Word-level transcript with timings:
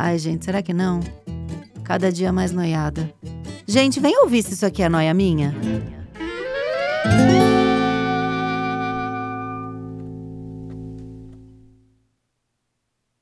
Ai, 0.00 0.16
gente, 0.16 0.44
será 0.44 0.62
que 0.62 0.72
não? 0.72 1.00
Cada 1.82 2.12
dia 2.12 2.32
mais 2.32 2.52
noiada. 2.52 3.12
Gente, 3.66 3.98
vem 3.98 4.16
ouvir 4.22 4.44
se 4.44 4.54
isso 4.54 4.64
aqui 4.64 4.80
é 4.80 4.88
noia 4.88 5.12
minha. 5.12 5.52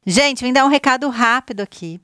Gente, 0.07 0.45
vim 0.45 0.53
dar 0.53 0.67
um 0.67 0.69
recado 0.69 1.09
rápido 1.09 1.63
aqui. 1.63 1.99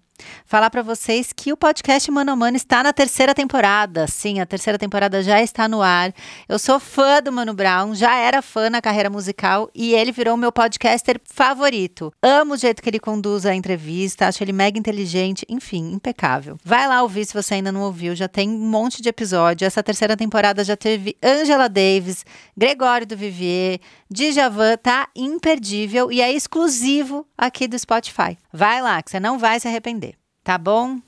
Falar 0.44 0.70
para 0.70 0.82
vocês 0.82 1.32
que 1.32 1.52
o 1.52 1.56
podcast 1.56 2.10
Mano 2.10 2.32
a 2.32 2.36
Mano 2.36 2.56
está 2.56 2.82
na 2.82 2.92
terceira 2.92 3.34
temporada. 3.34 4.06
Sim, 4.06 4.40
a 4.40 4.46
terceira 4.46 4.78
temporada 4.78 5.22
já 5.22 5.40
está 5.40 5.68
no 5.68 5.82
ar. 5.82 6.12
Eu 6.48 6.58
sou 6.58 6.78
fã 6.78 7.22
do 7.22 7.32
Mano 7.32 7.54
Brown, 7.54 7.94
já 7.94 8.16
era 8.16 8.42
fã 8.42 8.70
na 8.70 8.80
carreira 8.82 9.08
musical 9.10 9.70
e 9.74 9.94
ele 9.94 10.12
virou 10.12 10.36
meu 10.36 10.52
podcaster 10.52 11.20
favorito. 11.24 12.12
Amo 12.22 12.54
o 12.54 12.56
jeito 12.56 12.82
que 12.82 12.88
ele 12.90 13.00
conduz 13.00 13.46
a 13.46 13.54
entrevista, 13.54 14.26
acho 14.26 14.42
ele 14.42 14.52
mega 14.52 14.78
inteligente, 14.78 15.46
enfim, 15.48 15.92
impecável. 15.92 16.58
Vai 16.64 16.86
lá 16.86 17.02
ouvir 17.02 17.24
se 17.24 17.34
você 17.34 17.54
ainda 17.54 17.72
não 17.72 17.82
ouviu, 17.82 18.14
já 18.14 18.28
tem 18.28 18.48
um 18.48 18.70
monte 18.70 19.02
de 19.02 19.08
episódio. 19.08 19.66
Essa 19.66 19.82
terceira 19.82 20.16
temporada 20.16 20.64
já 20.64 20.76
teve 20.76 21.16
Angela 21.22 21.68
Davis, 21.68 22.24
Gregório 22.56 23.06
do 23.06 23.16
Vivier, 23.16 23.80
Djavan, 24.10 24.76
tá 24.76 25.08
imperdível 25.16 26.10
e 26.12 26.20
é 26.20 26.32
exclusivo 26.32 27.26
aqui 27.36 27.66
do 27.66 27.78
Spotify. 27.78 28.36
Vai 28.52 28.82
lá, 28.82 29.02
que 29.02 29.10
você 29.10 29.20
não 29.20 29.38
vai 29.38 29.58
se 29.58 29.68
arrepender. 29.68 30.21
Tá 30.44 30.58
bom? 30.58 30.98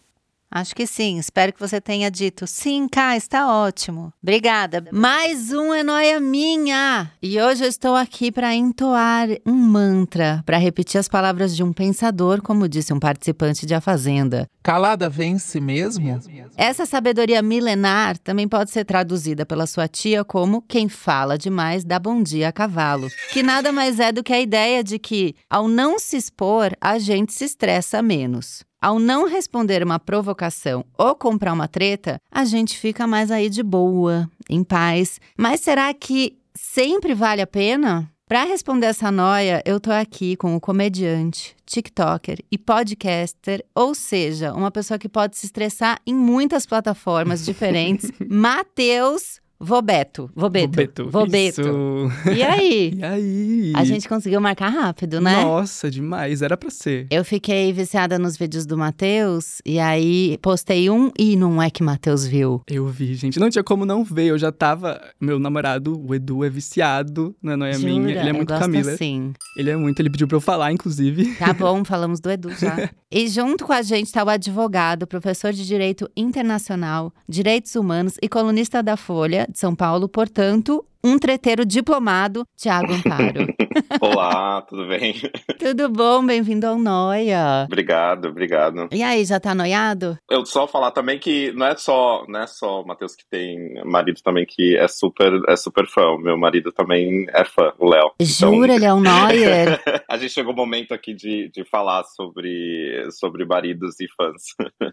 Acho 0.55 0.73
que 0.77 0.87
sim. 0.87 1.19
Espero 1.19 1.53
que 1.53 1.59
você 1.59 1.81
tenha 1.81 2.09
dito 2.09 2.47
sim, 2.47 2.87
Cá, 2.87 3.17
está 3.17 3.49
ótimo. 3.49 4.13
Obrigada. 4.23 4.85
Mais 4.93 5.53
um 5.53 5.75
é 5.75 5.83
noia 5.83 6.21
minha. 6.21 7.11
E 7.21 7.41
hoje 7.41 7.65
eu 7.65 7.69
estou 7.69 7.97
aqui 7.97 8.31
para 8.31 8.55
entoar 8.55 9.27
um 9.45 9.53
mantra, 9.53 10.45
para 10.47 10.57
repetir 10.57 11.01
as 11.01 11.09
palavras 11.09 11.57
de 11.57 11.65
um 11.65 11.73
pensador, 11.73 12.41
como 12.41 12.69
disse 12.69 12.93
um 12.93 13.01
participante 13.01 13.67
de 13.67 13.75
A 13.75 13.81
Fazenda. 13.81 14.49
Calada 14.63 15.09
vence 15.09 15.59
mesmo? 15.59 16.21
Essa 16.57 16.87
sabedoria 16.87 17.43
milenar 17.43 18.17
também 18.19 18.47
pode 18.47 18.71
ser 18.71 18.85
traduzida 18.85 19.45
pela 19.45 19.67
sua 19.67 19.89
tia 19.89 20.25
como 20.25 20.63
quem 20.63 20.89
fala 20.89 21.37
demais 21.37 21.85
dá 21.85 21.99
bom 21.99 22.23
dia 22.23 22.49
a 22.49 22.53
cavalo, 22.53 23.09
que 23.33 23.43
nada 23.43 23.73
mais 23.73 23.99
é 23.99 24.13
do 24.13 24.23
que 24.23 24.33
a 24.33 24.41
ideia 24.41 24.85
de 24.85 25.01
que, 25.01 25.35
ao 25.51 25.67
não 25.67 25.99
se 25.99 26.17
expor, 26.17 26.77
a 26.81 26.97
gente 27.01 27.33
se 27.33 27.45
estressa 27.45 28.01
menos. 28.01 28.65
Ao 28.85 28.99
não 28.99 29.27
responder 29.27 29.83
uma 29.83 29.99
provocação 29.99 30.85
ou 30.99 31.15
comprar 31.15 31.55
uma 31.55 31.67
treta, 31.67 32.21
a 32.31 32.45
gente 32.45 32.79
fica 32.79 33.07
mais 33.07 33.31
aí 33.31 33.49
de 33.49 33.63
boa, 33.63 34.29
em 34.47 34.63
paz. 34.63 35.19
Mas 35.39 35.63
será 35.63 35.95
que 35.95 36.37
sempre 36.55 37.15
vale 37.15 37.41
a 37.41 37.47
pena? 37.47 38.13
Para 38.29 38.45
responder 38.45 38.89
essa 38.89 39.11
noia, 39.11 39.63
eu 39.65 39.81
tô 39.81 39.91
aqui 39.91 40.37
com 40.37 40.55
o 40.55 40.61
comediante, 40.61 41.57
TikToker 41.65 42.41
e 42.53 42.59
podcaster, 42.59 43.65
ou 43.75 43.95
seja, 43.95 44.53
uma 44.53 44.71
pessoa 44.71 44.99
que 44.99 45.09
pode 45.09 45.39
se 45.39 45.47
estressar 45.47 45.99
em 46.07 46.15
muitas 46.15 46.67
plataformas 46.67 47.41
diferentes, 47.47 48.13
Matheus 48.29 49.41
Vobeto. 49.61 50.31
Vobeto. 50.35 50.73
Vobeto. 50.73 51.11
Vobeto. 51.11 52.13
E 52.37 52.43
aí? 52.43 52.95
E 52.95 53.05
aí? 53.05 53.73
A 53.75 53.85
gente 53.85 54.09
conseguiu 54.09 54.41
marcar 54.41 54.69
rápido, 54.69 55.21
né? 55.21 55.43
Nossa, 55.43 55.91
demais. 55.91 56.43
Era 56.43 56.57
pra 56.57 56.71
ser. 56.71 57.07
Eu 57.11 57.25
fiquei 57.25 57.73
viciada 57.73 58.19
nos 58.19 58.37
vídeos 58.37 58.67
do 58.67 58.77
Matheus 58.77 59.61
e 59.65 59.79
aí 59.79 60.39
postei 60.43 60.91
um 60.91 61.11
e 61.19 61.37
não 61.37 61.63
é 61.63 61.71
que 61.71 61.83
Matheus 61.83 62.27
viu. 62.27 62.63
Eu 62.69 62.87
vi, 62.89 63.15
gente. 63.15 63.39
Não 63.39 63.49
tinha 63.51 63.63
como 63.65 63.85
não 63.87 64.05
ver. 64.05 64.27
Eu 64.27 64.39
já 64.39 64.51
tava. 64.51 65.01
Meu 65.21 65.39
namorado, 65.39 66.01
o 66.07 66.15
Edu, 66.15 66.45
é 66.45 66.51
viciado 66.51 67.35
na 67.43 67.57
Noia 67.57 67.75
Jura? 67.75 67.93
Minha. 67.93 68.11
Ele 68.11 68.19
é 68.19 68.31
Eu 68.31 68.35
muito 68.35 68.49
gosto 68.49 68.61
Camila. 68.63 68.93
assim. 68.93 69.33
Ele 69.57 69.71
é 69.71 69.77
muito. 69.77 70.01
Ele 70.01 70.11
pediu 70.11 70.27
pra 70.29 70.37
eu 70.37 70.41
falar, 70.41 70.73
inclusive. 70.73 71.35
Tá 71.37 71.53
bom, 71.53 71.85
falamos 71.85 72.21
do 72.21 72.31
Edu 72.31 72.51
já. 72.55 72.91
E 73.17 73.29
junto 73.29 73.65
com 73.65 73.73
a 73.73 73.81
gente 73.81 74.11
tá 74.11 74.25
o 74.25 74.29
advogado, 74.29 75.07
professor 75.07 75.53
de 75.53 75.65
Direito 75.65 76.11
Internacional, 76.17 77.13
Direitos 77.29 77.77
Humanos 77.77 78.15
e 78.21 78.29
colunista 78.29 78.83
da 78.83 78.97
Folha 78.97 79.44
de 79.51 79.59
São 79.59 79.75
Paulo, 79.75 80.09
portanto, 80.09 80.85
um 81.05 81.19
treteiro 81.19 81.67
diplomado, 81.67 82.47
Tiago 82.57 82.93
Amparo. 82.95 83.47
Olá, 84.01 84.63
tudo 84.63 84.89
bem? 84.89 85.15
Tudo 85.59 85.89
bom? 85.89 86.25
Bem-vindo 86.25 86.67
ao 86.67 86.79
Noia. 86.79 87.65
obrigado, 87.67 88.29
obrigado. 88.29 88.89
E 88.93 89.03
aí, 89.03 89.25
já 89.25 89.41
tá 89.41 89.55
noiado? 89.55 90.17
Eu 90.31 90.45
só 90.47 90.67
falar 90.67 90.91
também 90.91 91.19
que 91.19 91.53
não 91.53 91.67
é 91.67 91.77
só, 91.77 92.25
não 92.29 92.41
é 92.41 92.47
só 92.47 92.83
o 92.83 92.87
Matheus 92.87 93.15
que 93.17 93.25
tem 93.31 93.83
marido 93.85 94.21
também 94.23 94.45
que 94.47 94.77
é 94.77 94.87
super, 94.89 95.33
é 95.49 95.57
super 95.57 95.87
fã. 95.87 96.11
O 96.13 96.19
Meu 96.19 96.37
marido 96.37 96.71
também 96.71 97.27
é 97.31 97.45
fã, 97.45 97.73
o 97.79 97.89
Léo. 97.89 98.13
Então, 98.21 98.55
Jura, 98.55 98.75
ele 98.75 98.85
é 98.85 98.93
um 98.95 99.01
Noyer? 99.01 99.81
a 100.09 100.17
gente 100.19 100.33
chegou 100.33 100.53
o 100.53 100.57
momento 100.57 100.93
aqui 100.95 101.13
de, 101.15 101.51
de 101.53 101.65
falar 101.65 102.05
sobre, 102.05 103.07
sobre 103.11 103.45
maridos 103.45 103.99
e 104.01 104.07
fãs. 104.17 104.43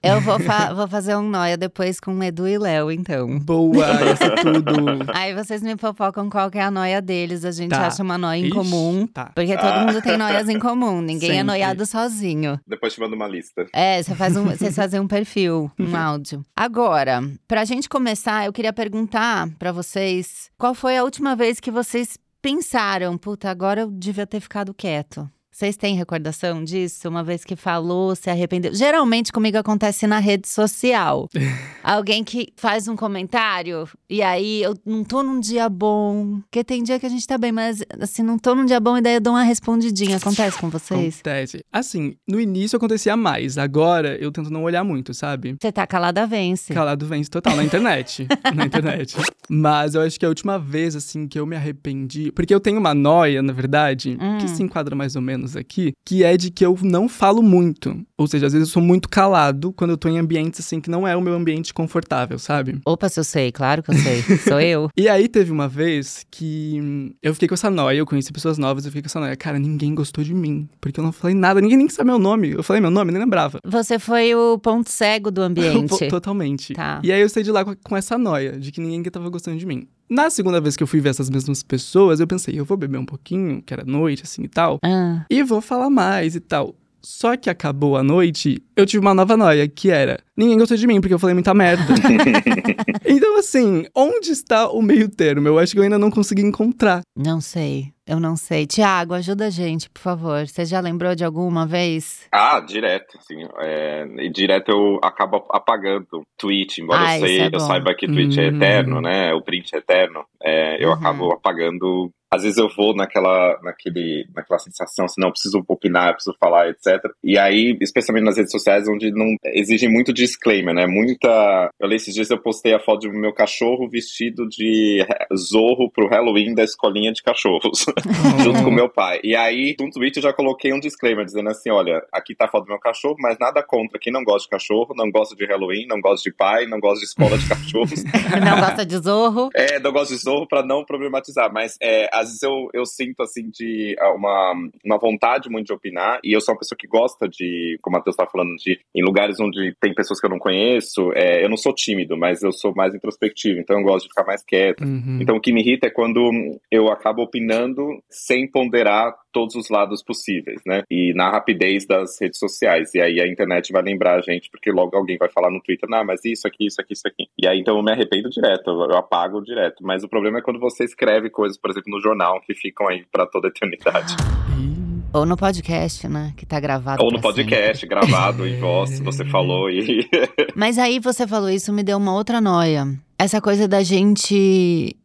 Eu 0.03 0.19
vou, 0.22 0.39
fa- 0.39 0.73
vou 0.73 0.88
fazer 0.88 1.16
um 1.16 1.28
Noia 1.29 1.57
depois 1.57 1.99
com 1.99 2.22
Edu 2.23 2.47
e 2.47 2.57
Léo, 2.57 2.91
então. 2.91 3.39
Boa, 3.39 3.85
isso 4.13 4.23
é 4.23 4.35
tudo. 4.35 4.73
Aí 5.13 5.33
vocês 5.35 5.61
me 5.61 5.75
fofocam 6.01 6.29
qual 6.29 6.50
que 6.50 6.57
é 6.57 6.63
a 6.63 6.72
noia 6.72 7.01
deles. 7.01 7.45
A 7.45 7.51
gente 7.51 7.69
Tá. 7.69 7.85
acha 7.88 8.01
uma 8.01 8.17
noia 8.17 8.39
em 8.39 8.45
Ixi, 8.45 8.53
comum. 8.56 9.06
Tá. 9.06 9.31
Porque 9.35 9.56
todo 9.56 9.67
Ah. 9.67 9.85
mundo 9.85 10.01
tem 10.01 10.17
noias 10.17 10.50
em 10.50 10.57
comum. 10.57 11.00
Ninguém 11.01 11.29
é 11.29 11.34
Sempre. 11.34 11.44
noiado 11.45 11.85
sozinho. 11.85 12.59
Depois 12.67 12.94
te 12.94 13.00
mando 13.00 13.16
uma 13.16 13.28
lista. 13.28 13.67
É, 13.73 14.01
você 14.01 14.16
faz 14.16 14.35
um, 14.35 14.45
vocês 14.45 14.75
fazem 14.75 15.00
um 15.00 15.07
perfil, 15.07 15.72
um 15.79 15.95
áudio. 15.95 16.44
Agora, 16.56 17.22
pra 17.47 17.63
gente 17.66 17.88
começar, 17.88 18.45
eu 18.45 18.53
queria 18.53 18.73
perguntar 18.73 19.47
pra 19.59 19.72
vocês 19.72 20.50
qual 20.57 20.73
foi 20.73 20.97
a 20.97 21.03
última 21.03 21.35
vez 21.35 21.59
que 21.59 21.69
vocês 21.69 22.17
pensaram, 22.41 23.17
puta, 23.17 23.50
agora 23.51 23.81
eu 23.81 23.91
devia 23.91 24.25
ter 24.25 24.40
ficado 24.40 24.73
quieto. 24.73 25.29
Vocês 25.53 25.75
têm 25.75 25.95
recordação 25.95 26.63
disso? 26.63 27.09
Uma 27.09 27.23
vez 27.23 27.44
que 27.44 27.57
falou, 27.57 28.16
se 28.16 28.29
arrependeu? 28.29 28.73
Geralmente 28.73 29.31
comigo 29.34 29.57
acontece 29.57 30.07
na 30.07 30.17
rede 30.17 30.47
social. 30.47 31.28
Alguém 31.84 32.23
que 32.23 32.53
faz 32.56 32.88
um 32.88 32.95
comentário 32.95 33.88
e 34.09 34.22
aí 34.22 34.61
eu 34.63 34.73
não 34.85 35.03
tô 35.03 35.22
num 35.22 35.40
dia 35.41 35.67
bom. 35.67 36.40
Porque 36.50 36.63
tem 36.63 36.81
dia 36.84 37.00
que 37.00 37.06
a 37.06 37.09
gente 37.09 37.28
tá 37.28 37.38
bem, 37.38 37.51
mas 37.51 37.84
assim, 38.00 38.23
não 38.23 38.40
tô 38.40 38.56
num 38.56 38.66
dia 38.66 38.79
bom 38.79 38.97
e 38.97 39.01
daí 39.01 39.16
eu 39.16 39.22
dou 39.22 39.34
uma 39.34 39.44
respondidinha. 39.44 40.17
Acontece 40.17 40.57
com 40.57 40.69
vocês? 40.69 41.16
Acontece. 41.16 41.66
Assim, 41.72 42.16
no 42.25 42.40
início 42.40 42.78
acontecia 42.78 43.17
mais. 43.17 43.57
Agora 43.57 44.16
eu 44.22 44.31
tento 44.31 44.50
não 44.50 44.63
olhar 44.63 44.84
muito, 44.85 45.13
sabe? 45.13 45.57
Você 45.61 45.72
tá 45.72 45.85
calada, 45.85 46.25
vence. 46.25 46.73
Calado 46.73 47.06
vence 47.06 47.29
total 47.29 47.57
na 47.57 47.63
internet. 47.63 48.25
na 48.56 48.66
internet. 48.66 49.17
Mas 49.50 49.95
eu 49.95 50.01
acho 50.01 50.17
que 50.17 50.25
a 50.25 50.29
última 50.29 50.57
vez, 50.57 50.95
assim, 50.95 51.28
que 51.28 51.38
eu 51.38 51.45
me 51.45 51.57
arrependi. 51.57 52.31
Porque 52.31 52.56
eu 52.56 52.59
tenho 52.59 52.79
uma 52.79 52.94
noia, 52.94 53.41
na 53.41 53.51
verdade, 53.51 54.17
Hum. 54.22 54.38
que 54.40 54.47
se 54.47 54.61
enquadra 54.63 54.95
mais 54.95 55.16
ou 55.16 55.22
menos 55.22 55.41
aqui, 55.56 55.94
que 56.06 56.24
é 56.24 56.38
de 56.38 56.52
que 56.52 56.66
eu 56.66 56.78
não 56.81 57.07
falo 57.07 57.41
muito. 57.41 58.00
Ou 58.18 58.28
seja, 58.28 58.47
às 58.47 58.53
vezes 58.53 58.68
eu 58.68 58.74
sou 58.74 58.81
muito 58.81 59.09
calado 59.09 59.74
quando 59.74 59.91
eu 59.91 59.97
tô 59.97 60.07
em 60.07 60.18
ambientes, 60.18 60.59
assim, 60.59 60.79
que 60.79 60.90
não 60.90 61.07
é 61.07 61.16
o 61.16 61.22
meu 61.22 61.34
ambiente 61.34 61.74
confortável, 61.74 62.38
sabe? 62.38 62.79
Opa, 62.85 63.09
se 63.09 63.19
eu 63.19 63.24
sei, 63.24 63.52
claro 63.52 63.81
que 63.81 63.91
eu 63.91 63.96
sei. 63.96 64.22
Sou 64.47 64.59
eu. 64.59 64.90
E 64.96 65.07
aí 65.07 65.28
teve 65.28 65.52
uma 65.52 65.68
vez 65.68 66.25
que 66.29 67.16
eu 67.22 67.34
fiquei 67.34 67.47
com 67.47 67.53
essa 67.53 67.69
noia, 67.69 67.97
eu 67.97 68.06
conheci 68.06 68.31
pessoas 68.31 68.57
novas, 68.57 68.85
eu 68.85 68.91
fiquei 68.91 69.02
com 69.02 69.08
essa 69.08 69.20
noia. 69.20 69.35
Cara, 69.35 69.58
ninguém 69.58 69.93
gostou 69.96 70.23
de 70.23 70.34
mim, 70.34 70.70
porque 70.79 70.99
eu 70.99 71.03
não 71.03 71.11
falei 71.11 71.35
nada, 71.35 71.61
ninguém 71.61 71.78
nem 71.78 71.90
sabe 71.90 72.09
meu 72.09 72.20
nome. 72.20 72.52
Eu 72.52 72.64
falei 72.64 72.82
meu 72.82 72.91
nome, 72.91 73.11
nem 73.11 73.22
lembrava. 73.22 73.59
Você 73.66 73.97
foi 73.97 74.34
o 74.35 74.58
ponto 74.59 74.90
cego 74.90 75.32
do 75.32 75.41
ambiente. 75.44 76.08
Totalmente. 76.08 76.73
Tá. 76.73 77.02
E 77.03 77.11
aí 77.11 77.22
eu 77.22 77.29
saí 77.29 77.44
de 77.44 77.52
lá 77.52 77.66
com, 77.66 77.76
com 77.76 77.97
essa 77.97 78.17
noia, 78.17 78.59
de 78.59 78.72
que 78.72 78.82
ninguém 78.82 79.03
tava 79.11 79.29
gostando 79.29 79.58
de 79.58 79.66
mim. 79.66 79.87
Na 80.11 80.29
segunda 80.29 80.59
vez 80.59 80.75
que 80.75 80.84
eu 80.84 80.87
fui 80.87 80.99
ver 80.99 81.08
essas 81.08 81.29
mesmas 81.29 81.63
pessoas, 81.63 82.19
eu 82.19 82.28
pensei, 82.28 82.59
eu 82.59 82.66
vou 82.66 82.75
beber 82.75 82.97
um 82.97 83.05
pouquinho, 83.05 83.61
que 83.61 83.73
era 83.73 83.85
noite, 83.85 84.23
assim 84.23 84.43
e 84.43 84.47
tal, 84.49 84.78
Ah, 84.84 85.25
e 85.29 85.41
vou 85.41 85.61
falar 85.61 85.90
mais 85.90 86.35
e 86.35 86.41
tal. 86.41 86.75
Só 87.02 87.37
que 87.37 87.49
acabou 87.49 87.96
a 87.96 88.03
noite, 88.03 88.61
eu 88.75 88.85
tive 88.85 88.99
uma 88.99 89.13
nova 89.13 89.37
noia, 89.37 89.66
que 89.69 89.90
era: 89.90 90.19
ninguém 90.41 90.58
gostou 90.58 90.76
de 90.78 90.88
mim, 90.88 90.99
porque 90.99 91.14
eu 91.14 91.20
falei 91.20 91.34
muita 91.34 91.53
merda. 91.53 91.84
então, 93.05 93.38
assim, 93.38 93.85
onde 93.96 94.32
está 94.32 94.70
o 94.70 94.82
meio 94.82 95.09
termo? 95.09 95.47
Eu 95.47 95.59
acho 95.59 95.73
que 95.73 95.79
eu 95.79 95.84
ainda 95.84 95.97
não 95.99 96.11
consegui 96.11 96.41
encontrar. 96.41 97.02
Não 97.16 97.40
sei. 97.41 97.91
Eu 98.08 98.20
não 98.20 98.35
sei. 98.35 98.66
Tiago, 98.66 99.14
ajuda 99.14 99.46
a 99.46 99.49
gente, 99.49 99.90
por 99.90 100.02
favor. 100.02 100.46
Você 100.47 100.66
já 100.66 100.79
lembrou 100.79 101.16
de 101.16 101.23
alguma 101.23 101.66
vez? 101.66 102.22
Ah, 102.32 102.59
direto, 102.59 103.17
assim. 103.17 103.35
É, 103.59 104.05
e 104.20 104.29
direto 104.29 104.70
eu 104.70 104.99
acabo 105.02 105.46
apagando 105.49 106.22
tweet, 106.38 106.82
embora 106.82 106.99
Ah, 107.08 107.17
eu, 107.20 107.26
sei, 107.26 107.41
é 107.41 107.49
eu 107.53 107.59
saiba 107.59 107.94
que 107.96 108.08
tweet 108.08 108.37
é 108.40 108.44
Hum. 108.49 108.55
eterno, 108.55 109.02
né? 109.02 109.34
O 109.34 109.41
print 109.41 109.73
é 109.73 109.78
eterno. 109.78 110.26
É, 110.44 110.84
eu 110.84 110.90
Uhum. 110.90 110.94
acabo 110.96 111.32
apagando. 111.34 112.09
Às 112.34 112.44
vezes 112.44 112.58
eu 112.58 112.70
vou 112.76 112.96
naquela, 112.96 113.59
naquele, 113.61 114.26
naquela 114.34 114.58
sensação, 114.58 115.03
assim, 115.03 115.20
não, 115.20 115.28
eu 115.28 115.34
preciso 115.34 115.61
opinar, 115.67 116.09
eu 116.09 116.14
preciso 116.14 116.35
falar, 116.40 116.70
etc. 116.70 116.97
E 117.22 117.37
aí, 117.37 117.78
especialmente 117.82 118.23
nas 118.23 118.37
redes 118.37 118.53
sociais, 118.53 118.87
onde 118.87 119.11
não 119.11 119.35
exigem 119.53 119.91
muito 119.91 120.14
disclaimer, 120.31 120.73
né? 120.73 120.85
Muita. 120.87 121.69
Eu 121.79 121.87
li 121.87 121.95
esses 121.95 122.13
dias, 122.13 122.29
eu 122.29 122.37
postei 122.37 122.73
a 122.73 122.79
foto 122.79 123.07
do 123.07 123.13
meu 123.13 123.33
cachorro 123.33 123.89
vestido 123.89 124.47
de 124.47 125.05
zorro 125.35 125.89
pro 125.91 126.07
Halloween 126.07 126.53
da 126.53 126.63
escolinha 126.63 127.11
de 127.11 127.22
cachorros. 127.22 127.85
junto 128.43 128.63
com 128.63 128.72
meu 128.72 128.89
pai. 128.89 129.19
E 129.23 129.35
aí, 129.35 129.75
no 129.79 129.89
tweet 129.89 130.17
eu 130.17 130.23
já 130.23 130.33
coloquei 130.33 130.73
um 130.73 130.79
disclaimer 130.79 131.25
dizendo 131.25 131.49
assim: 131.49 131.69
olha, 131.69 132.03
aqui 132.11 132.35
tá 132.35 132.45
a 132.45 132.47
foto 132.47 132.66
do 132.66 132.69
meu 132.69 132.79
cachorro, 132.79 133.16
mas 133.19 133.37
nada 133.39 133.63
contra 133.63 133.99
quem 133.99 134.11
não 134.11 134.23
gosta 134.23 134.45
de 134.45 134.49
cachorro, 134.49 134.93
não 134.95 135.09
gosta 135.11 135.35
de 135.35 135.45
Halloween, 135.45 135.85
não 135.87 135.99
gosta 135.99 136.29
de 136.29 136.35
pai, 136.35 136.66
não 136.66 136.79
gosta 136.79 136.99
de 136.99 137.05
escola 137.05 137.37
de 137.37 137.47
cachorros. 137.47 138.03
Não 138.41 138.59
gosta 138.59 138.85
de 138.85 138.97
zorro? 138.97 139.49
É, 139.53 139.79
não 139.79 139.91
gosto 139.91 140.13
de 140.13 140.22
zorro 140.22 140.47
pra 140.47 140.63
não 140.63 140.84
problematizar, 140.84 141.51
mas 141.51 141.77
é, 141.81 142.09
às 142.13 142.27
vezes 142.27 142.41
eu, 142.41 142.69
eu 142.73 142.85
sinto 142.85 143.22
assim 143.22 143.49
de 143.49 143.95
ah, 143.99 144.13
uma, 144.13 144.53
uma 144.84 144.97
vontade 144.97 145.49
muito 145.49 145.67
de 145.67 145.73
opinar, 145.73 146.19
e 146.23 146.34
eu 146.34 146.41
sou 146.41 146.53
uma 146.53 146.59
pessoa 146.59 146.77
que 146.77 146.87
gosta 146.87 147.27
de, 147.27 147.77
como 147.81 147.95
o 147.95 147.99
Matheus 147.99 148.16
tá 148.16 148.25
falando, 148.25 148.55
de 148.55 148.79
em 148.95 149.03
lugares 149.03 149.39
onde 149.39 149.75
tem 149.79 149.93
pessoas 149.93 150.19
que 150.22 150.28
eu 150.28 150.29
não 150.29 150.40
conheço, 150.40 151.12
é, 151.14 151.44
eu 151.44 151.50
não 151.50 151.58
sou 151.58 151.73
tímido, 151.73 152.16
mas 152.16 152.41
eu 152.41 152.52
sou 152.52 152.73
mais 152.73 152.94
introspectivo, 152.94 153.59
então 153.59 153.78
eu 153.78 153.84
gosto 153.84 154.03
de 154.03 154.09
ficar 154.09 154.26
mais 154.26 154.44
quieto. 154.44 154.84
Uhum. 154.84 155.18
Então 155.20 155.35
o 155.35 155.41
que 155.41 155.52
me 155.52 155.62
irrita 155.62 155.88
é 155.88 155.90
quando 155.90 156.22
eu 156.70 156.88
acabo 156.90 157.23
opinando 157.23 158.02
sem 158.09 158.50
ponderar 158.50 159.14
todos 159.34 159.56
os 159.56 159.70
lados 159.70 160.03
possíveis, 160.03 160.62
né? 160.66 160.84
E 160.90 161.14
na 161.14 161.29
rapidez 161.29 161.85
das 161.85 162.20
redes 162.20 162.38
sociais. 162.38 162.94
E 162.94 163.02
aí 163.02 163.20
a 163.20 163.28
internet 163.28 163.72
vai 163.72 163.82
lembrar 163.82 164.16
a 164.18 164.22
gente, 164.22 164.50
porque 164.50 164.72
logo 164.72 164.96
alguém 164.96 165.18
vai 165.18 165.29
falar 165.29 165.50
no 165.50 165.62
Twitter, 165.62 165.90
não, 165.90 166.06
mas 166.06 166.22
isso 166.26 166.47
aqui, 166.47 166.68
isso 166.68 166.82
aqui, 166.82 166.94
isso 166.94 167.08
aqui. 167.08 167.28
E 167.38 167.47
aí 167.47 167.59
então 167.59 167.76
eu 167.78 167.84
me 167.84 167.91
arrependo 167.91 168.29
direto, 168.29 168.70
eu 168.70 168.97
apago 168.97 169.41
direto. 169.41 169.84
Mas 169.84 170.03
o 170.03 170.09
problema 170.09 170.40
é 170.40 170.41
quando 170.41 170.59
você 170.59 170.84
escreve 170.84 171.29
coisas, 171.29 171.58
por 171.58 171.72
exemplo, 171.72 171.91
no 171.91 172.02
jornal, 172.02 172.41
que 172.41 172.53
ficam 172.53 172.88
aí 172.88 173.06
pra 173.12 173.26
toda 173.26 173.47
a 173.47 173.50
eternidade. 173.50 174.16
Ou 175.13 175.25
no 175.25 175.35
podcast, 175.35 176.08
né? 176.08 176.34
Que 176.37 176.46
tá 176.46 176.59
gravado. 176.59 177.03
Ou 177.03 177.11
no 177.11 177.19
podcast, 177.19 177.85
gravado 177.85 178.47
em 178.47 178.58
voz, 178.59 178.99
você 178.99 179.25
falou 179.29 179.69
e. 179.69 180.08
Mas 180.55 180.78
aí 180.78 180.99
você 180.99 181.28
falou 181.28 181.49
isso, 181.49 181.73
me 181.73 181.84
deu 181.84 181.97
uma 181.97 182.13
outra 182.13 182.40
noia. 182.40 182.87
Essa 183.19 183.41
coisa 183.41 183.67
da 183.67 183.84
gente. 183.84 184.96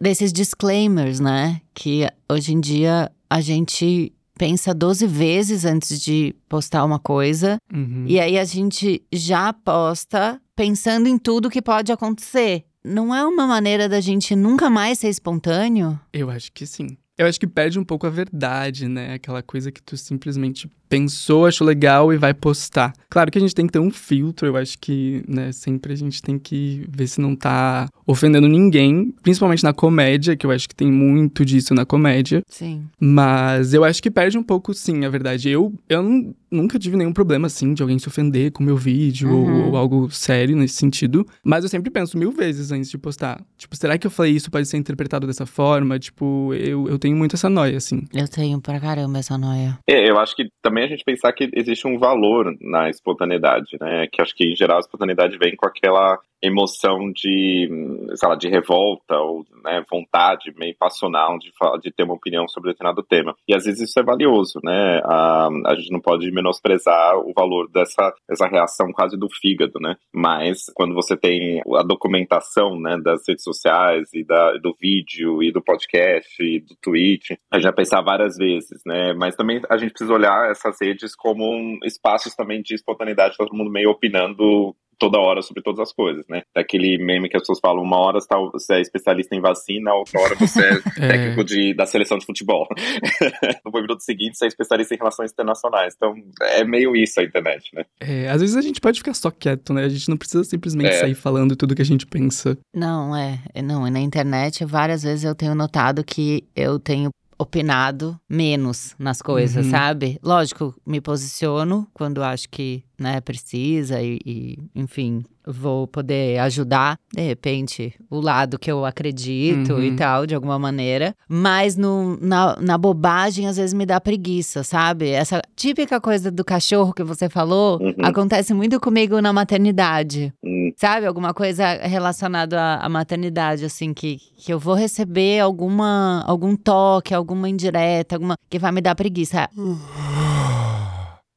desses 0.00 0.32
disclaimers, 0.32 1.20
né? 1.20 1.60
Que 1.74 2.08
hoje 2.30 2.54
em 2.54 2.60
dia 2.60 3.10
a 3.28 3.40
gente 3.40 4.12
pensa 4.38 4.72
12 4.72 5.06
vezes 5.06 5.66
antes 5.66 6.00
de 6.00 6.34
postar 6.48 6.82
uma 6.82 6.98
coisa. 6.98 7.58
Uhum. 7.72 8.06
E 8.06 8.18
aí 8.18 8.38
a 8.38 8.44
gente 8.44 9.02
já 9.12 9.52
posta 9.52 10.40
pensando 10.56 11.06
em 11.06 11.18
tudo 11.18 11.50
que 11.50 11.60
pode 11.60 11.92
acontecer. 11.92 12.64
Não 12.82 13.14
é 13.14 13.22
uma 13.26 13.46
maneira 13.46 13.86
da 13.90 14.00
gente 14.00 14.34
nunca 14.34 14.70
mais 14.70 14.98
ser 15.00 15.10
espontâneo? 15.10 16.00
Eu 16.14 16.30
acho 16.30 16.50
que 16.52 16.66
sim. 16.66 16.96
Eu 17.20 17.26
acho 17.26 17.38
que 17.38 17.46
perde 17.46 17.78
um 17.78 17.84
pouco 17.84 18.06
a 18.06 18.10
verdade, 18.10 18.88
né? 18.88 19.12
Aquela 19.12 19.42
coisa 19.42 19.70
que 19.70 19.82
tu 19.82 19.94
simplesmente 19.94 20.72
pensou, 20.90 21.46
achou 21.46 21.66
legal 21.66 22.12
e 22.12 22.18
vai 22.18 22.34
postar. 22.34 22.92
Claro 23.08 23.30
que 23.30 23.38
a 23.38 23.40
gente 23.40 23.54
tem 23.54 23.66
que 23.66 23.72
ter 23.72 23.78
um 23.78 23.90
filtro, 23.90 24.46
eu 24.46 24.56
acho 24.56 24.78
que, 24.78 25.24
né, 25.26 25.50
sempre 25.52 25.92
a 25.92 25.96
gente 25.96 26.20
tem 26.20 26.38
que 26.38 26.84
ver 26.88 27.06
se 27.06 27.20
não 27.20 27.34
tá 27.34 27.88
ofendendo 28.06 28.46
ninguém, 28.48 29.12
principalmente 29.22 29.64
na 29.64 29.72
comédia, 29.72 30.36
que 30.36 30.44
eu 30.46 30.50
acho 30.50 30.68
que 30.68 30.74
tem 30.74 30.90
muito 30.90 31.44
disso 31.44 31.74
na 31.74 31.84
comédia. 31.86 32.42
Sim. 32.48 32.84
Mas 33.00 33.72
eu 33.72 33.84
acho 33.84 34.02
que 34.02 34.10
perde 34.10 34.36
um 34.36 34.42
pouco, 34.42 34.74
sim, 34.74 35.04
a 35.04 35.08
verdade. 35.08 35.48
Eu, 35.48 35.72
eu 35.88 36.02
nu- 36.02 36.34
nunca 36.50 36.78
tive 36.78 36.96
nenhum 36.96 37.12
problema, 37.12 37.46
assim, 37.46 37.72
de 37.74 37.82
alguém 37.82 37.98
se 37.98 38.08
ofender 38.08 38.50
com 38.52 38.62
o 38.62 38.66
meu 38.66 38.76
vídeo 38.76 39.28
Uhum. 39.30 39.62
ou, 39.64 39.68
ou 39.70 39.76
algo 39.76 40.10
sério 40.10 40.56
nesse 40.56 40.74
sentido. 40.74 41.26
Mas 41.44 41.62
eu 41.64 41.70
sempre 41.70 41.90
penso 41.90 42.18
mil 42.18 42.32
vezes 42.32 42.72
antes 42.72 42.90
de 42.90 42.98
postar. 42.98 43.40
Tipo, 43.56 43.76
será 43.76 43.96
que 43.98 44.06
eu 44.06 44.10
falei 44.10 44.32
isso 44.32 44.50
pode 44.50 44.66
ser 44.66 44.76
interpretado 44.76 45.26
dessa 45.26 45.46
forma? 45.46 45.98
Tipo, 45.98 46.52
eu, 46.54 46.88
eu 46.88 46.98
tenho 46.98 47.16
muito 47.16 47.36
essa 47.36 47.48
noia, 47.48 47.76
assim. 47.76 48.02
Eu 48.12 48.26
tenho 48.28 48.60
pra 48.60 48.80
caramba 48.80 49.18
essa 49.18 49.36
noia. 49.38 49.78
É, 49.88 50.08
eu 50.10 50.18
acho 50.18 50.34
que 50.34 50.48
também 50.62 50.79
a 50.84 50.88
gente 50.88 51.04
pensar 51.04 51.32
que 51.32 51.50
existe 51.54 51.86
um 51.86 51.98
valor 51.98 52.56
na 52.60 52.88
espontaneidade, 52.88 53.76
né? 53.80 54.06
Que 54.10 54.22
acho 54.22 54.34
que 54.34 54.52
em 54.52 54.56
geral 54.56 54.78
a 54.78 54.80
espontaneidade 54.80 55.38
vem 55.38 55.56
com 55.56 55.66
aquela 55.66 56.18
emoção 56.42 57.10
de, 57.12 57.68
sei 58.14 58.28
lá, 58.28 58.34
de 58.34 58.48
revolta 58.48 59.16
ou 59.16 59.44
né, 59.64 59.84
vontade 59.90 60.52
meio 60.56 60.74
passional 60.78 61.38
de, 61.38 61.52
de 61.82 61.90
ter 61.90 62.04
uma 62.04 62.14
opinião 62.14 62.48
sobre 62.48 62.70
determinado 62.70 63.02
tema. 63.02 63.34
E 63.46 63.54
às 63.54 63.64
vezes 63.64 63.88
isso 63.88 63.98
é 63.98 64.02
valioso, 64.02 64.60
né? 64.64 65.00
A, 65.04 65.48
a 65.66 65.74
gente 65.74 65.92
não 65.92 66.00
pode 66.00 66.30
menosprezar 66.30 67.18
o 67.18 67.32
valor 67.34 67.68
dessa, 67.70 68.12
dessa 68.28 68.46
reação 68.46 68.92
quase 68.92 69.16
do 69.16 69.28
fígado, 69.28 69.78
né? 69.80 69.96
Mas 70.12 70.64
quando 70.74 70.94
você 70.94 71.16
tem 71.16 71.60
a 71.76 71.82
documentação 71.82 72.78
né, 72.80 72.98
das 73.02 73.22
redes 73.28 73.44
sociais 73.44 74.12
e 74.14 74.24
da, 74.24 74.56
do 74.58 74.74
vídeo 74.80 75.42
e 75.42 75.52
do 75.52 75.62
podcast 75.62 76.42
e 76.42 76.60
do 76.60 76.74
tweet, 76.80 77.38
a 77.50 77.56
gente 77.56 77.64
vai 77.64 77.74
pensar 77.74 78.00
várias 78.00 78.36
vezes, 78.36 78.80
né? 78.86 79.12
Mas 79.14 79.36
também 79.36 79.60
a 79.68 79.76
gente 79.76 79.90
precisa 79.90 80.12
olhar 80.12 80.50
essas 80.50 80.76
redes 80.80 81.14
como 81.14 81.44
um, 81.44 81.78
espaços 81.84 82.34
também 82.34 82.62
de 82.62 82.74
espontaneidade, 82.74 83.36
todo 83.36 83.54
mundo 83.54 83.70
meio 83.70 83.90
opinando 83.90 84.74
toda 85.00 85.18
hora 85.18 85.42
sobre 85.42 85.62
todas 85.62 85.80
as 85.80 85.92
coisas, 85.92 86.24
né? 86.28 86.42
Daquele 86.54 86.98
meme 86.98 87.28
que 87.28 87.36
as 87.36 87.42
pessoas 87.42 87.58
falam, 87.60 87.82
uma 87.82 87.96
hora 87.98 88.20
você 88.20 88.28
tá- 88.28 88.38
você 88.38 88.74
é 88.74 88.80
especialista 88.80 89.34
em 89.34 89.40
vacina, 89.40 89.92
outra 89.94 90.20
hora 90.20 90.34
você 90.36 90.60
é 90.60 90.70
É. 91.00 91.08
técnico 91.08 91.42
de, 91.44 91.74
da 91.74 91.86
seleção 91.86 92.18
de 92.18 92.26
futebol. 92.26 92.68
no 93.64 93.72
minuto 93.80 94.00
seguinte 94.02 94.36
você 94.36 94.44
é 94.44 94.48
especialista 94.48 94.94
em 94.94 94.98
relações 94.98 95.32
internacionais. 95.32 95.94
Então 95.96 96.14
é 96.42 96.62
meio 96.64 96.94
isso 96.94 97.18
a 97.20 97.24
internet, 97.24 97.70
né? 97.74 97.84
É, 98.00 98.28
às 98.28 98.40
vezes 98.40 98.56
a 98.56 98.60
gente 98.60 98.80
pode 98.80 98.98
ficar 98.98 99.14
só 99.14 99.30
quieto, 99.30 99.72
né? 99.72 99.84
A 99.84 99.88
gente 99.88 100.08
não 100.08 100.16
precisa 100.16 100.44
simplesmente 100.44 100.90
É. 100.90 101.00
sair 101.00 101.14
falando 101.14 101.56
tudo 101.56 101.74
que 101.74 101.82
a 101.82 101.84
gente 101.84 102.06
pensa. 102.06 102.56
Não, 102.74 103.16
é. 103.16 103.38
é, 103.54 103.62
Não, 103.62 103.86
e 103.86 103.90
na 103.90 104.00
internet, 104.00 104.64
várias 104.64 105.02
vezes 105.02 105.24
eu 105.24 105.34
tenho 105.34 105.54
notado 105.54 106.04
que 106.04 106.44
eu 106.54 106.78
tenho 106.78 107.10
opinado 107.40 108.18
menos 108.28 108.94
nas 108.98 109.22
coisas, 109.22 109.64
Uhum. 109.66 109.70
sabe? 109.70 110.18
Lógico, 110.22 110.74
me 110.86 111.00
posiciono 111.00 111.86
quando 111.94 112.22
acho 112.22 112.48
que, 112.50 112.82
né, 112.98 113.20
precisa 113.20 114.02
e, 114.02 114.18
e, 114.26 114.58
enfim, 114.74 115.24
vou 115.46 115.86
poder 115.86 116.38
ajudar, 116.40 116.98
de 117.12 117.22
repente, 117.22 117.94
o 118.10 118.20
lado 118.20 118.58
que 118.58 118.70
eu 118.70 118.84
acredito 118.84 119.72
Uhum. 119.72 119.82
e 119.82 119.96
tal, 119.96 120.26
de 120.26 120.34
alguma 120.34 120.58
maneira. 120.58 121.14
Mas 121.26 121.76
no, 121.76 122.18
na, 122.20 122.56
na 122.60 122.76
bobagem, 122.76 123.48
às 123.48 123.56
vezes 123.56 123.72
me 123.72 123.86
dá 123.86 123.98
preguiça, 124.00 124.62
sabe? 124.62 125.08
Essa 125.08 125.40
típica 125.56 125.98
coisa 125.98 126.30
do 126.30 126.44
cachorro 126.44 126.92
que 126.92 127.02
você 127.02 127.28
falou 127.28 127.78
Uhum. 127.80 127.94
acontece 128.02 128.52
muito 128.52 128.78
comigo 128.78 129.18
na 129.22 129.32
maternidade. 129.32 130.30
Hum, 130.44 130.59
Sabe, 130.76 131.06
alguma 131.06 131.32
coisa 131.34 131.66
relacionada 131.82 132.60
à, 132.60 132.86
à 132.86 132.88
maternidade, 132.88 133.64
assim, 133.64 133.92
que, 133.94 134.18
que 134.38 134.52
eu 134.52 134.58
vou 134.58 134.74
receber 134.74 135.40
alguma, 135.40 136.24
algum 136.26 136.56
toque, 136.56 137.14
alguma 137.14 137.48
indireta, 137.48 138.16
alguma 138.16 138.34
que 138.48 138.58
vai 138.58 138.72
me 138.72 138.80
dar 138.80 138.94
preguiça. 138.94 139.48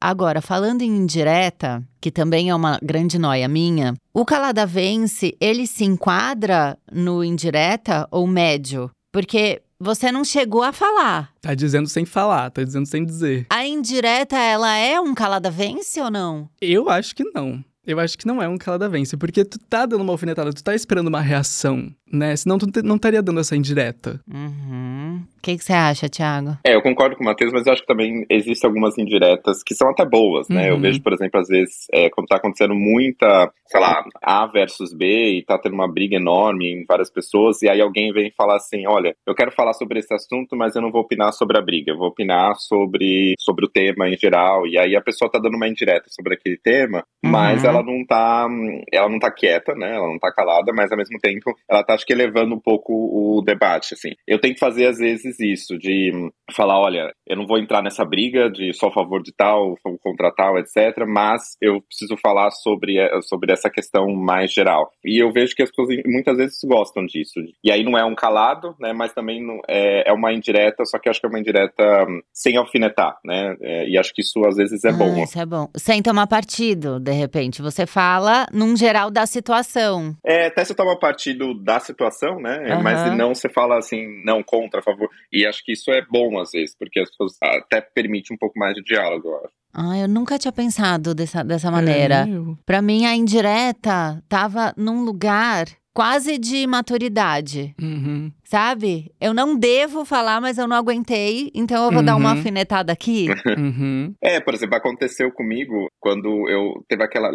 Agora, 0.00 0.42
falando 0.42 0.82
em 0.82 0.96
indireta, 0.96 1.82
que 1.98 2.10
também 2.10 2.50
é 2.50 2.54
uma 2.54 2.78
grande 2.82 3.18
noia 3.18 3.48
minha, 3.48 3.94
o 4.12 4.22
calada 4.22 4.66
vence, 4.66 5.34
ele 5.40 5.66
se 5.66 5.82
enquadra 5.82 6.76
no 6.92 7.24
indireta 7.24 8.06
ou 8.10 8.26
médio? 8.26 8.90
Porque 9.10 9.62
você 9.80 10.12
não 10.12 10.24
chegou 10.24 10.62
a 10.62 10.72
falar. 10.72 11.32
Tá 11.40 11.54
dizendo 11.54 11.88
sem 11.88 12.04
falar, 12.04 12.50
tá 12.50 12.62
dizendo 12.62 12.86
sem 12.86 13.04
dizer. 13.04 13.46
A 13.48 13.66
indireta, 13.66 14.36
ela 14.36 14.76
é 14.76 15.00
um 15.00 15.14
calada 15.14 15.50
vence 15.50 16.00
ou 16.00 16.10
não? 16.10 16.50
Eu 16.60 16.90
acho 16.90 17.14
que 17.14 17.24
não. 17.34 17.64
Eu 17.86 18.00
acho 18.00 18.16
que 18.16 18.26
não 18.26 18.42
é 18.42 18.48
um 18.48 18.56
calada 18.56 18.88
vence, 18.88 19.16
porque 19.16 19.44
tu 19.44 19.58
tá 19.58 19.84
dando 19.84 20.00
uma 20.00 20.12
alfinetada, 20.12 20.52
tu 20.52 20.64
tá 20.64 20.74
esperando 20.74 21.08
uma 21.08 21.20
reação, 21.20 21.94
né? 22.14 22.34
Senão 22.36 22.58
tu 22.58 22.66
não 22.82 22.96
estaria 22.96 23.22
dando 23.22 23.40
essa 23.40 23.56
indireta. 23.56 24.20
Uhum. 24.32 25.22
O 25.38 25.42
que 25.44 25.58
você 25.58 25.72
acha, 25.74 26.08
Thiago? 26.08 26.56
É, 26.64 26.74
eu 26.74 26.80
concordo 26.82 27.16
com 27.16 27.22
o 27.22 27.26
Matheus, 27.26 27.52
mas 27.52 27.66
eu 27.66 27.72
acho 27.74 27.82
que 27.82 27.88
também 27.88 28.24
existem 28.30 28.66
algumas 28.66 28.96
indiretas 28.96 29.62
que 29.62 29.74
são 29.74 29.90
até 29.90 30.04
boas, 30.04 30.48
né? 30.48 30.70
Eu 30.70 30.76
Uhum. 30.76 30.80
vejo, 30.80 31.02
por 31.02 31.12
exemplo, 31.12 31.38
às 31.38 31.48
vezes, 31.48 31.86
é, 31.92 32.08
quando 32.08 32.26
tá 32.28 32.36
acontecendo 32.36 32.74
muita, 32.74 33.52
sei 33.66 33.80
lá, 33.80 34.02
A 34.22 34.46
versus 34.46 34.94
B 34.94 35.38
e 35.38 35.44
tá 35.44 35.58
tendo 35.58 35.74
uma 35.74 35.86
briga 35.90 36.16
enorme 36.16 36.66
em 36.72 36.84
várias 36.86 37.10
pessoas, 37.10 37.60
e 37.62 37.68
aí 37.68 37.80
alguém 37.80 38.10
vem 38.12 38.32
falar 38.36 38.56
assim: 38.56 38.86
olha, 38.86 39.14
eu 39.26 39.34
quero 39.34 39.52
falar 39.52 39.74
sobre 39.74 39.98
esse 39.98 40.14
assunto, 40.14 40.56
mas 40.56 40.74
eu 40.74 40.80
não 40.82 40.90
vou 40.90 41.02
opinar 41.02 41.32
sobre 41.32 41.58
a 41.58 41.62
briga, 41.62 41.92
eu 41.92 41.98
vou 41.98 42.08
opinar 42.08 42.54
sobre, 42.56 43.34
sobre 43.38 43.66
o 43.66 43.68
tema 43.68 44.08
em 44.08 44.16
geral. 44.16 44.66
E 44.66 44.78
aí 44.78 44.96
a 44.96 45.02
pessoa 45.02 45.30
tá 45.30 45.38
dando 45.38 45.56
uma 45.56 45.68
indireta 45.68 46.06
sobre 46.08 46.34
aquele 46.34 46.56
tema, 46.56 47.04
mas 47.22 47.62
Uhum. 47.64 47.68
ela 47.68 47.82
não 47.82 48.04
tá. 48.06 48.46
Ela 48.92 49.08
não 49.10 49.18
tá 49.18 49.30
quieta, 49.30 49.74
né? 49.74 49.94
Ela 49.94 50.06
não 50.08 50.18
tá 50.18 50.32
calada, 50.32 50.72
mas 50.74 50.90
ao 50.90 50.96
mesmo 50.98 51.18
tempo 51.18 51.54
ela 51.68 51.82
tá 51.84 51.94
acho 52.04 52.06
que 52.06 52.12
elevando 52.12 52.54
um 52.54 52.60
pouco 52.60 52.92
o 52.92 53.42
debate, 53.42 53.94
assim. 53.94 54.10
Eu 54.26 54.38
tenho 54.38 54.54
que 54.54 54.60
fazer, 54.60 54.86
às 54.86 54.98
vezes, 54.98 55.40
isso, 55.40 55.78
de 55.78 56.12
falar, 56.52 56.78
olha, 56.78 57.12
eu 57.26 57.36
não 57.36 57.46
vou 57.46 57.58
entrar 57.58 57.82
nessa 57.82 58.04
briga 58.04 58.50
de 58.50 58.72
só 58.74 58.88
a 58.88 58.92
favor 58.92 59.22
de 59.22 59.32
tal, 59.32 59.76
contra 60.02 60.30
tal, 60.30 60.58
etc., 60.58 61.04
mas 61.06 61.56
eu 61.60 61.80
preciso 61.80 62.16
falar 62.16 62.50
sobre, 62.50 62.98
eh, 62.98 63.20
sobre 63.22 63.52
essa 63.52 63.70
questão 63.70 64.08
mais 64.14 64.52
geral. 64.52 64.90
E 65.04 65.22
eu 65.22 65.32
vejo 65.32 65.54
que 65.54 65.62
as 65.62 65.70
pessoas 65.70 65.88
muitas 66.06 66.36
vezes 66.36 66.58
gostam 66.64 67.06
disso. 67.06 67.40
E 67.62 67.72
aí 67.72 67.82
não 67.82 67.96
é 67.96 68.04
um 68.04 68.14
calado, 68.14 68.74
né, 68.78 68.92
mas 68.92 69.12
também 69.12 69.42
não, 69.42 69.60
é, 69.66 70.08
é 70.08 70.12
uma 70.12 70.32
indireta, 70.32 70.84
só 70.84 70.98
que 70.98 71.08
acho 71.08 71.20
que 71.20 71.26
é 71.26 71.28
uma 71.28 71.40
indireta 71.40 72.04
hum, 72.08 72.20
sem 72.32 72.56
alfinetar, 72.56 73.16
né, 73.24 73.56
é, 73.60 73.88
e 73.88 73.96
acho 73.96 74.12
que 74.12 74.20
isso 74.20 74.44
às 74.44 74.56
vezes 74.56 74.84
é 74.84 74.90
ah, 74.90 74.92
bom. 74.92 75.22
Isso 75.22 75.38
é 75.38 75.46
bom. 75.46 75.68
Sem 75.76 76.02
tomar 76.02 76.26
partido, 76.26 77.00
de 77.00 77.12
repente. 77.12 77.62
Você 77.62 77.86
fala 77.86 78.46
num 78.52 78.76
geral 78.76 79.10
da 79.10 79.24
situação. 79.26 80.14
É, 80.24 80.46
até 80.46 80.64
você 80.64 80.74
toma 80.74 80.98
partido 80.98 81.54
da 81.54 81.80
situação, 81.84 82.40
né, 82.40 82.74
uhum. 82.74 82.82
mas 82.82 83.16
não 83.16 83.34
você 83.34 83.48
fala 83.48 83.78
assim, 83.78 84.22
não, 84.24 84.42
contra, 84.42 84.80
a 84.80 84.82
favor. 84.82 85.08
E 85.32 85.46
acho 85.46 85.64
que 85.64 85.72
isso 85.72 85.90
é 85.90 86.04
bom 86.04 86.40
às 86.40 86.50
vezes, 86.52 86.76
porque 86.76 87.00
as 87.00 87.10
pessoas 87.10 87.36
até 87.42 87.80
permite 87.80 88.32
um 88.32 88.36
pouco 88.36 88.58
mais 88.58 88.74
de 88.74 88.82
diálogo, 88.82 89.28
eu 89.28 89.36
acho. 89.36 89.54
Ah, 89.76 89.98
eu 89.98 90.08
nunca 90.08 90.38
tinha 90.38 90.52
pensado 90.52 91.14
dessa, 91.14 91.42
dessa 91.42 91.70
maneira. 91.70 92.26
É, 92.28 92.54
Para 92.64 92.80
mim, 92.80 93.06
a 93.06 93.14
indireta 93.16 94.22
tava 94.28 94.72
num 94.76 95.02
lugar 95.02 95.66
quase 95.92 96.38
de 96.38 96.64
maturidade. 96.66 97.74
Uhum 97.80 98.32
sabe? 98.44 99.12
Eu 99.20 99.34
não 99.34 99.58
devo 99.58 100.04
falar, 100.04 100.40
mas 100.40 100.58
eu 100.58 100.68
não 100.68 100.76
aguentei, 100.76 101.50
então 101.54 101.84
eu 101.84 101.90
vou 101.90 102.00
uhum. 102.00 102.04
dar 102.04 102.16
uma 102.16 102.32
uhum. 102.32 102.36
alfinetada 102.36 102.92
aqui. 102.92 103.28
Uhum. 103.64 104.14
É, 104.20 104.40
por 104.40 104.52
exemplo, 104.52 104.76
aconteceu 104.76 105.30
comigo 105.30 105.88
quando 106.00 106.48
eu 106.48 106.84
teve 106.88 107.04
aquela. 107.04 107.30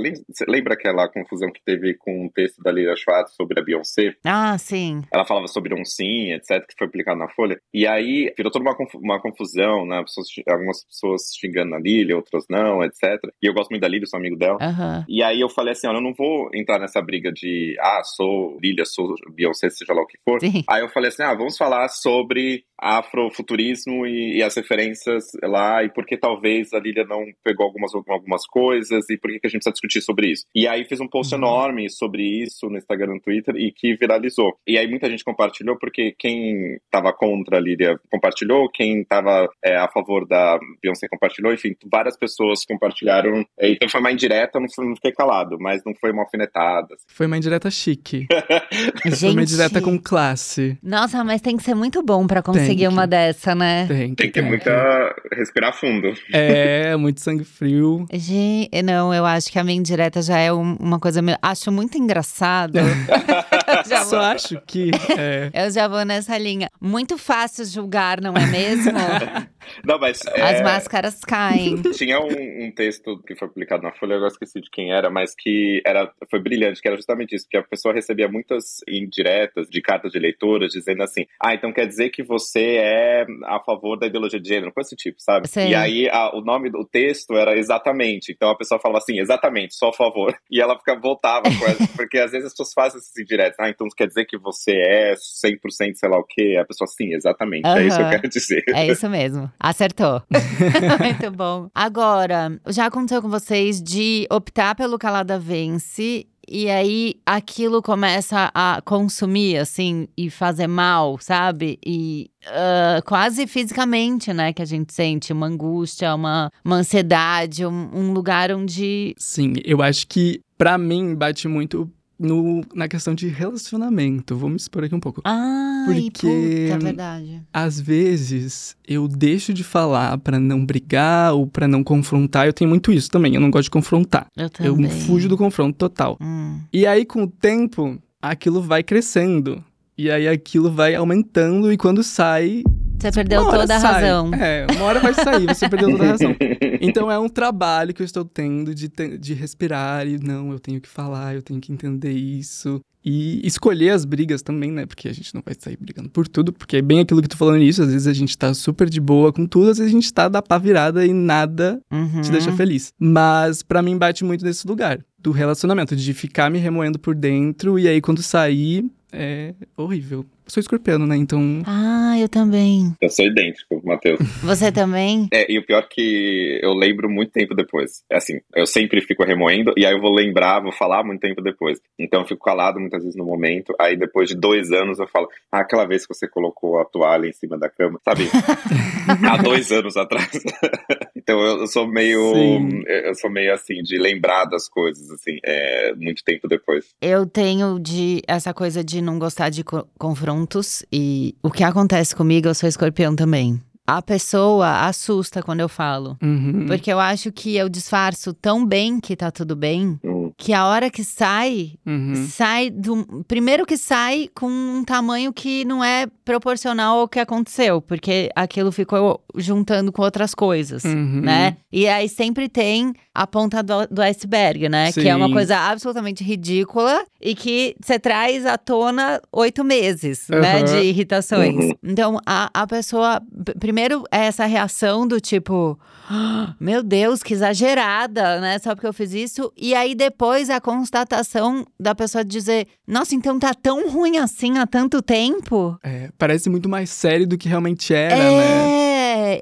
Lembra 0.48 0.74
aquela 0.74 1.08
confusão 1.08 1.50
que 1.51 1.62
teve 1.63 1.96
com 1.96 2.25
um 2.25 2.30
texto 2.30 2.62
da 2.62 2.72
Lila 2.72 2.96
Schwartz 2.96 3.36
sobre 3.36 3.60
a 3.60 3.63
Beyoncé? 3.63 4.16
Ah, 4.25 4.58
sim. 4.58 5.01
Ela 5.12 5.25
falava 5.25 5.48
sobre 5.48 5.74
um 5.74 5.86
sim, 5.86 6.34
etc., 6.34 6.66
que 6.68 6.75
foi 6.78 6.88
publicado 6.88 7.20
na 7.20 7.30
Folha. 7.30 7.60
E 7.74 7.88
aí 7.88 8.34
virou 8.36 8.51
toda 8.51 8.66
uma, 8.66 8.75
uma 8.96 9.22
confusão, 9.22 9.86
né? 9.86 10.01
Pessoas, 10.04 10.28
algumas 10.48 10.84
pessoas 10.86 11.22
xingando 11.39 11.75
a 11.75 11.80
Lili, 11.80 12.13
outras 12.13 12.46
não, 12.50 12.84
etc. 12.84 13.20
E 13.42 13.48
eu 13.48 13.54
gosto 13.54 13.70
muito 13.70 13.82
da 13.82 13.88
Lili, 13.88 14.08
sou 14.08 14.20
amigo 14.20 14.36
dela. 14.36 14.58
Uhum. 14.62 15.06
E 15.08 15.24
aí 15.24 15.39
eu 15.39 15.50
falei 15.50 15.72
assim: 15.72 15.88
olha, 15.88 15.98
eu 15.98 16.04
não 16.04 16.13
vou 16.13 16.50
entrar 16.54 16.80
nessa 16.80 17.01
briga 17.01 17.32
de, 17.32 17.75
ah, 17.80 18.01
sou 18.04 18.58
Lilia, 18.62 18.86
sou 18.86 19.16
Beyoncé, 19.32 19.70
seja 19.70 19.94
lá 19.94 20.01
o 20.01 20.08
que 20.08 20.18
for. 20.24 20.39
Sim. 20.39 20.63
Aí 20.70 20.82
eu 20.82 20.89
falei 20.89 20.99
assim: 21.08 21.24
ah, 21.24 21.34
vamos 21.34 21.58
falar 21.58 21.88
sobre 21.88 22.63
afrofuturismo 22.79 24.06
e, 24.08 24.38
e, 24.38 24.44
as 24.44 24.56
referências 24.56 25.25
lá 25.44 25.84
e 25.84 25.89
por 25.89 26.06
que 26.06 26.18
talvez 26.18 26.74
a 26.74 26.79
Lilia 26.79 27.03
não 27.03 27.25
pegou 27.44 27.65
algumas, 27.65 27.94
algumas 27.94 28.46
coisas 28.48 29.10
e 29.10 29.18
por 29.18 29.29
que, 29.29 29.39
que 29.39 29.48
a 29.48 29.50
gente 29.50 29.60
precisa 29.60 29.74
discutir 29.74 30.01
sobre 30.01 30.32
isso. 30.32 30.46
E 30.56 30.68
aí 30.68 30.86
fiz 30.86 31.00
um 31.00 31.08
post 31.08 31.34
uhum. 31.34 31.41
enorme 31.41 31.89
sobre 31.89 32.24
isso 32.24 32.70
no 32.70 32.77
Instagram 32.77 33.12
e 33.12 33.15
no 33.15 33.22
Twitter 33.22 33.56
e 33.58 33.72
que 33.72 33.96
viralizou. 33.96 34.53
E 34.65 34.77
aí 34.77 34.88
muita 34.88 35.10
gente 35.10 35.24
compartilhou 35.24 35.77
porque 35.77 36.15
quem 36.18 36.77
estava 36.86 37.12
contra 37.12 37.58
a 37.58 37.60
Lilia 37.60 38.00
compartilhou, 38.10 38.70
quem 38.70 39.01
estava 39.01 39.50
é, 39.63 39.75
a 39.75 39.89
favor 39.89 40.25
da 40.25 40.58
Beyoncé 40.82 41.08
compartilhou, 41.10 41.53
enfim, 41.53 41.75
várias 41.91 42.18
pessoas 42.18 42.63
compartilharam. 42.65 43.46
Então 43.60 43.89
foi 43.89 44.00
uma 44.00 44.12
indireta, 44.12 44.60
não, 44.60 44.68
não 44.86 44.96
fiquei 44.96 45.12
calado, 45.12 45.58
mas 45.60 45.82
não 45.86 45.94
foi 46.00 46.12
uma 46.12 46.24
alfinetada. 46.24 46.94
Assim. 46.94 47.06
Foi 47.10 47.25
uma 47.25 47.38
indireta 47.38 47.70
chique. 47.70 48.25
foi 49.20 49.32
uma 49.32 49.41
indireta 49.41 49.82
com 49.82 50.00
classe. 50.00 50.77
Nossa, 50.89 51.24
mas 51.24 51.39
tem 51.39 51.55
que 51.55 51.62
ser 51.62 51.75
muito 51.75 52.01
bom 52.01 52.25
para 52.25 52.41
conseguir 52.41 52.88
uma 52.88 53.05
dessa, 53.05 53.53
né? 53.53 53.86
Tem, 53.88 54.15
tem 54.15 54.27
que 54.27 54.31
ter 54.31 54.41
muita. 54.41 55.15
respirar 55.31 55.72
fundo. 55.72 56.12
É, 56.34 56.96
muito 56.96 57.22
sangue 57.22 57.43
frio. 57.43 58.08
Gente, 58.12 58.81
não, 58.81 59.13
eu 59.13 59.24
acho 59.24 59.51
que 59.51 59.60
a 59.60 59.63
minha 59.63 59.77
indireta 59.77 60.19
já 60.19 60.39
é 60.39 60.51
uma 60.51 61.00
coisa. 61.00 61.22
Meio, 61.22 61.38
acho 61.43 61.72
muito 61.72 61.96
engraçado. 61.96 62.79
Só 64.10 64.19
acho 64.19 64.60
que. 64.65 64.89
É. 65.17 65.65
Eu 65.65 65.72
já 65.72 65.88
vou 65.88 66.03
nessa 66.03 66.36
linha. 66.39 66.69
Muito 66.81 67.19
fácil 67.19 67.65
julgar, 67.65 68.19
não 68.19 68.34
é 68.34 68.46
mesmo? 68.48 68.91
Não, 69.86 70.00
mas. 70.00 70.25
As 70.27 70.60
é... 70.60 70.63
máscaras 70.63 71.19
caem. 71.19 71.81
Tinha 71.93 72.19
um, 72.19 72.65
um, 72.65 72.72
texto 72.72 73.22
que 73.25 73.36
foi 73.36 73.48
publicado 73.48 73.84
na 73.84 73.91
Folha, 73.91 74.13
eu 74.13 74.17
agora 74.17 74.31
esqueci 74.31 74.60
de 74.60 74.69
quem 74.69 74.91
era, 74.91 75.10
mas 75.10 75.36
que 75.36 75.81
era, 75.86 76.12
foi 76.29 76.39
brilhante, 76.39 76.81
que 76.81 76.88
era 76.88 76.98
justamente 76.98 77.36
isso, 77.36 77.48
que 77.48 77.58
a 77.58 77.62
pessoa 77.63 77.93
recebia 77.93 78.27
muitas 78.27 78.79
indiretas 78.88 79.69
de 79.69 79.81
cartas 79.81 80.12
de 80.12 80.19
leitoras 80.19 80.74
dizendo 80.79 81.03
assim: 81.03 81.25
ah, 81.41 81.53
então 81.53 81.71
quer 81.71 81.86
dizer 81.88 82.09
que 82.09 82.24
você 82.24 82.77
é 82.77 83.25
a 83.45 83.59
favor 83.59 83.98
da 83.98 84.07
ideologia 84.07 84.39
de 84.39 84.50
gênero, 84.50 84.74
coisa 84.74 84.89
desse 84.89 84.95
tipo, 84.95 85.21
sabe? 85.21 85.48
Sim. 85.48 85.69
E 85.69 85.75
aí 85.75 86.09
a, 86.09 86.36
o 86.36 86.41
nome 86.41 86.69
do 86.69 86.86
texto 86.86 87.36
era 87.36 87.57
exatamente. 87.57 88.31
Então 88.31 88.50
a 88.50 88.57
pessoa 88.57 88.79
falava 88.79 89.00
assim, 89.00 89.19
exatamente, 89.19 89.75
só 89.75 89.89
a 89.89 89.93
favor. 89.93 90.36
E 90.51 90.59
ela 90.59 90.75
fica, 90.77 91.00
voltava 91.00 91.43
com 91.43 91.65
essa, 91.65 91.88
porque 91.95 92.17
às 92.17 92.31
vezes 92.31 92.48
as 92.48 92.53
pessoas 92.53 92.74
fazem 92.74 92.98
esses 93.00 93.15
indiretos. 93.17 93.59
Ah, 93.59 93.69
então 93.69 93.88
quer 93.95 94.07
dizer 94.07 94.25
que 94.25 94.38
você 94.38 94.71
é 94.71 95.13
100% 95.13 95.93
sei 95.93 96.09
lá 96.09 96.17
o 96.17 96.24
quê? 96.24 96.57
A 96.59 96.65
pessoa, 96.65 96.88
sim, 96.88 97.13
exatamente, 97.13 97.67
uhum. 97.67 97.77
é 97.77 97.86
isso 97.86 97.98
que 97.98 98.03
eu 98.03 98.09
quero 98.09 98.27
dizer. 98.29 98.63
É 98.74 98.88
isso 98.88 99.07
mesmo. 99.09 99.51
Acertou. 99.59 100.24
Muito 101.00 101.31
bom. 101.31 101.69
Agora, 101.74 102.59
já 102.67 102.88
aconteceu 102.88 103.21
com 103.21 103.29
vocês 103.29 103.81
de 103.81 104.25
optar 104.31 104.75
pelo 104.75 104.98
Calada 104.98 105.38
Vence 105.38 106.25
e 106.51 106.70
aí 106.70 107.15
aquilo 107.25 107.82
começa 107.82 108.51
a 108.53 108.82
consumir, 108.84 109.58
assim, 109.58 110.08
e 110.18 110.29
fazer 110.29 110.68
mal, 110.68 111.18
sabe? 111.20 111.79
E 111.86 112.29
uh, 112.46 113.03
quase 113.06 113.46
fisicamente, 113.48 114.34
né? 114.34 114.51
Que 114.53 114.62
a 114.62 114.65
gente 114.65 114.94
sente 114.94 115.32
uma 115.32 115.48
angústia, 115.48 116.13
uma, 116.15 116.51
uma 116.63 116.77
ansiedade, 116.77 117.65
um, 117.65 117.89
um 117.94 118.13
lugar 118.13 118.51
onde. 118.51 119.13
Sim, 119.18 119.53
eu 119.63 119.82
acho 119.82 120.08
que 120.08 120.41
para 120.58 120.77
mim 120.77 121.15
bate 121.15 121.48
muito 121.48 121.89
no, 122.19 122.61
na 122.75 122.88
questão 122.88 123.15
de 123.15 123.27
relacionamento. 123.27 124.35
Vou 124.35 124.49
me 124.49 124.57
expor 124.57 124.83
aqui 124.83 124.93
um 124.93 124.99
pouco. 124.99 125.21
Ah, 125.23 125.85
porque 125.85 126.67
puta, 126.69 126.83
verdade. 126.83 127.41
Às 127.53 127.79
vezes 127.79 128.75
eu 128.88 129.07
deixo 129.07 129.53
de 129.53 129.63
falar 129.63 130.17
para 130.17 130.39
não 130.39 130.65
brigar 130.65 131.33
ou 131.33 131.47
para 131.47 131.67
não 131.67 131.83
confrontar. 131.83 132.45
Eu 132.45 132.53
tenho 132.53 132.69
muito 132.69 132.91
isso 132.91 133.09
também. 133.09 133.33
Eu 133.33 133.41
não 133.41 133.49
gosto 133.49 133.65
de 133.65 133.71
confrontar. 133.71 134.27
Eu 134.35 134.49
também. 134.49 134.83
Eu 134.85 134.89
fujo 134.89 135.29
do 135.29 135.38
confronto 135.38 135.77
total. 135.77 136.17
Hum. 136.19 136.59
E 136.73 136.85
aí, 136.85 137.05
com 137.05 137.23
o 137.23 137.27
tempo, 137.27 137.97
aquilo 138.21 138.61
vai 138.61 138.83
crescendo. 138.83 139.63
E 139.97 140.09
aí 140.09 140.27
aquilo 140.29 140.71
vai 140.71 140.95
aumentando 140.95 141.71
e 141.73 141.77
quando 141.77 142.01
sai, 142.03 142.63
você 143.00 143.12
perdeu 143.12 143.50
toda 143.50 143.75
a 143.75 143.79
sai. 143.79 143.94
razão. 143.94 144.32
É, 144.34 144.68
uma 144.72 144.86
hora 144.86 145.00
vai 145.00 145.13
sair, 145.13 145.46
você 145.48 145.70
perdeu 145.70 145.91
toda 145.91 146.03
a 146.03 146.08
razão. 146.08 146.36
Então 146.82 147.12
é 147.12 147.20
um 147.20 147.27
trabalho 147.27 147.94
que 147.94 148.01
eu 148.01 148.06
estou 148.06 148.24
tendo 148.24 148.74
de, 148.74 148.89
de 149.20 149.34
respirar 149.34 150.08
e 150.08 150.18
não, 150.18 150.53
eu 150.53 150.60
tenho 150.60 150.79
que 150.79 150.88
falar, 150.88 151.36
eu 151.36 151.41
tenho 151.41 151.60
que 151.60 151.74
entender 151.74 152.12
isso. 152.12 152.79
E 153.03 153.46
escolher 153.46 153.91
as 153.91 154.06
brigas 154.06 154.41
também, 154.41 154.72
né? 154.72 154.86
Porque 154.86 155.08
a 155.08 155.13
gente 155.13 155.34
não 155.34 155.41
vai 155.44 155.56
sair 155.58 155.77
brigando 155.77 156.10
por 156.10 156.27
tudo, 156.27 156.51
porque 156.51 156.77
é 156.77 156.82
bem 156.82 157.00
aquilo 157.00 157.22
que 157.22 157.27
tu 157.27 157.38
falou 157.38 157.56
nisso. 157.56 157.82
Às 157.82 157.91
vezes 157.91 158.08
a 158.08 158.13
gente 158.13 158.38
tá 158.38 158.53
super 158.53 158.89
de 158.89 159.00
boa 159.00 159.32
com 159.32 159.46
tudo, 159.46 159.72
às 159.72 159.77
vezes 159.77 159.91
a 159.91 159.96
gente 159.96 160.13
tá 160.13 160.27
da 160.27 160.41
pá 160.41 160.58
virada 160.58 161.06
e 161.06 161.13
nada 161.13 161.82
uhum. 161.91 162.22
te 162.22 162.32
deixa 162.32 162.51
feliz. 162.51 162.94
Mas 163.00 163.62
para 163.62 163.82
mim 163.82 163.98
bate 163.98 164.24
muito 164.24 164.44
nesse 164.44 164.68
lugar 164.68 165.00
do 165.18 165.32
relacionamento, 165.32 165.96
de 165.96 166.13
ficar 166.13 166.50
me 166.50 166.60
remoendo 166.60 167.00
por 167.00 167.15
dentro 167.15 167.77
e 167.77 167.88
aí 167.88 168.01
quando 168.01 168.22
sair 168.22 168.89
é 169.12 169.53
horrível 169.75 170.25
sou 170.50 170.62
escorpiano, 170.62 171.06
né? 171.06 171.15
Então. 171.15 171.62
Ah, 171.65 172.18
eu 172.20 172.27
também. 172.27 172.94
Eu 173.01 173.10
sou 173.10 173.25
idêntico, 173.25 173.82
Matheus. 173.84 174.20
Você 174.44 174.72
também? 174.72 175.27
É, 175.32 175.51
e 175.51 175.58
o 175.60 175.65
pior 175.65 175.84
é 175.84 175.88
que 175.88 176.60
eu 176.62 176.74
lembro 176.74 177.10
muito 177.10 177.32
tempo 177.32 177.56
depois. 177.56 178.03
É 178.12 178.18
assim, 178.18 178.39
eu 178.56 178.65
sempre 178.65 179.01
fico 179.01 179.24
remoendo, 179.24 179.74
e 179.77 179.86
aí 179.86 179.94
eu 179.94 180.01
vou 180.01 180.13
lembrar, 180.13 180.62
vou 180.62 180.72
falar 180.72 181.03
muito 181.03 181.22
tempo 181.22 181.41
depois. 181.41 181.79
Então 181.98 182.22
eu 182.22 182.27
fico 182.27 182.44
calado 182.44 182.79
muitas 182.79 183.03
vezes 183.03 183.18
no 183.18 183.25
momento, 183.25 183.74
aí 183.79 183.96
depois 183.96 184.29
de 184.29 184.36
dois 184.36 184.72
anos 184.72 185.00
eu 185.00 185.08
falo, 185.08 185.27
ah, 185.51 185.60
aquela 185.60 185.86
vez 185.86 186.06
que 186.06 186.13
você 186.13 186.27
colocou 186.27 186.79
a 186.79 186.86
toalha 186.86 187.27
em 187.27 187.34
cima 187.34 187.58
da 187.58 187.70
cama, 187.70 188.00
sabe? 188.03 188.24
Há 189.29 189.38
dois 189.38 189.72
anos 189.72 189.98
atrás. 189.98 190.29
então 191.15 191.39
eu 191.39 191.68
sou 191.68 191.88
meio. 191.88 192.34
Sim. 192.34 192.84
Eu 192.88 193.15
sou 193.15 193.29
meio 193.29 193.53
assim, 193.53 193.82
de 193.82 193.98
lembrar 193.98 194.46
das 194.46 194.68
coisas, 194.68 195.10
assim, 195.12 195.39
é, 195.44 195.94
muito 195.96 196.24
tempo 196.24 196.48
depois. 196.48 196.89
Eu 197.01 197.25
tenho 197.25 197.79
de 197.79 198.22
essa 198.27 198.53
coisa 198.53 198.84
de 198.84 199.01
não 199.01 199.20
gostar 199.20 199.50
de 199.50 199.63
confronto 199.98 200.38
juntos 200.39 200.84
e 200.91 201.36
o 201.43 201.51
que 201.51 201.63
acontece 201.63 202.15
comigo, 202.15 202.48
eu 202.48 202.55
sou 202.55 202.69
escorpião 202.69 203.15
também. 203.15 203.62
A 203.86 204.01
pessoa 204.01 204.86
assusta 204.86 205.41
quando 205.41 205.62
eu 205.62 205.67
falo. 205.67 206.15
Uhum. 206.22 206.67
Porque 206.67 206.93
eu 206.93 207.00
acho 207.00 207.31
que 207.31 207.55
eu 207.55 207.67
disfarço 207.67 208.34
tão 208.34 208.63
bem 208.63 209.00
que 209.00 209.15
tá 209.15 209.31
tudo 209.31 209.55
bem, 209.55 210.00
uhum. 210.03 210.18
Que 210.39 210.53
a 210.53 210.65
hora 210.65 210.89
que 210.89 211.03
sai, 211.03 211.74
uhum. 211.86 212.15
sai 212.29 212.69
do. 212.69 213.25
Primeiro 213.27 213.65
que 213.65 213.75
sai 213.75 214.29
com 214.34 214.48
um 214.48 214.86
tamanho 214.86 215.34
que 215.34 215.65
não 215.65 215.84
é 215.84 216.08
proporcional 216.24 217.00
ao 217.00 217.10
que 217.10 217.19
aconteceu, 217.19 217.81
porque 217.81 218.29
aquilo 218.34 218.72
ficou 218.72 219.22
juntando 219.36 219.91
com 219.91 220.01
outras 220.01 220.34
coisas, 220.34 220.86
uhum. 220.86 221.19
né? 221.22 221.58
E 221.69 221.89
aí 221.89 222.08
sempre 222.08 222.48
tem 222.48 222.93
a 223.13 223.27
ponta 223.27 223.62
do, 223.62 223.86
do 223.88 224.01
iceberg, 224.01 224.69
né? 224.69 224.93
Sim. 224.93 225.01
Que 225.01 225.10
é 225.10 225.15
uma 225.15 225.29
coisa 225.29 225.58
absolutamente 225.58 226.24
ridícula 226.24 227.03
e 227.22 227.36
que 227.36 227.75
você 227.84 228.00
traz 228.00 228.46
à 228.46 228.58
tona 228.58 229.22
oito 229.34 229.62
meses, 229.62 230.25
né? 230.29 230.63
De 230.63 230.77
irritações. 230.77 231.53
Uhum. 231.53 231.72
Então, 231.84 232.17
a, 232.25 232.50
a 232.53 232.65
pessoa. 232.65 233.22
Primeiro 233.60 234.05
é 234.10 234.27
essa 234.27 234.46
reação 234.46 235.05
do 235.05 235.19
tipo. 235.19 235.77
Ah, 236.12 236.55
meu 236.60 236.81
Deus, 236.81 237.22
que 237.22 237.34
exagerada, 237.34 238.39
né? 238.39 238.58
Só 238.58 238.74
porque 238.74 238.88
eu 238.88 238.93
fiz 238.93 239.13
isso. 239.13 239.51
E 239.55 239.75
aí 239.75 239.93
depois 239.93 240.28
depois 240.29 240.50
a 240.51 240.62
constatação 240.62 241.65
da 241.79 241.95
pessoa 241.95 242.24
dizer: 242.24 242.67
Nossa, 242.88 243.15
então 243.15 243.39
tá 243.39 243.51
tão 243.51 243.89
ruim 243.89 244.17
assim 244.17 244.59
há 244.59 244.67
tanto 244.67 245.01
tempo. 245.01 245.75
É, 245.83 246.09
parece 246.19 246.50
muito 246.50 246.69
mais 246.69 246.91
sério 246.91 247.27
do 247.27 247.38
que 247.38 247.50
realmente 247.50 247.93
era, 247.93 248.15
né? 248.15 248.86
É. 248.86 248.89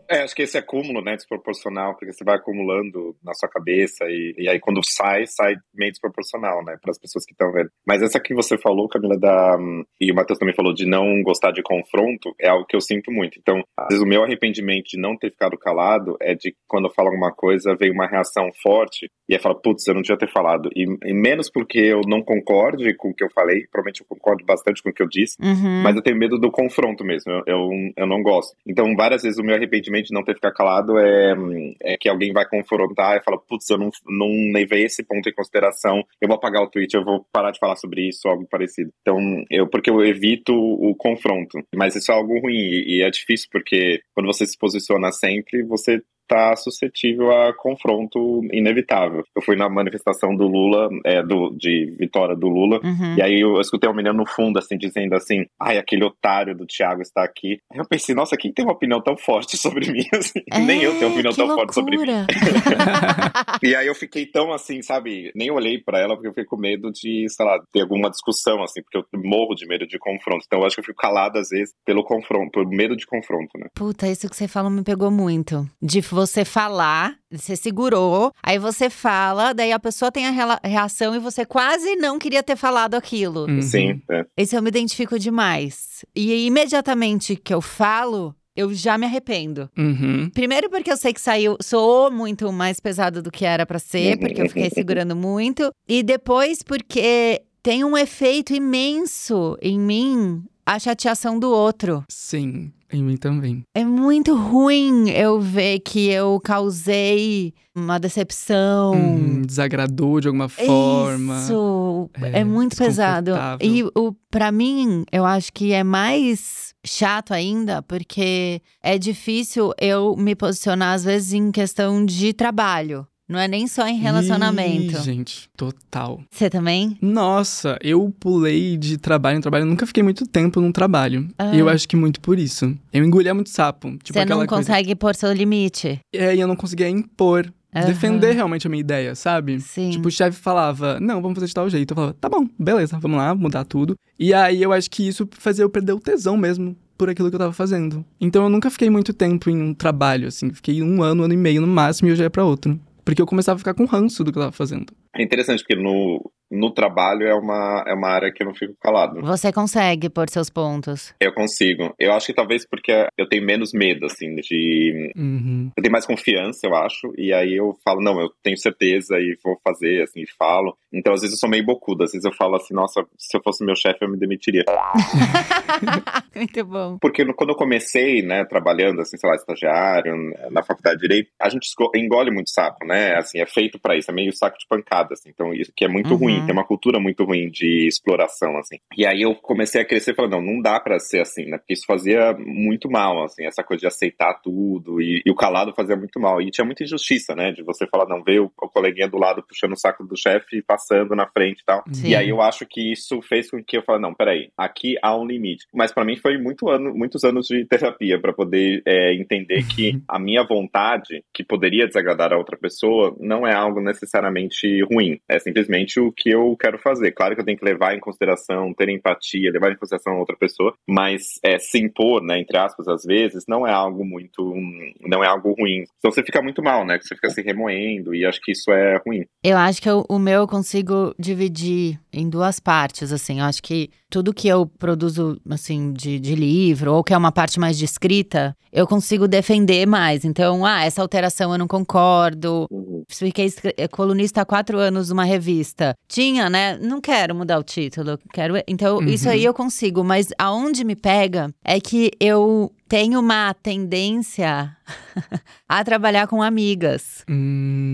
É, 0.10 0.22
acho 0.24 0.36
que 0.36 0.41
esse 0.41 0.58
acúmulo, 0.58 1.01
né, 1.01 1.15
desproporcional, 1.15 1.94
porque 1.94 2.12
você 2.12 2.24
vai 2.24 2.36
acumulando 2.36 3.15
na 3.24 3.34
sua 3.34 3.48
cabeça 3.48 4.06
e, 4.06 4.34
e 4.38 4.50
aí 4.50 4.60
quando 4.60 4.82
sai, 4.84 5.25
sai 5.27 5.56
meio 5.74 5.91
desproporcional, 5.91 6.63
né, 6.63 6.77
para 6.82 6.91
as 6.91 7.00
pessoas 7.00 7.25
que 7.25 7.34
estão 7.34 7.51
vendo. 7.51 7.70
Mas 7.86 8.01
essa 8.01 8.20
que 8.20 8.34
você 8.34 8.58
falou, 8.58 8.89
Camila, 8.89 9.17
da 9.17 9.58
e 10.00 10.12
o 10.12 10.15
Matheus 10.15 10.39
também 10.39 10.56
falou 10.56 10.74
de 10.74 10.86
não 10.86 11.22
gostar 11.22 11.51
de 11.51 11.62
confronto, 11.62 12.34
é 12.39 12.50
algo 12.50 12.65
que 12.65 12.75
eu 12.75 12.82
sinto 12.82 13.12
muito. 13.12 13.39
Então, 13.39 13.63
às 13.77 13.88
vezes 13.89 14.03
o 14.03 14.08
meu 14.08 14.24
arrependimento 14.24 14.86
de 14.88 15.00
não 15.00 15.17
ter 15.17 15.32
ficado 15.32 15.58
calado 15.58 16.17
é 16.22 16.34
de 16.34 16.56
quando 16.67 16.88
eu 16.88 16.94
falo 16.94 17.10
alguma 17.10 17.32
coisa, 17.32 17.75
vem 17.75 17.91
uma 17.91 18.08
reação 18.08 18.50
forte 18.62 19.10
e 19.27 19.34
aí 19.34 19.39
fala, 19.39 19.55
putz, 19.55 19.88
eu 19.88 19.93
não 19.93 20.01
devia 20.01 20.17
ter 20.17 20.31
falado. 20.31 20.69
E, 20.75 20.84
e, 20.84 21.13
menos 21.13 21.50
porque 21.50 21.79
eu 21.79 22.01
não 22.07 22.22
concorde 22.22 22.93
com 22.96 23.10
o 23.10 23.13
que 23.13 23.24
eu 23.24 23.29
falei, 23.29 23.65
provavelmente 23.72 24.01
eu 24.01 24.07
concordo 24.07 24.46
bastante 24.46 24.81
com 24.81 24.89
o 24.89 24.93
que 24.93 25.01
eu 25.01 25.07
disse, 25.07 25.36
Uhum. 25.41 25.84
mas 25.84 25.96
eu 25.96 26.01
tenho 26.01 26.17
medo 26.17 26.38
do 26.39 26.51
confronto 26.51 27.03
mesmo, 27.03 27.31
eu, 27.31 27.43
eu, 27.48 27.69
eu 27.98 28.07
não 28.07 28.22
gosto. 28.22 28.55
Então, 28.65 28.96
várias 28.96 29.24
vezes 29.24 29.38
o 29.38 29.43
meu 29.43 29.55
arrependimento 29.55 30.07
de 30.07 30.13
não 30.13 30.24
ter 30.24 30.36
ficado 30.36 30.53
calado 30.53 30.98
é, 30.98 31.36
é 31.81 31.98
que 31.98 32.10
alguém 32.10 32.31
vai 32.31 32.48
confrontar 32.48 33.17
e 33.17 33.24
fala, 33.24 33.38
putz, 33.38 33.69
eu 33.69 33.77
não, 33.77 33.89
não 34.07 34.51
levei 34.53 34.86
esse 34.86 35.03
ponto 35.03 35.27
em 35.29 35.34
consideração, 35.34 36.03
eu 36.22 36.27
vou 36.27 36.38
apagar 36.38 36.63
o 36.63 36.69
tweet, 36.69 36.93
eu 36.96 37.03
vou 37.03 37.25
parar 37.31 37.51
de 37.51 37.60
falar 37.60 37.75
sobre 37.75 38.07
isso, 38.07 38.27
algo 38.27 38.48
parecido. 38.50 38.91
Então, 39.01 39.19
eu, 39.50 39.67
porque 39.67 39.89
eu 39.89 40.03
evito 40.05 40.53
o 40.53 40.96
confronto, 40.96 41.60
mas 41.75 41.96
isso 41.96 42.12
é 42.12 42.15
algo 42.15 42.39
ruim 42.39 42.53
e, 42.53 42.98
e 42.98 43.01
é 43.01 43.10
difícil 43.10 43.48
porque 43.51 44.01
quando 44.13 44.27
você 44.27 44.46
se 44.46 44.57
posiciona 44.57 45.12
sempre, 45.12 45.63
você 45.63 46.01
tá 46.27 46.55
suscetível 46.55 47.31
a 47.31 47.53
confronto 47.53 48.41
inevitável. 48.51 49.24
Eu 49.36 49.41
fui 49.41 49.55
na 49.55 49.69
manifestação 49.69 50.36
do 50.36 50.48
Lula, 50.48 50.89
é, 51.05 51.22
do, 51.24 51.50
de 51.57 51.96
vitória 52.00 52.36
do 52.36 52.48
Lula, 52.48 52.79
Uhum. 52.84 53.15
e 53.17 53.22
aí 53.22 53.39
eu 53.39 53.60
escutei 53.62 53.89
uma 53.89 53.96
menina 53.96 54.13
no 54.13 54.25
fundo, 54.27 54.60
assim, 54.60 54.77
dizendo 54.77 55.13
assim, 55.15 55.46
ai, 55.60 55.77
aquele 55.77 56.03
otário 56.05 56.55
do 56.55 56.65
Thiago 56.65 57.01
está 57.01 57.24
aqui. 57.24 57.60
Aí 57.72 57.79
eu 57.79 57.86
pensei, 57.88 58.13
nossa, 58.13 58.36
quem 58.38 58.51
tem 58.51 58.65
uma 58.65 58.74
opinião 58.74 59.01
tão 59.01 59.17
forte 59.17 59.55
sobre 59.57 59.91
mim? 59.91 60.03
Assim, 60.13 60.41
Nem 60.65 60.81
eu 60.84 60.91
tenho 60.93 61.07
uma 61.07 61.13
opinião 61.13 61.31
É, 61.31 61.36
tão 61.36 61.55
forte 61.55 61.74
sobre 61.74 61.98
mim. 61.98 62.05
loucura. 62.05 62.27
E 63.63 63.75
aí 63.75 63.88
eu 63.88 63.96
fiquei 63.96 64.25
tão 64.25 64.51
assim, 64.53 64.81
sabe, 64.81 65.31
nem 65.36 65.50
olhei 65.51 65.79
pra 65.79 66.00
ela 66.00 66.13
porque 66.15 66.27
eu 66.27 66.31
fiquei 66.31 66.46
com 66.46 66.57
medo 66.57 66.91
de, 66.91 67.25
sei 67.29 67.46
lá, 67.46 67.60
ter 67.72 67.81
alguma 67.81 68.10
discussão, 68.10 68.62
assim, 68.63 68.81
porque 68.81 68.98
eu 68.98 69.05
morro 69.22 69.55
de 69.55 69.65
medo 69.67 69.88
de 69.88 69.98
confronto. 69.98 70.43
Então 70.46 70.60
eu 70.60 70.65
acho 70.65 70.75
que 70.75 70.81
eu 70.81 70.86
fico 70.86 71.01
calado 71.01 71.38
às 71.38 71.50
vezes 71.50 71.74
pelo 71.86 72.03
confronto, 72.03 72.51
por 72.51 72.67
medo 72.67 72.96
de 72.96 73.05
confronto, 73.05 73.57
né? 73.57 73.67
Puta, 73.75 74.07
isso 74.07 74.29
que 74.29 74.36
você 74.36 74.48
falou 74.48 74.69
me 74.72 74.84
pegou 74.84 75.10
muito. 75.12 75.67
De 75.81 76.01
você 76.18 76.44
falar, 76.44 77.16
você 77.32 77.56
segurou, 77.56 78.32
aí 78.42 78.58
você 78.58 78.90
fala, 78.90 79.54
daí 79.54 79.72
a 79.72 79.78
pessoa 79.80 80.12
tem 80.12 80.26
a 80.26 80.60
reação 80.64 81.14
e 81.16 81.20
você 81.20 81.46
quase 81.46 81.96
não 81.98 82.18
queria 82.18 82.42
ter 82.42 82.56
falado 82.56 82.96
aquilo. 82.96 83.46
Uhum. 83.48 83.62
Sim, 83.62 84.02
é. 84.10 84.26
Isso 84.36 84.56
eu 84.56 84.62
me 84.64 84.70
identifico 84.70 85.20
demais. 85.20 86.04
E 86.16 86.46
imediatamente 86.48 87.36
que 87.36 87.54
eu 87.54 87.62
falo, 87.62 88.34
eu 88.56 88.74
já 88.74 88.98
me 88.98 89.06
arrependo. 89.06 89.70
Uhum. 89.78 90.30
Primeiro 90.34 90.70
porque 90.72 90.92
eu 90.92 90.98
sei 90.98 91.14
que 91.14 91.22
saiu, 91.22 91.56
soou 91.62 92.10
muito 92.12 92.52
mais 92.52 92.80
pesado 92.80 93.22
do 93.22 93.30
que 93.30 93.46
era 93.46 93.66
pra 93.66 93.78
ser, 93.78 94.14
Uhum. 94.16 94.20
porque 94.20 94.42
eu 94.42 94.48
fiquei 94.48 94.70
segurando 94.72 95.16
muito. 95.16 95.70
E 95.88 96.02
depois 96.02 96.64
porque 96.64 97.44
tem 97.62 97.84
um 97.84 97.96
efeito 97.96 98.54
imenso 98.56 99.56
em 99.62 99.80
mim 99.80 100.44
a 100.66 100.80
chateação 100.80 101.38
do 101.40 101.50
outro. 101.52 102.04
Sim, 102.10 102.72
em 102.91 103.03
mim 103.03 103.17
também. 103.17 103.63
É 103.75 103.84
muito 103.84 104.36
ruim 104.36 105.10
eu 105.10 105.39
ver 105.39 105.79
que 105.79 106.10
eu 106.10 106.39
causei 106.44 107.53
uma 107.75 108.00
decepção. 108.00 108.91
Uhum, 108.94 109.41
Desagradou 109.41 110.20
de 110.20 110.27
alguma 110.27 110.50
forma. 110.50 111.39
Isso 111.39 112.10
é, 112.22 112.39
É, 112.39 112.44
muito 112.44 112.75
pesado. 112.75 113.32
E 113.62 113.84
o 113.96 114.13
para 114.29 114.51
mim, 114.51 115.03
eu 115.12 115.25
acho 115.25 115.51
que 115.53 115.72
é 115.74 115.84
mais 115.84 116.74
chato 116.86 117.34
ainda, 117.34 117.82
porque 117.82 118.62
é 118.82 118.98
difícil 118.98 119.74
eu 119.79 120.15
me 120.17 120.36
posicionar 120.36 120.94
às 120.94 121.03
vezes 121.03 121.34
em 121.34 121.51
questão 121.51 122.06
de 122.06 122.34
trabalho. 122.34 123.06
Não 123.29 123.38
é 123.38 123.48
nem 123.48 123.67
só 123.67 123.86
em 123.86 123.98
relacionamento. 123.98 124.96
Ih, 124.98 125.03
gente, 125.03 125.50
total. 125.57 126.22
Você 126.31 126.50
também? 126.50 126.98
Nossa, 127.01 127.77
eu 127.81 128.13
pulei 128.17 128.77
de 128.77 128.98
trabalho 128.98 129.38
em 129.38 129.41
trabalho, 129.41 129.63
eu 129.63 129.69
nunca 129.69 129.86
fiquei 129.86 130.01
muito 130.01 130.25
tempo 130.25 130.62
num 130.62 130.72
trabalho. 130.72 131.27
Ah. 131.38 131.53
E 131.53 131.60
eu 131.60 131.67
acho 131.67 131.88
que 131.89 131.96
muito 131.98 132.22
por 132.22 132.39
isso. 132.39 132.74
Eu 132.93 133.03
engolia 133.03 133.34
muito 133.34 133.50
sapo. 133.50 133.91
Tipo 133.98 134.13
Você 134.13 134.19
aquela 134.19 134.41
não 134.41 134.48
coisa. 134.48 134.63
consegue 134.63 134.96
pôr 134.96 135.13
seu 135.13 135.34
limite. 135.34 136.00
É, 136.13 136.34
e 136.34 136.39
eu 136.39 136.48
não 136.48 136.55
conseguia 136.55 136.89
impor. 136.89 137.51
Aham. 137.75 137.86
Defender 137.86 138.31
realmente 138.31 138.65
a 138.65 138.69
minha 138.69 138.79
ideia, 138.79 139.13
sabe? 139.13 139.60
Sim. 139.60 139.89
Tipo, 139.89 140.07
o 140.07 140.12
chefe 140.12 140.39
falava, 140.39 140.98
não, 141.01 141.22
vamos 141.22 141.36
fazer 141.36 141.48
de 141.48 141.53
tal 141.53 141.69
jeito. 141.69 141.91
Eu 141.91 141.96
falava, 141.96 142.13
tá 142.13 142.29
bom, 142.29 142.48
beleza, 142.57 142.98
vamos 142.98 143.17
lá, 143.17 143.36
mudar 143.36 143.65
tudo. 143.65 143.96
E 144.17 144.34
aí 144.34 144.63
eu 144.63 144.72
acho 144.72 144.89
que 144.89 145.05
isso 145.05 145.27
fazia 145.38 145.63
eu 145.65 145.69
perder 145.69 145.91
o 145.91 146.00
tesão 146.00 146.38
mesmo 146.38 146.75
por 146.98 147.10
aquilo 147.10 147.29
que 147.29 147.36
eu 147.36 147.39
tava 147.39 147.53
fazendo. 147.53 148.03
Então 148.19 148.43
eu 148.43 148.50
nunca 148.50 148.72
fiquei 148.72 148.89
muito 148.89 149.13
tempo 149.13 149.50
em 149.50 149.62
um 149.62 149.74
trabalho, 149.74 150.29
assim. 150.29 150.50
Fiquei 150.51 150.81
um 150.81 151.03
ano, 151.03 151.24
ano 151.24 151.34
e 151.34 151.38
meio 151.38 151.60
no 151.62 151.67
máximo 151.67 152.07
e 152.07 152.12
eu 152.12 152.15
já 152.15 152.24
ia 152.24 152.29
pra 152.29 152.46
outro. 152.46 152.79
Porque 153.07 153.22
eu 153.22 153.25
começava 153.25 153.55
a 153.55 153.59
ficar 153.59 153.74
com 153.74 153.85
ranço 153.85 154.22
do 154.22 154.33
que 154.33 154.37
eu 154.37 154.41
tava 154.41 154.51
fazendo. 154.51 154.91
É 155.15 155.24
interessante 155.24 155.63
porque 155.63 155.75
no, 155.75 156.31
no 156.50 156.72
trabalho 156.74 157.27
é 157.27 157.33
uma, 157.33 157.83
é 157.87 157.93
uma 157.93 158.09
área 158.09 158.31
que 158.31 158.41
eu 158.41 158.48
não 158.48 158.55
fico 158.55 158.74
calado. 158.81 159.22
Você 159.22 159.51
consegue 159.51 160.09
pôr 160.09 160.29
seus 160.29 160.50
pontos. 160.50 161.13
Eu 161.20 161.33
consigo. 161.33 161.93
Eu 162.00 162.13
acho 162.13 162.27
que 162.27 162.33
talvez 162.33 162.65
porque 162.67 162.91
eu 163.17 163.27
tenho 163.27 163.46
menos 163.46 163.72
medo, 163.74 164.05
assim, 164.05 164.35
de. 164.35 165.11
Uhum. 165.15 165.72
Eu 165.75 165.83
tenho 165.83 165.91
mais 165.91 166.05
confiança, 166.05 166.65
eu 166.65 166.75
acho. 166.75 167.13
E 167.17 167.33
aí 167.33 167.55
eu 167.55 167.77
falo, 167.83 168.01
não, 168.01 168.20
eu 168.20 168.29
tenho 168.41 168.57
certeza 168.57 169.17
e 169.17 169.37
vou 169.43 169.59
fazer, 169.63 170.03
assim, 170.03 170.22
e 170.22 170.31
falo. 170.37 170.77
Então, 170.91 171.13
às 171.13 171.22
vezes 171.22 171.35
eu 171.35 171.39
sou 171.39 171.50
meio 171.50 171.65
bocudo. 171.65 172.03
Às 172.03 172.11
vezes 172.11 172.25
eu 172.25 172.33
falo 172.33 172.55
assim, 172.55 172.74
nossa, 172.74 173.05
se 173.17 173.37
eu 173.37 173.41
fosse 173.43 173.65
meu 173.65 173.75
chefe, 173.75 174.03
eu 174.03 174.09
me 174.09 174.17
demitiria. 174.17 174.63
muito 176.35 176.65
bom. 176.65 176.98
Porque 177.00 177.25
quando 177.33 177.50
eu 177.50 177.55
comecei, 177.55 178.22
né, 178.22 178.46
trabalhando, 178.46 179.01
assim, 179.01 179.17
sei 179.17 179.29
lá, 179.29 179.35
estagiário, 179.35 180.13
na 180.50 180.63
faculdade 180.63 180.98
de 180.98 181.07
Direito, 181.07 181.29
a 181.39 181.50
gente 181.50 181.70
engole 181.96 182.31
muito 182.31 182.50
sapo, 182.50 182.85
né? 182.85 183.15
Assim, 183.15 183.39
é 183.39 183.46
feito 183.46 183.79
pra 183.79 183.96
isso, 183.96 184.09
é 184.11 184.13
meio 184.13 184.35
saco 184.35 184.57
de 184.57 184.65
pancada, 184.67 184.97
assim. 185.14 185.29
Então, 185.29 185.53
isso 185.53 185.72
que 185.75 185.86
é 185.86 185.88
muito 185.88 186.12
Uhum. 186.12 186.18
ruim, 186.18 186.46
tem 186.46 186.53
uma 186.53 186.66
cultura 186.66 187.00
muito 187.00 187.24
ruim 187.24 187.50
de 187.50 187.88
exploração, 187.88 188.57
assim. 188.57 188.77
E 188.96 189.05
aí 189.05 189.22
eu 189.22 189.36
comecei 189.36 189.81
a 189.81 189.86
crescer 189.86 190.12
e 190.12 190.16
falei, 190.16 190.31
não, 190.31 190.42
não 190.42 190.62
dá 190.62 190.79
pra 190.79 191.00
ser 191.00 191.22
assim, 191.22 191.46
né? 191.46 191.57
Porque 191.57 191.74
isso 191.74 191.86
fazia 191.86 192.33
muito 192.38 192.90
mal, 192.90 193.24
assim, 193.24 193.46
essa 193.46 193.64
coisa 193.64 193.81
de 193.81 193.88
aceitar 193.88 194.40
tudo, 194.42 195.01
e, 195.01 195.22
e 195.25 195.31
o 195.31 195.36
calado 195.36 195.74
fazia 195.75 195.96
muito 195.96 196.20
mal. 196.20 196.42
E 196.42 196.50
tinha 196.51 196.66
muita 196.66 196.83
injustiça, 196.83 197.36
né? 197.36 197.51
De 197.51 197.64
você 197.64 197.86
falar, 197.88 198.07
não, 198.07 198.24
ver 198.24 198.40
o, 198.42 198.46
o 198.62 198.70
coleguinha 198.70 199.07
do 199.07 199.18
lado 199.18 199.44
puxando 199.44 199.74
o 199.74 199.77
saco 199.79 200.03
do 200.05 200.18
chefe 200.18 200.57
e 200.57 200.62
passando 200.62 201.16
na 201.16 201.27
frente 201.27 201.62
e 201.62 201.66
tal. 201.66 201.83
Sim. 201.92 202.10
E 202.10 202.16
aí 202.16 202.29
eu 202.29 202.42
acho 202.42 202.66
que 202.66 202.92
isso 202.92 203.22
fez 203.22 203.50
com 203.50 203.64
que 203.64 203.77
eu 203.77 203.83
falasse, 203.83 204.01
não, 204.01 204.14
peraí, 204.14 204.50
aqui 204.57 204.96
há 205.01 205.16
um 205.18 205.25
limite. 205.25 205.66
Mas 205.74 205.92
pra 205.94 206.05
mim 206.05 206.16
foi 206.16 206.38
muito 206.38 206.70
ano, 206.70 206.94
muitos 206.94 207.24
anos 207.24 207.48
de 207.48 207.66
terapia 207.66 208.20
pra 208.20 208.33
poder 208.33 208.81
é, 208.86 209.14
entender 209.14 209.66
que 209.68 210.01
a 210.07 210.20
minha 210.20 210.44
vontade, 210.44 211.24
que 211.33 211.44
poderia 211.44 211.88
desagradar 211.88 212.33
a 212.33 212.38
outra 212.38 212.57
pessoa, 212.57 213.16
não 213.20 213.46
é 213.46 213.53
algo 213.53 213.81
necessariamente 213.81 214.83
ruim. 214.92 215.20
É 215.30 215.40
simplesmente 215.40 216.00
o 216.00 216.12
que 216.12 216.30
eu 216.30 216.56
quero 216.60 216.78
fazer. 216.80 217.12
Claro 217.12 217.36
que 217.36 217.42
eu 217.42 217.46
tenho 217.46 217.58
que 217.58 217.66
levar 217.66 217.96
em 217.96 218.00
consideração, 218.00 218.74
ter 218.74 218.90
empatia, 218.90 219.52
levar 219.52 219.72
em 219.72 219.76
consideração 219.76 220.14
a 220.14 220.20
outra 220.20 220.36
pessoa, 220.36 220.74
mas 220.88 221.40
é, 221.44 221.58
se 221.60 221.78
impor, 221.80 222.22
né, 222.24 222.40
entre 222.40 222.58
aspas, 222.58 222.88
às 222.88 223.04
vezes, 223.04 223.44
não 223.48 223.66
é 223.68 223.72
algo 223.72 224.06
muito, 224.06 224.54
não 225.02 225.24
é 225.24 225.28
algo 225.28 225.54
ruim. 225.58 225.84
Então 225.98 226.12
você 226.12 226.24
fica 226.24 226.42
muito 226.42 226.62
mal, 226.64 226.86
né? 226.86 226.98
Você 227.02 227.16
fica 227.16 227.30
se 227.30 227.42
remoendo 227.42 228.14
e 228.16 228.26
acho 228.26 228.40
que 228.42 228.52
isso 228.52 228.72
é 228.72 229.02
ruim. 229.06 229.26
Eu 229.44 229.58
acho 229.58 229.82
que 229.82 229.90
eu- 229.90 230.06
o 230.10 230.18
meu 230.20 230.42
eu 230.42 230.48
consigo 230.48 231.14
dividir 231.18 232.00
em 232.14 232.30
duas 232.30 232.60
partes, 232.60 233.12
assim. 233.12 233.40
Eu 233.40 233.46
acho 233.46 233.62
que 233.62 233.90
tudo 234.10 234.34
que 234.34 234.48
eu 234.48 234.66
produzo, 234.66 235.40
assim, 235.50 235.92
de, 235.92 236.20
de 236.20 236.36
livro, 236.36 236.94
ou 236.94 237.04
que 237.04 237.14
é 237.14 237.18
uma 237.18 237.32
parte 237.32 237.60
mais 237.60 237.78
de 237.78 237.86
escrita, 237.86 238.56
eu 238.72 238.88
consigo 238.88 239.28
defender 239.28 239.86
mais. 239.86 240.24
Então, 240.24 240.66
ah, 240.66 240.84
essa 240.86 241.02
alteração 241.02 241.52
eu 241.52 241.58
não 241.58 241.68
concordo. 241.68 242.68
Fiquei 243.10 243.46
escre- 243.46 243.74
eh, 243.78 243.88
colunista 243.88 244.42
há 244.42 244.46
quatro 244.46 244.76
anos 244.77 245.09
numa 245.09 245.24
revista. 245.24 245.94
Tinha, 246.07 246.50
né? 246.50 246.77
Não 246.81 247.00
quero 247.01 247.33
mudar 247.35 247.59
o 247.59 247.63
título. 247.63 248.18
Quero. 248.33 248.55
Então, 248.68 248.98
Uhum. 248.98 249.05
isso 249.07 249.29
aí 249.29 249.44
eu 249.44 249.53
consigo. 249.53 250.03
Mas 250.03 250.27
aonde 250.37 250.83
me 250.83 250.96
pega 250.96 251.50
é 251.63 251.79
que 251.79 252.11
eu 252.20 252.72
tenho 252.87 253.20
uma 253.20 253.53
tendência 253.53 254.75
a 255.68 255.83
trabalhar 255.83 256.27
com 256.27 256.42
amigas. 256.42 257.24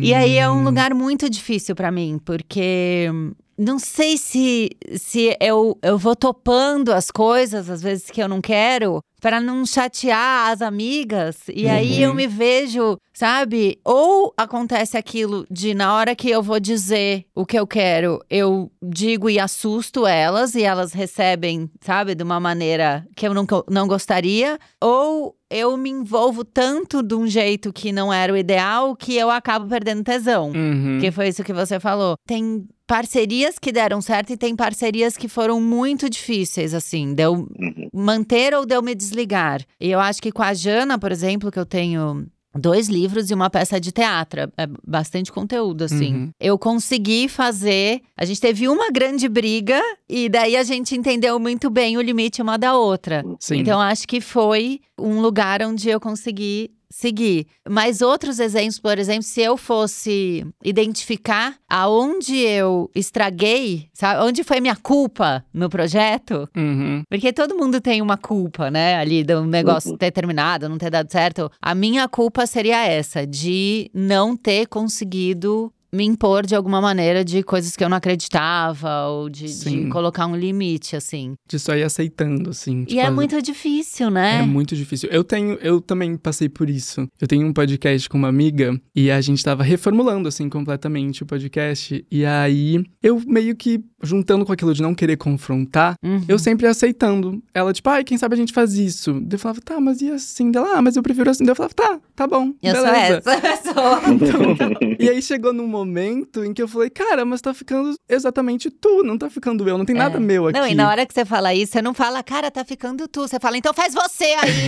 E 0.02 0.14
aí 0.14 0.38
é 0.38 0.50
um 0.50 0.60
Hum. 0.60 0.64
lugar 0.64 0.94
muito 0.94 1.30
difícil 1.30 1.76
pra 1.76 1.92
mim, 1.92 2.20
porque 2.24 3.10
hum, 3.12 3.32
não 3.58 3.80
sei 3.80 4.18
se, 4.18 4.70
se 4.98 5.36
eu, 5.40 5.78
eu 5.82 5.98
vou 5.98 6.16
topando 6.16 6.92
as 6.92 7.10
coisas, 7.10 7.70
às 7.70 7.82
vezes 7.82 8.10
que 8.10 8.22
eu 8.22 8.28
não 8.28 8.42
quero, 8.42 9.00
para 9.24 9.40
não 9.40 9.66
chatear 9.66 10.52
as 10.52 10.62
amigas. 10.62 11.38
E 11.48 11.66
aí 11.70 12.04
eu 12.04 12.10
Uhum. 12.10 12.16
me 12.18 12.28
vejo, 12.28 12.98
sabe? 13.14 13.80
Ou 13.86 14.34
acontece 14.36 14.98
aquilo 14.98 15.46
de 15.50 15.74
na 15.74 15.96
hora 15.96 16.14
que 16.14 16.30
eu 16.30 16.44
vou 16.44 16.60
dizer 16.60 17.24
o 17.34 17.46
que 17.46 17.58
eu 17.58 17.66
quero, 17.66 18.20
eu 18.30 18.70
digo 18.84 19.30
e 19.30 19.40
assusto 19.40 20.06
elas, 20.06 20.56
e 20.56 20.64
elas 20.64 20.92
recebem, 20.92 21.70
sabe, 21.80 22.16
de 22.16 22.22
uma 22.24 22.38
maneira 22.38 23.08
que 23.16 23.26
eu 23.26 23.34
não, 23.34 23.48
não 23.70 23.88
gostaria. 23.88 24.60
Ou 24.82 25.34
eu 25.50 25.78
me 25.78 25.90
envolvo 25.90 26.44
tanto 26.44 27.02
de 27.02 27.16
um 27.16 27.26
jeito 27.26 27.72
que 27.72 27.94
não 27.94 28.12
era 28.12 28.34
o 28.34 28.38
ideal 28.38 28.94
que 28.94 29.16
eu 29.16 29.30
acabo 29.30 29.68
perdendo 29.70 30.04
tesão. 30.04 30.52
Uhum. 30.54 30.98
Que 31.00 31.12
foi 31.12 31.30
isso 31.30 31.46
que 31.46 31.54
você 31.54 31.80
falou. 31.80 32.16
Tem 32.28 32.68
parcerias 32.94 33.58
que 33.58 33.72
deram 33.72 34.00
certo 34.02 34.32
e 34.34 34.38
tem 34.38 34.56
parcerias 34.56 35.18
que 35.18 35.28
foram 35.28 35.60
muito 35.60 36.08
difíceis, 36.08 36.76
assim, 36.76 37.16
deu 37.16 37.34
Uhum. 37.34 37.88
manter 37.92 38.54
ou 38.54 38.68
deu 38.68 38.84
me 38.84 38.94
desligar. 38.94 39.62
E 39.82 39.90
eu 39.90 40.00
acho 40.00 40.22
que 40.22 40.32
com 40.32 40.44
a 40.44 40.54
Jana, 40.54 41.00
por 41.00 41.12
exemplo, 41.12 41.52
que 41.52 41.58
eu 41.58 41.66
tenho 41.66 42.28
dois 42.56 42.88
livros 42.88 43.32
e 43.32 43.34
uma 43.34 43.50
peça 43.50 43.80
de 43.80 43.92
teatro, 43.92 44.42
é 44.56 44.68
bastante 44.88 45.32
conteúdo, 45.32 45.86
assim. 45.86 46.14
Uhum. 46.14 46.30
Eu 46.40 46.56
consegui 46.60 47.28
fazer. 47.28 48.02
A 48.16 48.26
gente 48.26 48.40
teve 48.40 48.68
uma 48.68 48.92
grande 48.92 49.28
briga 49.28 49.82
e 50.08 50.30
daí 50.30 50.56
a 50.56 50.62
gente 50.64 50.96
entendeu 50.96 51.40
muito 51.40 51.72
bem 51.72 51.98
o 51.98 52.02
limite 52.02 52.44
uma 52.44 52.58
da 52.60 52.76
outra. 52.78 53.24
Sim. 53.40 53.58
Então 53.58 53.82
acho 53.82 54.08
que 54.08 54.22
foi 54.22 54.82
um 55.00 55.20
lugar 55.20 55.64
onde 55.64 55.90
eu 55.90 56.00
consegui 56.00 56.70
seguir. 56.96 57.48
Mas 57.68 58.02
outros 58.02 58.40
exemplos, 58.40 58.80
por 58.80 59.00
exemplo, 59.00 59.24
se 59.24 59.42
eu 59.42 59.58
fosse 59.58 60.46
identificar 60.64 61.56
aonde 61.68 62.36
eu 62.38 62.90
estraguei, 62.94 63.88
sabe? 63.94 64.24
Onde 64.24 64.44
foi 64.44 64.60
minha 64.60 64.76
culpa 64.76 65.44
no 65.52 65.70
projeto? 65.70 66.48
Uhum. 66.56 67.02
Porque 67.10 67.34
todo 67.34 67.56
mundo 67.58 67.82
tem 67.82 68.00
uma 68.02 68.16
culpa, 68.18 68.70
né? 68.70 68.96
Ali 68.98 69.24
de 69.24 69.36
um 69.36 69.46
negócio 69.46 69.92
Uhum. 69.92 69.98
ter 69.98 70.12
terminado, 70.12 70.70
não 70.70 70.78
ter 70.78 70.92
dado 70.92 71.12
certo. 71.12 71.52
A 71.62 71.74
minha 71.74 72.08
culpa 72.08 72.46
seria 72.46 72.86
essa, 72.86 73.26
de 73.26 73.90
não 73.94 74.38
ter 74.38 74.68
conseguido 74.68 75.74
me 75.94 76.04
impor 76.06 76.46
de 76.46 76.56
alguma 76.56 76.82
maneira 76.82 77.24
de 77.24 77.44
coisas 77.44 77.76
que 77.76 77.84
eu 77.84 77.90
não 77.90 77.98
acreditava, 77.98 79.08
ou 79.08 79.30
de, 79.30 79.46
de 79.64 79.88
colocar 79.90 80.26
um 80.28 80.36
limite, 80.36 80.96
assim. 80.96 81.36
De 81.48 81.60
só 81.60 81.76
ir 81.76 81.84
aceitando, 81.84 82.50
assim. 82.50 82.82
E 82.82 82.86
tipo, 82.88 83.00
é 83.02 83.06
as- 83.08 83.14
muito 83.14 83.42
difícil, 83.42 84.08
É 84.08 84.12
né? 84.12 84.42
muito 84.42 84.76
difícil. 84.76 85.10
Eu 85.12 85.24
tenho, 85.24 85.54
eu 85.62 85.80
também 85.80 86.18
passei 86.18 86.50
por 86.50 86.70
isso. 86.70 87.08
Eu 87.22 87.28
tenho 87.28 87.46
um 87.46 87.54
podcast 87.54 88.10
com 88.10 88.18
uma 88.18 88.28
amiga 88.30 88.80
e 88.96 89.12
a 89.12 89.22
gente 89.22 89.44
tava 89.44 89.64
reformulando 89.64 90.28
assim 90.28 90.50
completamente 90.50 91.24
o 91.24 91.26
podcast 91.26 92.06
e 92.12 92.26
aí 92.26 92.84
eu 93.02 93.22
meio 93.28 93.56
que 93.56 93.80
juntando 94.04 94.46
com 94.46 94.52
aquilo 94.52 94.74
de 94.74 94.82
não 94.82 94.94
querer 94.94 95.18
confrontar, 95.18 95.96
Uhum. 96.04 96.24
eu 96.28 96.38
sempre 96.38 96.68
aceitando. 96.68 97.42
Ela 97.54 97.72
tipo, 97.74 97.90
ai, 97.90 98.04
quem 98.04 98.18
sabe 98.18 98.36
a 98.36 98.38
gente 98.38 98.54
faz 98.54 98.74
isso. 98.74 99.14
Daí 99.14 99.34
Eu 99.36 99.40
falava, 99.40 99.62
tá, 99.62 99.80
mas 99.80 100.02
e 100.02 100.12
assim? 100.12 100.52
Dela, 100.52 100.74
ah, 100.78 100.82
mas 100.82 100.96
eu 100.96 101.04
prefiro 101.04 101.30
assim. 101.30 101.44
Daí 101.44 101.52
Eu 101.52 101.56
falava, 101.56 101.74
tá, 101.74 102.00
tá 102.16 102.28
bom. 102.28 102.52
Eu 102.62 102.76
sou 102.76 102.86
beleza. 102.86 103.22
essa 103.26 103.42
pessoa. 103.42 104.02
E 105.00 105.10
aí 105.10 105.22
chegou 105.22 105.52
num 105.52 105.68
momento 105.68 106.44
em 106.46 106.54
que 106.54 106.62
eu 106.62 106.68
falei, 106.68 106.90
cara, 106.90 107.26
mas 107.26 107.42
tá 107.42 107.54
ficando 107.54 107.94
exatamente 108.08 108.70
tu, 108.70 109.04
não 109.04 109.18
tá 109.18 109.30
ficando 109.30 109.68
eu, 109.68 109.78
não 109.78 109.84
tem 109.86 109.96
nada 109.96 110.18
meu 110.20 110.48
aqui. 110.48 110.58
Não, 110.58 110.66
e 110.68 110.74
na 110.76 110.88
hora 110.90 111.06
que 111.06 111.14
você 111.14 111.26
fala 111.26 111.54
isso, 111.54 111.74
você 111.74 111.82
não 111.82 111.94
fala, 111.94 112.24
cara, 112.24 112.50
tá 112.52 112.64
ficando 112.64 113.08
tu. 113.08 113.22
Você 113.28 113.38
fala, 113.40 113.58
então 113.58 113.74
faz 113.76 113.94
você 113.94 114.26
aí. 114.42 114.68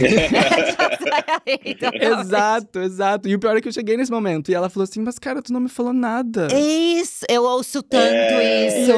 Então, 1.65 1.89
Exato, 1.93 2.79
exato. 2.79 3.27
E 3.29 3.35
o 3.35 3.39
pior 3.39 3.55
é 3.57 3.61
que 3.61 3.67
eu 3.67 3.71
cheguei 3.71 3.95
nesse 3.97 4.11
momento. 4.11 4.49
E 4.49 4.53
ela 4.53 4.69
falou 4.69 4.83
assim: 4.83 5.01
Mas, 5.01 5.17
cara, 5.19 5.41
tu 5.41 5.53
não 5.53 5.59
me 5.59 5.69
falou 5.69 5.93
nada. 5.93 6.47
Isso, 6.53 7.25
eu 7.29 7.43
ouço 7.43 7.81
tanto 7.83 8.03
É. 8.03 8.67
isso. 8.67 8.91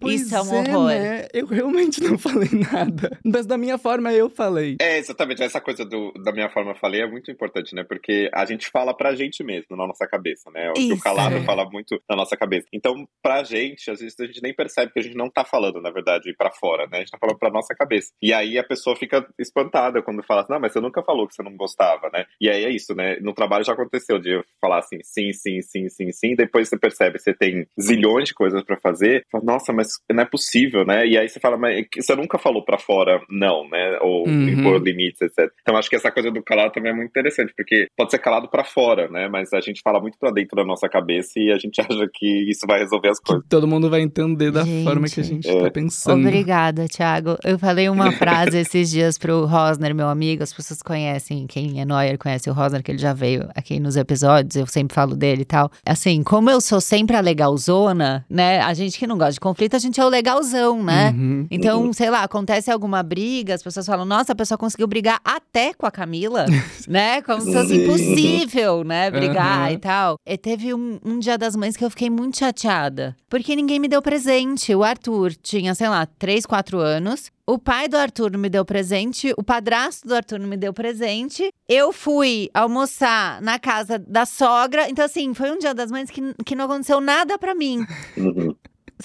"Pois 0.00 0.22
Isso 0.22 0.34
é 0.36 0.42
um 0.42 0.54
horror. 0.54 0.88
né? 0.88 1.26
Eu 1.32 1.46
realmente 1.46 2.00
não 2.02 2.18
falei 2.18 2.48
nada. 2.72 3.18
Mas 3.24 3.46
da 3.46 3.56
minha 3.56 3.78
forma 3.78 4.12
eu 4.12 4.28
falei. 4.28 4.76
É, 4.80 4.98
exatamente. 4.98 5.42
Essa 5.42 5.60
coisa 5.60 5.84
do, 5.84 6.12
da 6.22 6.32
minha 6.32 6.48
forma 6.50 6.72
eu 6.72 6.76
falei 6.76 7.02
é 7.02 7.06
muito 7.10 7.30
importante, 7.30 7.74
né? 7.74 7.84
Porque 7.84 8.28
a 8.34 8.44
gente 8.44 8.68
fala 8.70 8.94
pra 8.94 9.14
gente 9.14 9.42
mesmo, 9.42 9.76
na 9.76 9.86
nossa 9.86 10.06
cabeça, 10.06 10.50
né? 10.50 10.70
O 10.70 10.74
que 10.74 10.90
o 10.92 10.94
Isso. 10.94 11.02
calado 11.02 11.36
É. 11.36 11.44
fala 11.44 11.68
muito 11.70 12.00
na 12.08 12.16
nossa 12.16 12.36
cabeça. 12.36 12.66
Então, 12.72 13.06
pra 13.22 13.42
gente, 13.42 13.90
às 13.90 14.00
vezes 14.00 14.18
a 14.20 14.26
gente 14.26 14.42
nem 14.42 14.54
percebe 14.54 14.92
que 14.92 14.98
a 14.98 15.02
gente 15.02 15.16
não 15.16 15.30
tá 15.30 15.44
falando, 15.44 15.80
na 15.80 15.90
verdade, 15.90 16.34
pra 16.36 16.50
fora, 16.50 16.84
né? 16.86 16.98
A 16.98 17.00
gente 17.00 17.10
tá 17.10 17.18
falando 17.18 17.38
pra 17.38 17.50
nossa 17.50 17.74
cabeça. 17.74 18.12
E 18.22 18.32
aí 18.32 18.58
a 18.58 18.64
pessoa 18.64 18.96
fica 18.96 19.26
espantada 19.38 20.02
quando 20.02 20.22
fala 20.22 20.42
assim, 20.42 20.52
não, 20.52 20.60
mas 20.60 20.72
você 20.72 20.80
nunca 20.80 21.02
falou 21.02 21.26
que 21.26 21.34
você 21.34 21.42
não 21.42 21.56
gostava, 21.56 22.10
né? 22.12 22.24
E 22.40 22.48
aí 22.50 22.64
é 22.64 22.70
isso, 22.70 22.94
né? 22.94 23.16
No 23.20 23.32
trabalho 23.32 23.64
já 23.64 23.72
aconteceu 23.72 24.18
de 24.18 24.30
eu 24.30 24.44
falar 24.60 24.78
assim, 24.78 24.98
sim, 25.02 25.32
sim, 25.32 25.60
sim, 25.62 25.88
sim, 25.88 26.12
sim. 26.12 26.34
Depois 26.34 26.68
você 26.68 26.78
percebe, 26.78 27.18
você 27.18 27.32
tem 27.34 27.66
zilhões 27.80 28.28
de 28.28 28.34
coisas 28.34 28.62
pra 28.62 28.76
fazer. 28.76 29.05
Fala, 29.30 29.44
Nossa, 29.44 29.72
mas 29.72 29.88
não 30.10 30.22
é 30.22 30.26
possível, 30.26 30.84
né? 30.84 31.06
E 31.06 31.16
aí 31.18 31.28
você 31.28 31.38
fala, 31.40 31.56
mas 31.56 31.84
você 31.96 32.14
nunca 32.16 32.38
falou 32.38 32.64
pra 32.64 32.78
fora, 32.78 33.20
não, 33.30 33.68
né? 33.68 33.98
Ou 34.00 34.26
Uhum. 34.28 34.48
impor 34.48 34.82
limites, 34.82 35.20
etc. 35.22 35.50
Então 35.62 35.76
acho 35.76 35.88
que 35.88 35.96
essa 35.96 36.10
coisa 36.10 36.30
do 36.30 36.42
calado 36.42 36.72
também 36.72 36.90
é 36.92 36.94
muito 36.94 37.08
interessante, 37.10 37.52
porque 37.56 37.86
pode 37.96 38.10
ser 38.10 38.18
calado 38.18 38.48
pra 38.48 38.64
fora, 38.64 39.08
né? 39.08 39.28
Mas 39.28 39.52
a 39.52 39.60
gente 39.60 39.80
fala 39.82 40.00
muito 40.00 40.18
pra 40.18 40.30
dentro 40.30 40.56
da 40.56 40.64
nossa 40.64 40.88
cabeça 40.88 41.32
e 41.36 41.52
a 41.52 41.58
gente 41.58 41.78
acha 41.80 42.08
que 42.12 42.50
isso 42.50 42.66
vai 42.66 42.80
resolver 42.80 43.08
as 43.08 43.20
coisas. 43.20 43.42
Que 43.44 43.48
todo 43.48 43.66
mundo 43.68 43.88
vai 43.90 44.00
entender 44.00 44.50
da 44.50 44.64
Gente. 44.64 44.84
forma 44.84 45.06
que 45.08 45.20
a 45.20 45.24
gente 45.24 45.48
É. 45.48 45.60
tá 45.62 45.70
pensando. 45.70 46.26
Obrigada, 46.26 46.86
Thiago. 46.88 47.36
Eu 47.44 47.58
falei 47.58 47.88
uma 47.88 48.10
frase 48.12 48.58
esses 48.58 48.90
dias 48.90 49.16
pro 49.18 49.44
Rosner, 49.44 49.94
meu 49.94 50.08
amigo. 50.08 50.42
As 50.42 50.52
pessoas 50.52 50.82
conhecem, 50.82 51.46
quem 51.46 51.80
é 51.80 51.84
Neuer 51.84 52.18
conhece 52.18 52.48
o 52.50 52.52
Rosner, 52.52 52.82
que 52.82 52.90
ele 52.90 52.98
já 52.98 53.12
veio 53.12 53.48
aqui 53.54 53.78
nos 53.80 53.96
episódios. 53.96 54.56
Eu 54.56 54.66
sempre 54.66 54.94
falo 54.94 55.14
dele 55.14 55.42
e 55.42 55.44
tal. 55.44 55.70
Assim, 55.86 56.22
como 56.22 56.50
eu 56.50 56.60
sou 56.60 56.80
sempre 56.80 57.16
a 57.16 57.20
legalzona, 57.20 58.24
né? 58.28 58.60
A 58.60 58.74
gente 58.74 58.95
que 58.98 59.06
não 59.06 59.16
gosta 59.16 59.32
de 59.34 59.40
conflito, 59.40 59.76
a 59.76 59.78
gente 59.78 60.00
é 60.00 60.04
o 60.04 60.08
legalzão, 60.08 60.82
né? 60.82 61.10
Uhum. 61.10 61.46
Então, 61.50 61.92
sei 61.92 62.10
lá, 62.10 62.22
acontece 62.22 62.70
alguma 62.70 63.02
briga, 63.02 63.54
as 63.54 63.62
pessoas 63.62 63.86
falam, 63.86 64.04
nossa, 64.04 64.32
a 64.32 64.36
pessoa 64.36 64.58
conseguiu 64.58 64.86
brigar 64.86 65.20
até 65.24 65.72
com 65.74 65.86
a 65.86 65.90
Camila, 65.90 66.46
né? 66.88 67.22
Como 67.22 67.40
se 67.40 67.52
fosse 67.52 67.76
impossível, 67.76 68.84
né? 68.84 69.10
Brigar 69.10 69.66
Aham. 69.66 69.72
e 69.72 69.78
tal. 69.78 70.18
E 70.26 70.36
teve 70.36 70.74
um, 70.74 70.98
um 71.04 71.18
dia 71.18 71.38
das 71.38 71.56
mães 71.56 71.76
que 71.76 71.84
eu 71.84 71.90
fiquei 71.90 72.10
muito 72.10 72.38
chateada. 72.38 73.16
Porque 73.28 73.56
ninguém 73.56 73.78
me 73.78 73.88
deu 73.88 74.00
presente. 74.00 74.74
O 74.74 74.82
Arthur 74.82 75.34
tinha, 75.34 75.74
sei 75.74 75.88
lá, 75.88 76.06
3, 76.06 76.46
4 76.46 76.78
anos. 76.78 77.30
O 77.48 77.60
pai 77.60 77.86
do 77.86 77.96
Arthur 77.96 78.32
não 78.32 78.40
me 78.40 78.48
deu 78.48 78.64
presente, 78.64 79.32
o 79.36 79.42
padrasto 79.42 80.08
do 80.08 80.16
Arthur 80.16 80.40
não 80.40 80.48
me 80.48 80.56
deu 80.56 80.72
presente. 80.74 81.48
Eu 81.68 81.92
fui 81.92 82.50
almoçar 82.52 83.40
na 83.40 83.56
casa 83.56 84.00
da 84.00 84.26
sogra. 84.26 84.90
Então, 84.90 85.04
assim, 85.04 85.32
foi 85.32 85.52
um 85.52 85.58
dia 85.58 85.72
das 85.72 85.88
mães 85.88 86.10
que, 86.10 86.34
que 86.44 86.56
não 86.56 86.64
aconteceu 86.64 87.00
nada 87.00 87.38
pra 87.38 87.54
mim. 87.54 87.86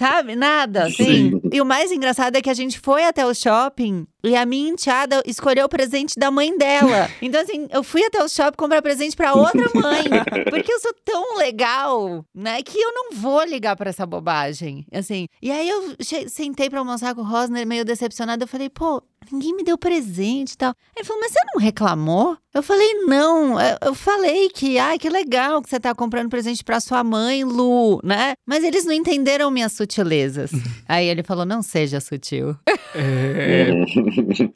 Sabe? 0.02 0.36
Nada, 0.36 0.86
assim. 0.86 1.30
Sim. 1.30 1.42
E 1.54 1.62
o 1.62 1.66
mais 1.66 1.92
engraçado 1.92 2.36
é 2.36 2.42
que 2.42 2.50
a 2.50 2.56
gente 2.56 2.80
foi 2.80 3.06
até 3.06 3.24
o 3.24 3.36
shopping 3.36 4.08
e 4.24 4.36
a 4.36 4.48
minha 4.48 4.72
enteada 4.72 5.22
escolheu 5.28 5.66
o 5.66 5.70
presente 5.70 6.18
da 6.18 6.32
mãe 6.32 6.58
dela. 6.58 7.08
Então, 7.22 7.40
assim, 7.40 7.68
eu 7.72 7.84
fui 7.84 8.04
até 8.04 8.22
o 8.24 8.28
shopping 8.28 8.58
comprar 8.58 8.82
presente 8.82 9.16
pra 9.16 9.34
outra 9.34 9.70
mãe. 9.76 10.04
Porque 10.50 10.74
eu 10.74 10.80
sou 10.80 10.94
tão 11.06 11.38
legal, 11.38 12.26
né? 12.34 12.62
Que 12.64 12.80
eu 12.80 12.92
não 12.94 13.12
vou 13.12 13.44
ligar 13.44 13.76
pra 13.76 13.90
essa 13.92 14.06
bobagem. 14.06 14.86
Assim. 14.92 15.28
E 15.42 15.52
aí 15.52 15.70
eu 15.70 15.96
sentei 16.28 16.70
pra 16.70 16.80
almoçar 16.80 17.14
com 17.14 17.22
o 17.22 17.24
Rosner, 17.24 17.66
meio 17.66 17.86
decepcionada. 17.86 18.44
Eu 18.44 18.48
falei, 18.48 18.70
pô, 18.70 19.04
ninguém 19.30 19.56
me 19.56 19.64
deu 19.64 19.78
presente 19.78 20.54
e 20.54 20.58
tal. 20.58 20.74
Ele 20.96 21.06
falou, 21.06 21.22
mas 21.22 21.32
você 21.32 21.40
não 21.54 21.62
reclamou? 21.62 22.38
Eu 22.54 22.62
falei, 22.62 22.94
não. 23.06 23.56
Eu, 23.82 23.96
falei 23.96 24.50
que, 24.50 24.78
ai, 24.78 25.00
que 25.00 25.10
legal 25.10 25.62
que 25.62 25.70
você 25.70 25.80
tá 25.80 25.96
comprando 25.96 26.30
presente 26.30 26.64
pra 26.66 26.82
sua 26.82 27.02
mãe, 27.02 27.46
Lu, 27.46 28.02
né? 28.04 28.34
Mas 28.46 28.62
eles 28.64 28.84
não 28.84 28.92
entenderam 28.92 29.50
minhas 29.50 29.72
sutilezas. 29.72 30.52
aí 30.88 31.08
ele 31.08 31.24
falou, 31.24 31.46
não 31.46 31.62
seja 31.62 32.02
sutil. 32.02 32.56
É, 32.94 33.70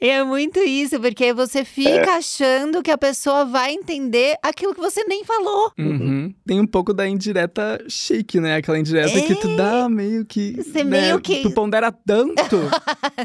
é 0.00 0.22
muito 0.24 0.58
isso, 0.60 1.00
porque 1.00 1.32
você 1.32 1.64
fica 1.64 2.12
achando 2.18 2.82
que 2.82 2.90
a 2.90 2.98
pessoa 2.98 3.46
vai 3.46 3.72
entender 3.72 4.36
aquilo 4.42 4.74
que 4.74 4.80
você 4.80 5.02
nem 5.04 5.24
falou. 5.24 5.72
uhum. 5.78 6.34
Tem 6.46 6.60
um 6.60 6.66
pouco 6.66 6.92
da 6.92 7.08
indireta 7.08 7.82
chique, 7.88 8.38
né? 8.40 8.56
Aquela 8.56 8.78
indireta 8.78 9.20
que 9.22 9.34
tu 9.36 9.56
dá 9.56 9.88
meio 9.88 10.24
que. 10.26 10.52
Você 10.62 10.84
né? 10.84 11.00
meio 11.00 11.20
que- 11.20 11.40
Tu 11.42 11.50
pondera 11.50 11.90
tanto 11.90 12.56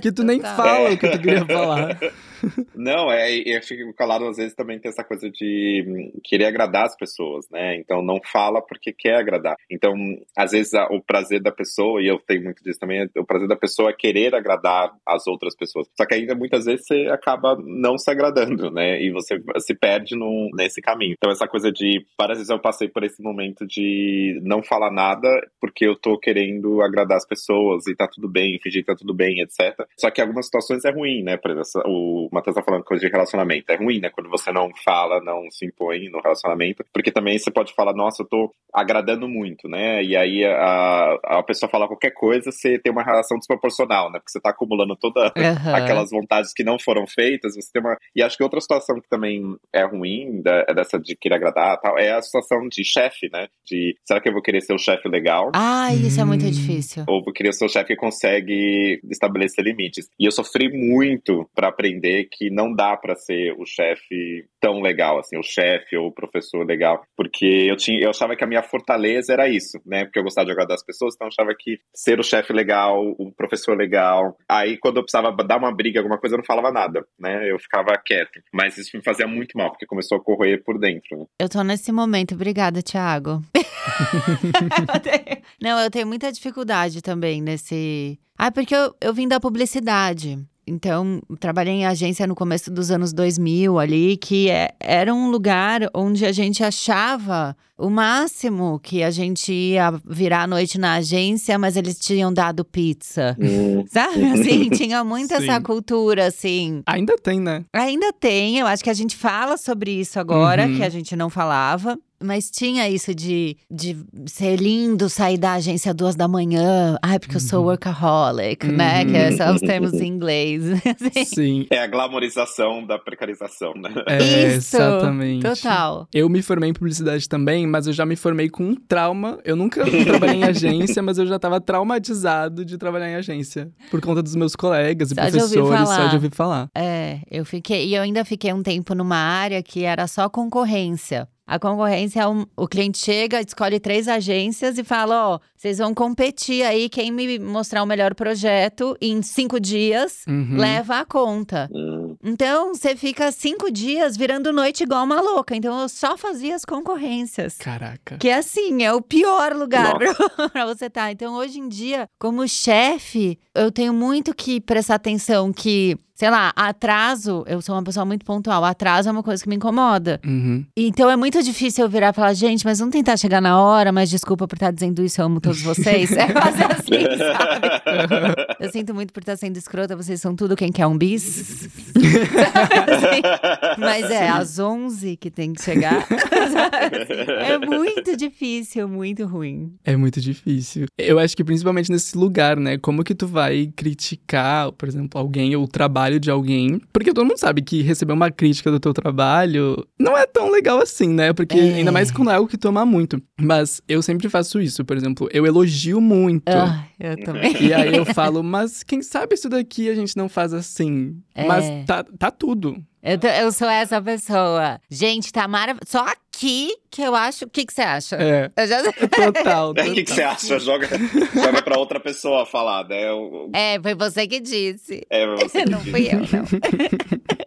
que 0.01 0.11
tu 0.13 0.23
nem 0.23 0.39
fala 0.39 0.91
o 0.93 0.97
que 0.97 1.09
tu 1.09 1.17
queria 1.39 1.45
falar. 1.45 1.97
Não, 2.75 3.11
é, 3.11 3.31
eu 3.37 3.61
fico 3.61 3.93
calado 3.93 4.27
às 4.27 4.37
vezes 4.37 4.53
também 4.55 4.79
tem 4.79 4.89
essa 4.89 5.03
coisa 5.03 5.29
de 5.29 5.83
hum, 5.87 6.19
querer 6.23 6.45
agradar 6.45 6.85
as 6.85 6.95
pessoas, 6.95 7.47
né? 7.49 7.75
Então 7.77 8.01
não 8.01 8.19
fala 8.23 8.61
porque 8.61 8.91
quer 8.93 9.15
agradar. 9.15 9.55
Então, 9.69 9.93
às 10.35 10.51
vezes 10.51 10.73
a- 10.73 10.87
o 10.91 11.01
prazer 11.01 11.41
da 11.41 11.51
pessoa, 11.51 12.01
e 12.01 12.07
eu 12.07 12.19
tenho 12.19 12.43
muito 12.43 12.63
disso 12.63 12.79
também, 12.79 13.07
o 13.17 13.25
prazer 13.25 13.47
da 13.47 13.55
pessoa 13.55 13.89
é 13.89 13.93
querer 13.93 14.33
agradar 14.35 14.91
as 15.05 15.27
outras 15.27 15.55
pessoas. 15.55 15.87
Só 15.97 16.05
que 16.05 16.13
ainda 16.15 16.35
muitas 16.35 16.65
vezes 16.65 16.85
você 16.85 17.07
acaba 17.11 17.55
não 17.63 17.97
se 17.97 18.09
agradando, 18.09 18.71
né? 18.71 19.01
E 19.01 19.11
você 19.11 19.39
se 19.59 19.73
perde 19.75 20.15
nesse 20.53 20.81
caminho. 20.81 21.15
Então 21.17 21.31
essa 21.31 21.47
coisa 21.47 21.71
de, 21.71 22.05
várias 22.17 22.37
vezes 22.39 22.49
eu 22.49 22.59
passei 22.59 22.87
por 22.87 23.03
esse 23.03 23.21
momento 23.21 23.65
de 23.65 24.39
não 24.43 24.61
falar 24.63 24.91
nada 24.91 25.29
porque 25.59 25.85
eu 25.85 25.95
tô 25.95 26.17
querendo 26.17 26.81
agradar 26.81 27.17
as 27.17 27.27
pessoas 27.27 27.87
e 27.87 27.95
tá 27.95 28.07
tudo 28.07 28.27
bem, 28.27 28.59
fingir 28.61 28.81
que 28.81 28.87
tá 28.87 28.95
tudo 28.95 29.13
bem, 29.13 29.41
etc. 29.41 29.85
Só 29.97 30.09
que 30.09 30.21
algumas 30.21 30.45
situações 30.45 30.83
é 30.85 30.91
ruim, 30.91 31.23
né? 31.23 31.37
Por 31.37 31.51
exemplo, 31.51 31.81
o 31.85 32.29
Matheus 32.31 32.55
tá 32.55 32.63
falando 32.63 32.83
coisa 32.83 33.05
de 33.05 33.11
relacionamento. 33.11 33.71
É 33.71 33.75
ruim, 33.75 33.99
né? 33.99 34.09
Quando 34.09 34.29
você 34.29 34.51
não 34.51 34.69
fala, 34.83 35.21
não 35.21 35.49
se 35.51 35.65
impõe 35.65 36.09
no 36.09 36.21
relacionamento. 36.21 36.83
Porque 36.93 37.11
também 37.11 37.37
você 37.37 37.51
pode 37.51 37.73
falar, 37.73 37.93
nossa, 37.93 38.23
eu 38.23 38.27
tô 38.27 38.51
agradando 38.73 39.27
muito, 39.27 39.67
né? 39.67 40.03
E 40.03 40.15
aí 40.15 40.45
a, 40.45 41.17
a 41.23 41.43
pessoa 41.43 41.69
fala 41.69 41.87
qualquer 41.87 42.11
coisa, 42.11 42.51
você 42.51 42.79
tem 42.79 42.91
uma 42.91 43.03
relação 43.03 43.37
desproporcional, 43.37 44.11
né? 44.11 44.19
Porque 44.19 44.31
você 44.31 44.39
tá 44.39 44.49
acumulando 44.51 44.95
toda 44.95 45.31
Aham. 45.37 45.75
aquelas 45.75 46.09
vontades 46.09 46.53
que 46.53 46.63
não 46.63 46.77
foram 46.79 47.05
feitas, 47.07 47.55
você 47.55 47.69
tem 47.73 47.81
uma. 47.81 47.97
E 48.15 48.23
acho 48.23 48.37
que 48.37 48.43
outra 48.43 48.61
situação 48.61 48.99
que 49.01 49.09
também 49.09 49.55
é 49.73 49.83
ruim, 49.83 50.41
da, 50.41 50.65
é 50.67 50.73
dessa 50.73 50.97
de 50.99 51.15
querer 51.15 51.35
agradar 51.35 51.75
e 51.77 51.81
tal, 51.81 51.97
é 51.99 52.11
a 52.11 52.21
situação 52.21 52.67
de 52.69 52.83
chefe, 52.83 53.29
né? 53.31 53.47
De 53.65 53.95
será 54.05 54.21
que 54.21 54.29
eu 54.29 54.33
vou 54.33 54.41
querer 54.41 54.61
ser 54.61 54.73
o 54.73 54.77
chefe 54.79 55.07
legal? 55.09 55.51
Ai, 55.53 55.95
isso 55.95 56.21
é 56.21 56.25
muito 56.25 56.45
Hum. 56.45 56.49
difícil. 56.51 57.03
Ou 57.07 57.23
vou 57.23 57.33
querer 57.33 57.53
ser 57.53 57.65
o 57.65 57.69
chefe 57.69 57.87
que 57.87 57.95
consegue 57.95 58.99
estabelecer 59.09 59.63
limites. 59.63 60.07
E 60.19 60.25
eu 60.25 60.31
sofri 60.31 60.69
muito 60.71 61.49
pra 61.55 61.67
aprender 61.67 62.20
que 62.29 62.49
não 62.49 62.73
dá 62.73 62.95
para 62.97 63.15
ser 63.15 63.53
o 63.57 63.65
chefe 63.65 64.45
tão 64.59 64.81
legal, 64.81 65.19
assim, 65.19 65.37
o 65.37 65.43
chefe 65.43 65.97
ou 65.97 66.07
o 66.07 66.11
professor 66.11 66.65
legal, 66.65 67.03
porque 67.15 67.45
eu 67.45 67.75
tinha, 67.75 67.99
eu 67.99 68.09
achava 68.09 68.35
que 68.35 68.43
a 68.43 68.47
minha 68.47 68.61
fortaleza 68.61 69.33
era 69.33 69.49
isso, 69.49 69.79
né? 69.85 70.05
Porque 70.05 70.19
eu 70.19 70.23
gostava 70.23 70.45
de 70.45 70.51
agradar 70.51 70.75
as 70.75 70.85
pessoas, 70.85 71.15
então 71.15 71.27
eu 71.27 71.29
achava 71.29 71.55
que 71.57 71.79
ser 71.93 72.19
o 72.19 72.23
chefe 72.23 72.53
legal, 72.53 73.15
o 73.17 73.31
professor 73.31 73.75
legal. 73.75 74.37
Aí 74.47 74.77
quando 74.77 74.97
eu 74.97 75.03
precisava 75.03 75.31
dar 75.43 75.57
uma 75.57 75.73
briga, 75.73 75.99
alguma 75.99 76.17
coisa, 76.17 76.35
eu 76.35 76.37
não 76.37 76.45
falava 76.45 76.71
nada, 76.71 77.05
né? 77.19 77.49
Eu 77.49 77.59
ficava 77.59 77.97
quieto. 77.97 78.41
Mas 78.53 78.77
isso 78.77 78.95
me 78.95 79.03
fazia 79.03 79.27
muito 79.27 79.57
mal, 79.57 79.71
porque 79.71 79.85
começou 79.85 80.17
a 80.17 80.23
corroer 80.23 80.63
por 80.63 80.79
dentro. 80.79 81.17
Né? 81.17 81.25
Eu 81.39 81.49
tô 81.49 81.63
nesse 81.63 81.91
momento, 81.91 82.35
obrigada, 82.35 82.81
Thiago. 82.81 83.41
não, 85.61 85.79
eu 85.79 85.89
tenho 85.89 86.07
muita 86.07 86.31
dificuldade 86.31 87.01
também 87.01 87.41
nesse. 87.41 88.19
Ah, 88.37 88.51
porque 88.51 88.75
eu, 88.75 88.95
eu 89.01 89.13
vim 89.13 89.27
da 89.27 89.39
publicidade. 89.39 90.37
Então, 90.65 91.21
trabalhei 91.39 91.73
em 91.73 91.85
agência 91.85 92.27
no 92.27 92.35
começo 92.35 92.69
dos 92.71 92.91
anos 92.91 93.11
2000 93.11 93.79
ali, 93.79 94.15
que 94.17 94.49
é, 94.49 94.69
era 94.79 95.13
um 95.13 95.29
lugar 95.29 95.81
onde 95.93 96.25
a 96.25 96.31
gente 96.31 96.63
achava 96.63 97.55
o 97.77 97.89
máximo 97.89 98.79
que 98.79 99.01
a 99.01 99.09
gente 99.09 99.51
ia 99.51 99.91
virar 100.05 100.43
a 100.43 100.47
noite 100.47 100.77
na 100.77 100.93
agência, 100.95 101.57
mas 101.57 101.75
eles 101.75 101.97
tinham 101.97 102.31
dado 102.31 102.63
pizza. 102.63 103.35
Hum. 103.39 103.83
Sabe? 103.89 104.23
Assim, 104.25 104.69
tinha 104.71 105.03
muito 105.03 105.33
essa 105.33 105.55
Sim. 105.55 105.61
cultura, 105.63 106.27
assim. 106.27 106.83
Ainda 106.85 107.15
tem, 107.17 107.39
né? 107.39 107.65
Ainda 107.73 108.13
tem, 108.13 108.59
eu 108.59 108.67
acho 108.67 108.83
que 108.83 108.89
a 108.89 108.93
gente 108.93 109.15
fala 109.17 109.57
sobre 109.57 109.91
isso 109.91 110.19
agora, 110.19 110.67
Uhum. 110.67 110.75
que 110.77 110.83
a 110.83 110.89
gente 110.89 111.15
não 111.15 111.29
falava. 111.29 111.97
Mas 112.23 112.49
tinha 112.49 112.89
isso 112.89 113.13
de, 113.13 113.57
de 113.69 113.97
ser 114.27 114.55
lindo 114.57 115.09
sair 115.09 115.37
da 115.37 115.53
agência 115.53 115.93
duas 115.93 116.15
da 116.15 116.27
manhã. 116.27 116.97
Ai, 117.01 117.19
porque 117.19 117.35
eu 117.35 117.39
sou 117.39 117.65
workaholic, 117.65 118.67
né? 118.67 119.03
Uhum. 119.03 119.11
Que 119.11 119.31
são 119.37 119.55
os 119.55 119.61
termos 119.61 119.93
em 119.93 120.07
inglês. 120.07 120.63
Assim. 120.85 121.25
Sim. 121.25 121.67
É 121.69 121.79
a 121.79 121.87
glamorização 121.87 122.85
da 122.85 122.97
precarização, 122.97 123.73
né? 123.75 123.89
É, 124.07 124.17
Isso, 124.55 124.75
exatamente. 124.77 125.43
Total. 125.43 126.07
Eu 126.13 126.29
me 126.29 126.41
formei 126.41 126.69
em 126.69 126.73
publicidade 126.73 127.27
também, 127.27 127.65
mas 127.67 127.87
eu 127.87 127.93
já 127.93 128.05
me 128.05 128.15
formei 128.15 128.49
com 128.49 128.63
um 128.63 128.75
trauma. 128.75 129.39
Eu 129.43 129.55
nunca 129.55 129.83
trabalhei 130.03 130.37
em 130.37 130.43
agência, 130.45 131.01
mas 131.01 131.17
eu 131.17 131.25
já 131.25 131.39
tava 131.39 131.59
traumatizado 131.59 132.63
de 132.63 132.77
trabalhar 132.77 133.09
em 133.09 133.15
agência. 133.15 133.71
Por 133.89 134.01
conta 134.01 134.21
dos 134.21 134.35
meus 134.35 134.55
colegas 134.55 135.11
e 135.11 135.15
Só 135.15 135.29
de 135.29 135.41
ouvir 135.41 135.55
professores, 135.55 135.89
só 135.89 136.07
de 136.07 136.15
ouvir 136.15 136.33
falar. 136.33 136.69
É, 136.75 137.19
eu 137.29 137.45
fiquei. 137.45 137.87
E 137.87 137.95
eu 137.95 138.01
ainda 138.01 138.23
fiquei 138.25 138.53
um 138.53 138.63
tempo 138.63 138.93
numa 138.95 139.17
área 139.17 139.61
que 139.63 139.83
era 139.83 140.07
só 140.07 140.29
concorrência. 140.29 141.27
A 141.51 141.59
concorrência 141.59 142.21
é 142.21 142.27
um, 142.29 142.45
o 142.55 142.65
cliente 142.65 142.97
chega, 142.97 143.41
escolhe 143.41 143.77
três 143.77 144.07
agências 144.07 144.77
e 144.77 144.85
fala: 144.85 145.31
ó, 145.33 145.39
vocês 145.57 145.79
vão 145.79 145.93
competir 145.93 146.63
aí, 146.63 146.87
quem 146.87 147.11
me 147.11 147.37
mostrar 147.37 147.83
o 147.83 147.85
melhor 147.85 148.15
projeto 148.15 148.95
em 149.01 149.21
cinco 149.21 149.59
dias 149.59 150.23
Uhum. 150.25 150.55
leva 150.57 150.99
a 150.99 151.05
conta. 151.05 151.69
Hum, 151.73 152.15
Então, 152.23 152.73
você 152.73 152.95
fica 152.95 153.31
cinco 153.33 153.69
dias 153.69 154.15
virando 154.15 154.53
noite 154.53 154.83
igual 154.83 155.03
uma 155.03 155.19
louca. 155.19 155.53
Então, 155.53 155.81
eu 155.81 155.89
só 155.89 156.15
fazia 156.17 156.55
as 156.55 156.63
concorrências. 156.63 157.57
Caraca. 157.57 158.17
Que 158.17 158.29
assim, 158.29 158.83
é 158.83 158.93
o 158.93 159.01
pior 159.01 159.53
lugar 159.53 159.95
pra 160.53 160.65
você 160.65 160.85
estar. 160.85 161.11
Então, 161.11 161.33
hoje 161.35 161.59
em 161.59 161.67
dia, 161.67 162.07
como 162.17 162.47
chefe, 162.47 163.37
eu 163.53 163.69
tenho 163.71 163.93
muito 163.93 164.33
que 164.33 164.61
prestar 164.61 164.95
atenção 164.95 165.51
que, 165.51 165.97
sei 166.21 166.29
lá, 166.29 166.53
atraso, 166.55 167.43
eu 167.47 167.63
sou 167.63 167.73
uma 167.73 167.81
pessoa 167.81 168.05
muito 168.05 168.23
pontual, 168.23 168.63
atraso 168.63 169.09
é 169.09 169.11
uma 169.11 169.23
coisa 169.23 169.41
que 169.41 169.49
me 169.49 169.55
incomoda. 169.55 170.21
Uhum. 170.23 170.63
Então 170.77 171.09
é 171.09 171.15
muito 171.15 171.41
difícil 171.41 171.83
eu 171.83 171.89
virar 171.89 172.09
e 172.09 172.13
falar, 172.13 172.35
gente, 172.35 172.63
mas 172.63 172.77
vamos 172.77 172.93
tentar 172.93 173.17
chegar 173.17 173.41
na 173.41 173.59
hora, 173.59 173.91
mas 173.91 174.07
desculpa 174.07 174.47
por 174.47 174.55
estar 174.55 174.69
dizendo 174.69 175.03
isso, 175.03 175.19
eu 175.19 175.25
amo 175.25 175.41
todos 175.41 175.63
vocês. 175.63 176.11
É 176.21 176.31
quase 176.31 176.63
assim, 176.63 177.17
sabe? 177.17 178.35
Eu 178.59 178.71
sinto 178.71 178.93
muito 178.93 179.11
por 179.11 179.21
estar 179.21 179.35
sendo 179.35 179.57
escrota, 179.57 179.95
vocês 179.95 180.21
são 180.21 180.35
tudo 180.35 180.55
quem 180.55 180.71
quer 180.71 180.85
um 180.85 180.95
bis. 180.95 181.67
Mas 183.79 184.11
é, 184.11 184.29
às 184.29 184.59
11 184.59 185.17
que 185.17 185.31
tem 185.31 185.53
que 185.53 185.63
chegar. 185.63 186.05
é 187.39 187.57
muito 187.57 188.15
difícil, 188.15 188.87
muito 188.87 189.25
ruim. 189.25 189.73
É 189.83 189.95
muito 189.95 190.21
difícil. 190.21 190.85
Eu 190.95 191.17
acho 191.17 191.35
que 191.35 191.43
principalmente 191.43 191.89
nesse 191.89 192.15
lugar, 192.15 192.57
né? 192.57 192.77
Como 192.77 193.03
que 193.03 193.15
tu 193.15 193.25
vai 193.25 193.71
criticar, 193.75 194.71
por 194.73 194.87
exemplo, 194.87 195.19
alguém 195.19 195.55
ou 195.55 195.63
o 195.63 195.67
trabalho 195.67 196.10
de 196.19 196.29
alguém? 196.31 196.81
Porque 196.93 197.13
todo 197.13 197.25
mundo 197.25 197.37
sabe 197.37 197.61
que 197.61 197.81
receber 197.81 198.13
uma 198.13 198.29
crítica 198.31 198.69
do 198.71 198.79
teu 198.79 198.93
trabalho 198.93 199.85
não 199.99 200.17
é 200.17 200.25
tão 200.25 200.49
legal 200.51 200.79
assim, 200.79 201.07
né? 201.09 201.33
Porque 201.33 201.57
É. 201.57 201.75
ainda 201.75 201.91
mais 201.91 202.11
quando 202.11 202.31
é 202.31 202.35
algo 202.35 202.47
que 202.49 202.57
tu 202.57 202.67
ama 202.67 202.85
muito. 202.85 203.21
Mas 203.39 203.81
eu 203.87 204.01
sempre 204.01 204.29
faço 204.29 204.59
isso, 204.61 204.83
por 204.85 204.97
exemplo, 204.97 205.29
eu 205.31 205.45
elogio 205.45 205.99
muito. 206.01 206.49
Ah, 206.49 206.85
eu 206.99 207.15
também. 207.23 207.55
E 207.61 207.73
aí 207.73 207.95
eu 207.95 208.05
falo, 208.05 208.41
mas 208.43 208.83
quem 208.83 209.01
sabe 209.01 209.35
isso 209.35 209.49
daqui 209.49 209.89
a 209.89 209.95
gente 209.95 210.15
não 210.17 210.27
faz 210.29 210.53
assim? 210.53 211.15
É. 211.35 211.45
Mas 211.47 211.85
tá, 211.85 212.03
tá 212.03 212.31
tudo. 212.31 212.75
Eu, 213.03 213.17
tô- 213.17 213.27
eu 213.27 213.51
sou 213.51 213.67
essa 213.67 213.99
pessoa. 213.99 214.79
Gente, 214.89 215.31
tá 215.33 215.47
maravilhoso. 215.47 215.87
Só 215.87 216.05
aqui 216.41 216.75
que 216.89 217.01
eu 217.01 217.15
acho. 217.15 217.45
O 217.45 217.49
que, 217.49 217.65
que 217.65 217.73
você 217.73 217.81
acha? 217.81 218.15
É, 218.17 218.51
Eu 218.57 218.67
já... 218.67 218.83
total. 219.07 219.71
O 219.91 219.93
que, 219.93 220.05
você 220.05 220.23
acha? 220.23 220.59
Joga, 220.59 220.87
joga 221.33 221.61
pra 221.61 221.79
outra 221.79 221.99
pessoa 221.99 222.45
falar, 222.45 222.87
né? 222.87 223.11
O- 223.13 223.49
É, 223.53 223.79
foi 223.79 223.93
você 223.95 224.27
que 224.27 224.39
disse. 224.39 225.05
É, 225.09 225.25
você 225.35 225.63
Não 225.69 225.79
fui 225.79 226.07
eu, 226.07 226.19
não. 226.19 226.45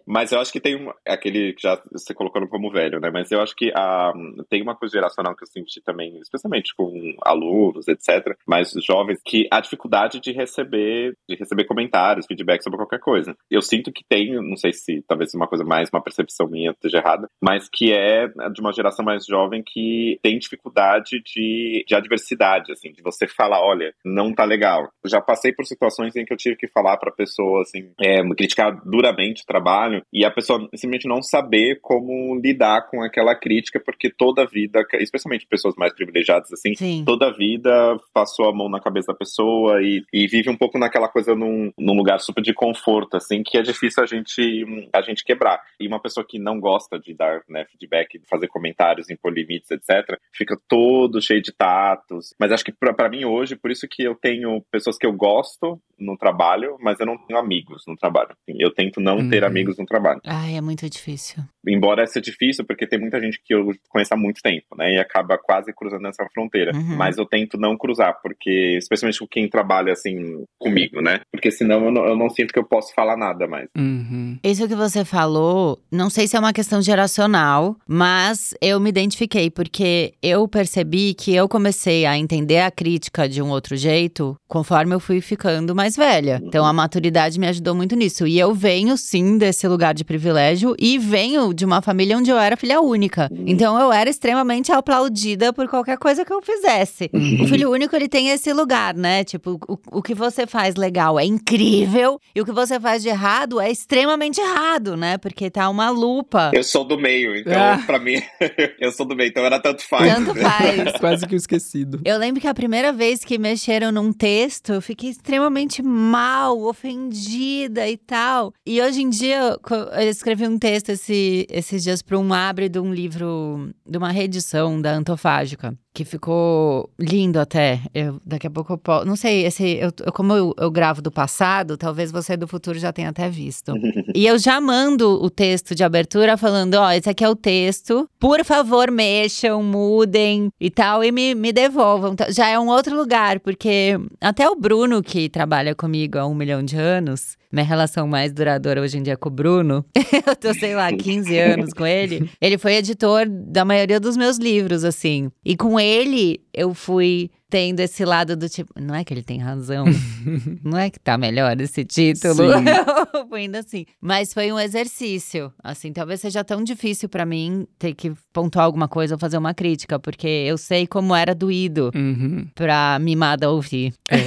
Mas 0.07 0.31
eu 0.31 0.39
acho 0.39 0.51
que 0.51 0.59
tem 0.59 0.75
um, 0.75 0.91
aquele 1.05 1.53
que 1.53 1.61
já 1.63 1.81
você 1.91 2.13
colocando 2.13 2.47
como 2.47 2.71
velho, 2.71 2.99
né? 2.99 3.09
Mas 3.11 3.31
eu 3.31 3.41
acho 3.41 3.55
que 3.55 3.71
ah, 3.75 4.13
tem 4.49 4.61
uma 4.61 4.75
coisa 4.75 4.93
geracional 4.93 5.35
que 5.35 5.43
eu 5.43 5.47
senti 5.47 5.81
também, 5.81 6.17
especialmente 6.19 6.73
com 6.75 7.15
alunos, 7.23 7.87
etc. 7.87 8.35
Mas 8.47 8.71
jovens, 8.85 9.19
que 9.25 9.47
a 9.51 9.59
dificuldade 9.59 10.19
de 10.19 10.31
receber, 10.31 11.15
de 11.27 11.35
receber 11.35 11.65
comentários, 11.65 12.25
feedback 12.25 12.63
sobre 12.63 12.77
qualquer 12.77 12.99
coisa. 12.99 13.35
Eu 13.49 13.61
sinto 13.61 13.91
que 13.91 14.03
tem, 14.07 14.33
não 14.35 14.55
sei 14.55 14.71
se 14.73 15.03
talvez 15.07 15.33
uma 15.33 15.47
coisa 15.47 15.63
mais, 15.65 15.89
uma 15.91 16.01
percepção 16.01 16.47
minha 16.47 16.71
esteja 16.71 16.99
errada, 16.99 17.27
mas 17.41 17.67
que 17.69 17.91
é 17.91 18.27
de 18.27 18.61
uma 18.61 18.71
geração 18.71 18.84
mais 19.03 19.25
jovem 19.25 19.63
que 19.65 20.19
tem 20.21 20.37
dificuldade 20.37 21.21
de, 21.23 21.83
de 21.87 21.95
adversidade, 21.95 22.71
assim, 22.71 22.91
de 22.91 23.01
você 23.01 23.27
falar, 23.27 23.61
olha, 23.61 23.93
não 24.03 24.33
tá 24.33 24.43
legal. 24.43 24.89
Eu 25.03 25.09
já 25.09 25.21
passei 25.21 25.53
por 25.53 25.65
situações 25.65 26.15
em 26.15 26.25
que 26.25 26.33
eu 26.33 26.37
tive 26.37 26.55
que 26.55 26.67
falar 26.67 26.97
pra 26.97 27.11
pessoa, 27.11 27.61
assim, 27.61 27.91
é, 28.01 28.21
criticar 28.35 28.81
duramente 28.85 29.43
o 29.43 29.45
trabalho 29.45 30.01
e 30.11 30.25
a 30.25 30.31
pessoa 30.31 30.59
simplesmente 30.73 31.07
não 31.07 31.21
saber 31.21 31.79
como 31.81 32.39
lidar 32.39 32.89
com 32.89 33.01
aquela 33.03 33.35
crítica, 33.35 33.79
porque 33.79 34.09
toda 34.09 34.45
vida, 34.45 34.85
especialmente 34.99 35.47
pessoas 35.47 35.75
mais 35.75 35.93
privilegiadas, 35.93 36.51
assim, 36.51 36.73
Sim. 36.75 37.03
toda 37.05 37.31
vida 37.31 37.97
passou 38.13 38.49
a 38.49 38.53
mão 38.53 38.69
na 38.69 38.79
cabeça 38.79 39.11
da 39.11 39.17
pessoa 39.17 39.81
e, 39.81 40.03
e 40.13 40.27
vive 40.27 40.49
um 40.49 40.57
pouco 40.57 40.77
naquela 40.77 41.07
coisa 41.07 41.35
num, 41.35 41.71
num 41.77 41.95
lugar 41.95 42.19
super 42.19 42.41
de 42.41 42.53
conforto, 42.53 43.17
assim, 43.17 43.43
que 43.43 43.57
é 43.57 43.61
difícil 43.61 44.03
a 44.03 44.05
gente, 44.05 44.65
a 44.93 45.01
gente 45.01 45.23
quebrar. 45.23 45.61
E 45.79 45.87
uma 45.87 45.99
pessoa 45.99 46.25
que 46.27 46.39
não 46.39 46.59
gosta 46.59 46.99
de 46.99 47.13
dar 47.13 47.41
né, 47.47 47.65
feedback, 47.65 48.19
de 48.19 48.27
fazer 48.27 48.47
comentários, 48.47 48.74
impor 49.09 49.33
limites, 49.33 49.69
etc., 49.71 50.17
fica 50.33 50.57
todo 50.67 51.21
cheio 51.21 51.41
de 51.41 51.51
tatos. 51.51 52.33
Mas 52.39 52.51
acho 52.51 52.63
que 52.65 52.71
pra 52.71 52.93
pra 52.93 53.09
mim 53.09 53.25
hoje, 53.25 53.55
por 53.55 53.71
isso 53.71 53.87
que 53.89 54.03
eu 54.03 54.15
tenho 54.15 54.61
pessoas 54.71 54.97
que 54.97 55.05
eu 55.05 55.13
gosto 55.13 55.79
no 55.97 56.17
trabalho, 56.17 56.75
mas 56.81 56.99
eu 56.99 57.05
não 57.05 57.17
tenho 57.17 57.39
amigos 57.39 57.83
no 57.87 57.95
trabalho. 57.95 58.29
Eu 58.47 58.69
tento 58.73 58.99
não 58.99 59.29
ter 59.29 59.43
Uhum. 59.43 59.47
amigos 59.49 59.77
no 59.77 59.85
trabalho 59.85 60.19
Ai, 60.25 60.57
é 60.57 60.61
muito 60.61 60.89
difícil. 60.89 61.41
embora 61.65 62.05
seja 62.05 62.21
difícil, 62.21 62.65
porque 62.65 62.85
tem 62.85 62.99
muita 62.99 63.19
gente 63.21 63.39
que 63.43 63.53
eu 63.53 63.71
conheço 63.89 64.13
há 64.13 64.17
muito 64.17 64.41
tempo, 64.41 64.75
né? 64.77 64.93
E 64.93 64.99
acaba 64.99 65.37
quase 65.37 65.71
cruzando 65.73 66.05
essa 66.07 66.25
fronteira. 66.33 66.75
Uhum. 66.75 66.97
Mas 66.97 67.17
eu 67.17 67.25
tento 67.25 67.57
não 67.57 67.77
cruzar, 67.77 68.19
porque, 68.21 68.75
especialmente 68.77 69.19
com 69.19 69.27
quem 69.27 69.47
trabalha 69.49 69.93
assim 69.93 70.43
comigo, 70.59 71.01
né? 71.01 71.21
Porque 71.31 71.49
senão 71.49 71.85
eu 71.85 71.91
não, 71.91 72.05
eu 72.05 72.15
não 72.17 72.29
sinto 72.29 72.51
que 72.53 72.59
eu 72.59 72.65
posso 72.65 72.93
falar 72.93 73.15
nada 73.15 73.47
mais. 73.47 73.69
Uhum. 73.77 74.37
Isso 74.43 74.67
que 74.67 74.75
você 74.75 75.05
falou, 75.05 75.79
não 75.91 76.09
sei 76.09 76.27
se 76.27 76.35
é 76.35 76.39
uma 76.39 76.53
questão 76.53 76.81
geracional, 76.81 77.77
mas 77.87 78.53
eu 78.67 78.79
me 78.79 78.89
identifiquei, 78.89 79.51
porque 79.51 80.13
eu 80.23 80.47
percebi 80.47 81.13
que 81.13 81.33
eu 81.35 81.47
comecei 81.47 82.03
a 82.05 82.17
entender 82.17 82.59
a 82.61 82.71
crítica 82.71 83.29
de 83.29 83.39
um 83.39 83.49
outro 83.51 83.77
jeito 83.77 84.35
conforme 84.47 84.95
eu 84.95 84.99
fui 84.99 85.21
ficando 85.21 85.75
mais 85.75 85.95
velha. 85.95 86.41
Então 86.43 86.65
a 86.65 86.73
maturidade 86.73 87.39
me 87.39 87.47
ajudou 87.47 87.75
muito 87.75 87.95
nisso. 87.95 88.25
E 88.25 88.39
eu 88.39 88.55
venho 88.55 88.97
sim 88.97 89.37
desse 89.37 89.67
lugar 89.67 89.93
de 89.93 90.03
privilégio 90.03 90.75
e 90.79 90.97
venho 90.97 91.53
de 91.53 91.63
uma 91.63 91.79
família 91.79 92.17
onde 92.17 92.31
eu 92.31 92.39
era 92.39 92.57
filha 92.57 92.81
única. 92.81 93.29
Então 93.45 93.79
eu 93.79 93.91
era 93.93 94.09
extremamente 94.09 94.71
aplaudida 94.71 95.53
por 95.53 95.67
qualquer 95.67 95.97
coisa 95.99 96.25
que 96.25 96.33
eu 96.33 96.41
fizesse. 96.41 97.09
O 97.43 97.47
filho 97.47 97.71
único, 97.71 97.95
ele 97.95 98.09
tem 98.09 98.29
esse 98.29 98.51
lugar, 98.51 98.95
né? 98.95 99.23
Tipo, 99.23 99.59
o, 99.67 99.77
o 99.99 100.01
que 100.01 100.15
você 100.15 100.47
faz 100.47 100.75
legal 100.75 101.19
é 101.19 101.25
incrível 101.25 102.19
e 102.33 102.41
o 102.41 102.45
que 102.45 102.51
você 102.51 102.79
faz 102.79 103.03
de 103.03 103.09
errado 103.09 103.59
é 103.59 103.69
extremamente 103.69 104.41
errado, 104.41 104.97
né? 104.97 105.17
Porque 105.19 105.51
tá 105.51 105.69
uma 105.69 105.89
lupa. 105.91 106.49
Eu 106.53 106.63
sou 106.63 106.83
do 106.83 106.97
meio, 106.97 107.35
então 107.35 107.53
Ah. 107.53 107.77
pra 107.85 107.99
mim, 107.99 108.21
eu 108.79 108.91
sou 108.91 109.05
do 109.05 109.15
meio, 109.15 109.29
então 109.29 109.43
era 109.45 109.59
tanto 109.59 109.81
faz. 109.87 110.13
Tanto 110.13 110.33
faz. 110.39 110.91
Quase 110.99 111.27
que 111.27 111.33
eu 111.35 111.37
esquecido. 111.37 111.99
Eu 112.05 112.17
lembro 112.17 112.41
que 112.41 112.47
a 112.47 112.53
primeira 112.53 112.91
vez 112.93 113.23
que 113.23 113.37
mexeram 113.37 113.91
num 113.91 114.11
texto, 114.11 114.73
eu 114.73 114.81
fiquei 114.81 115.09
extremamente 115.09 115.81
mal, 115.83 116.59
ofendida 116.61 117.87
e 117.89 117.97
tal. 117.97 118.53
E 118.65 118.81
hoje 118.81 119.01
em 119.01 119.09
dia, 119.09 119.57
eu 120.01 120.09
escrevi 120.09 120.47
um 120.47 120.57
texto 120.57 120.89
esse- 120.89 121.45
esses 121.49 121.83
dias 121.83 122.01
para 122.01 122.17
um 122.17 122.33
abre 122.33 122.69
de 122.69 122.79
um 122.79 122.93
livro, 122.93 123.69
de 123.87 123.97
uma 123.97 124.11
reedição 124.11 124.79
da 124.81 124.91
Antofágica. 124.93 125.75
Que 125.95 126.03
ficou 126.05 126.89
lindo 126.99 127.39
até. 127.39 127.79
Eu, 127.93 128.19
daqui 128.25 128.45
a 128.45 128.49
pouco 128.51 128.73
eu 128.73 128.77
posso. 128.77 129.05
Não 129.07 129.15
sei, 129.15 129.45
esse, 129.45 129.77
eu, 129.77 129.91
eu- 130.05 130.11
como 130.11 130.33
eu, 130.33 130.53
eu 130.59 130.69
gravo 130.69 131.01
do 131.01 131.09
passado, 131.09 131.77
talvez 131.77 132.11
você 132.11 132.35
do 132.35 132.47
futuro 132.47 132.77
já 132.77 132.91
tenha 132.91 133.09
até 133.09 133.29
visto. 133.29 133.73
e 134.13 134.27
eu 134.27 134.37
já 134.37 134.59
mando 134.59 135.09
o 135.23 135.29
texto 135.29 135.73
de 135.73 135.83
abertura 135.83 136.35
falando: 136.37 136.75
ó, 136.75 136.91
esse 136.91 137.09
aqui 137.09 137.23
é 137.23 137.29
o 137.29 137.35
texto. 137.35 138.07
Por 138.19 138.43
favor, 138.43 138.91
mexam, 138.91 139.63
mudem 139.63 140.49
e 140.59 140.69
tal, 140.69 141.01
e 141.03 141.11
me, 141.11 141.33
me 141.33 141.53
devolvam. 141.53 142.11
Então, 142.13 142.27
Já 142.29 142.49
é 142.49 142.59
um 142.59 142.67
outro 142.67 142.95
lugar, 142.95 143.39
porque 143.39 143.97
até 144.19 144.49
o 144.49 144.55
Bruno, 144.55 145.01
que 145.01 145.29
trabalha 145.29 145.73
comigo 145.73 146.17
há 146.19 146.27
um 146.27 146.35
milhão 146.35 146.61
de 146.61 146.75
anos. 146.75 147.37
Minha 147.55 147.65
relação 147.65 148.05
mais 148.05 148.33
duradoura 148.33 148.81
hoje 148.81 148.97
em 148.97 149.01
dia 149.01 149.15
com 149.15 149.29
o 149.29 149.31
Bruno. 149.31 149.85
eu 150.27 150.35
tô, 150.35 150.53
sei 150.53 150.75
lá, 150.75 150.91
15 150.91 151.39
anos 151.39 151.73
com 151.73 151.87
ele. 151.87 152.29
Ele 152.41 152.57
foi 152.57 152.73
editor 152.73 153.25
da 153.29 153.63
maioria 153.63 153.97
dos 153.97 154.17
meus 154.17 154.37
livros, 154.37 154.83
assim. 154.83 155.31
E 155.45 155.55
com 155.55 155.79
ele, 155.79 156.41
eu 156.53 156.73
fui 156.73 157.31
tendo 157.55 157.79
esse 157.79 158.03
lado 158.03 158.35
do 158.35 158.49
tipo. 158.49 158.73
Não 158.77 158.93
é 158.93 159.05
que 159.05 159.13
ele 159.13 159.23
tem 159.23 159.39
razão. 159.39 159.85
não 160.61 160.77
é 160.77 160.89
que 160.89 160.99
tá 160.99 161.17
melhor 161.17 161.57
esse 161.61 161.85
título. 161.85 162.51
Indo 163.39 163.55
assim. 163.55 163.85
Mas 164.01 164.33
foi 164.33 164.51
um 164.51 164.59
exercício. 164.59 165.53
Assim, 165.63 165.93
talvez 165.93 166.19
seja 166.19 166.43
tão 166.43 166.61
difícil 166.65 167.07
pra 167.07 167.25
mim 167.25 167.65
ter 167.79 167.93
que 167.93 168.11
pontuar 168.33 168.65
alguma 168.65 168.89
coisa 168.89 169.15
ou 169.15 169.19
fazer 169.19 169.37
uma 169.37 169.53
crítica, 169.53 169.97
porque 169.97 170.27
eu 170.27 170.57
sei 170.57 170.85
como 170.85 171.15
era 171.15 171.33
doído 171.33 171.91
Uhum. 171.95 172.45
pra 172.53 172.97
mimada 172.99 173.49
ouvir. 173.49 173.93
É, 174.11 174.17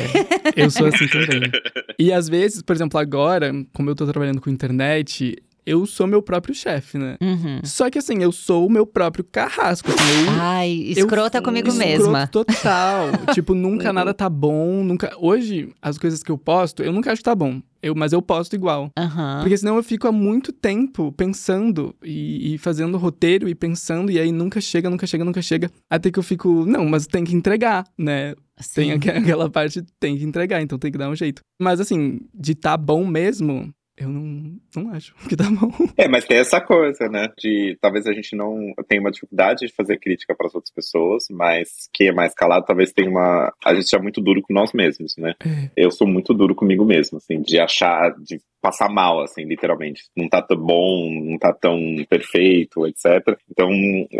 eu 0.56 0.70
sou 0.70 0.86
assim 0.86 1.06
também. 1.06 1.50
E 2.00 2.12
às 2.12 2.28
vezes, 2.28 2.62
por 2.62 2.76
exemplo, 2.76 2.98
agora, 2.98 3.52
como 3.74 3.90
eu 3.90 3.94
tô 3.94 4.06
trabalhando 4.06 4.40
com 4.40 4.48
internet, 4.48 5.36
eu 5.68 5.84
sou 5.86 6.06
meu 6.06 6.22
próprio 6.22 6.54
chefe, 6.54 6.96
né? 6.98 7.16
Uhum. 7.20 7.60
Só 7.64 7.90
que 7.90 7.98
assim, 7.98 8.22
eu 8.22 8.32
sou 8.32 8.66
o 8.66 8.70
meu 8.70 8.86
próprio 8.86 9.22
carrasco. 9.24 9.90
Assim, 9.90 10.24
eu, 10.26 10.30
Ai, 10.40 10.70
eu- 10.96 11.04
escrota 11.04 11.42
comigo 11.42 11.68
escroto 11.68 11.86
mesma. 11.88 12.26
Total. 12.26 13.10
tipo, 13.34 13.54
nunca 13.54 13.92
nada 13.92 14.14
tá 14.14 14.28
bom, 14.28 14.82
nunca. 14.82 15.12
Hoje, 15.18 15.72
as 15.82 15.98
coisas 15.98 16.22
que 16.22 16.30
eu 16.30 16.38
posto, 16.38 16.82
eu 16.82 16.92
nunca 16.92 17.12
acho 17.12 17.20
que 17.20 17.24
tá 17.24 17.34
bom. 17.34 17.60
Eu, 17.80 17.94
mas 17.94 18.12
eu 18.12 18.20
posto 18.20 18.54
igual. 18.56 18.90
Aham. 18.98 19.38
Porque 19.40 19.56
senão 19.56 19.76
eu 19.76 19.82
fico 19.84 20.08
há 20.08 20.12
muito 20.12 20.52
tempo 20.52 21.12
pensando 21.12 21.94
e, 22.02 22.54
e 22.54 22.58
fazendo 22.58 22.98
roteiro 22.98 23.48
e 23.48 23.54
pensando, 23.54 24.10
e 24.10 24.18
aí 24.18 24.32
nunca 24.32 24.60
chega, 24.60 24.90
nunca 24.90 25.06
chega, 25.06 25.24
nunca 25.24 25.40
chega. 25.40 25.70
Até 25.88 26.10
que 26.10 26.18
eu 26.18 26.22
fico, 26.24 26.64
não, 26.66 26.84
mas 26.86 27.06
tem 27.06 27.22
que 27.24 27.34
entregar, 27.36 27.84
né? 27.96 28.34
Tem 28.74 28.90
Sim. 28.90 28.92
aque- 28.92 29.10
aquela 29.32 29.48
parte, 29.48 29.84
tem 30.00 30.16
que 30.18 30.24
entregar, 30.24 30.60
então 30.60 30.76
tem 30.76 30.90
que 30.90 30.98
dar 30.98 31.08
um 31.08 31.14
jeito. 31.14 31.40
Mas 31.60 31.78
assim, 31.78 32.18
de 32.34 32.56
tá 32.56 32.76
bom 32.76 33.06
mesmo, 33.06 33.72
eu 34.00 34.08
não, 34.08 34.56
não 34.76 34.90
acho 34.92 35.14
que 35.28 35.36
tá 35.36 35.44
bom. 35.50 35.70
É, 35.96 36.06
mas 36.06 36.24
tem 36.24 36.38
essa 36.38 36.60
coisa, 36.60 37.08
né? 37.08 37.28
De 37.38 37.76
talvez 37.80 38.06
a 38.06 38.12
gente 38.12 38.36
não 38.36 38.72
tenha 38.88 39.00
uma 39.00 39.10
dificuldade 39.10 39.66
de 39.66 39.74
fazer 39.74 39.98
crítica 39.98 40.34
para 40.34 40.46
as 40.46 40.54
outras 40.54 40.72
pessoas, 40.72 41.24
mas 41.30 41.88
quem 41.92 42.08
é 42.08 42.12
mais 42.12 42.34
calado 42.34 42.66
talvez 42.66 42.92
tenha 42.92 43.10
uma. 43.10 43.52
A 43.64 43.74
gente 43.74 43.94
é 43.94 44.00
muito 44.00 44.20
duro 44.20 44.40
com 44.42 44.54
nós 44.54 44.72
mesmos, 44.72 45.16
né? 45.16 45.34
É. 45.44 45.70
Eu 45.76 45.90
sou 45.90 46.06
muito 46.06 46.32
duro 46.32 46.54
comigo 46.54 46.84
mesmo, 46.84 47.18
assim, 47.18 47.40
de 47.40 47.58
achar, 47.58 48.14
de 48.20 48.40
passar 48.60 48.88
mal, 48.88 49.20
assim, 49.22 49.44
literalmente. 49.44 50.02
Não 50.16 50.28
tá 50.28 50.42
tão 50.42 50.56
bom, 50.56 51.10
não 51.10 51.38
tá 51.38 51.52
tão 51.52 51.78
perfeito, 52.08 52.86
etc. 52.86 53.38
Então, 53.50 53.68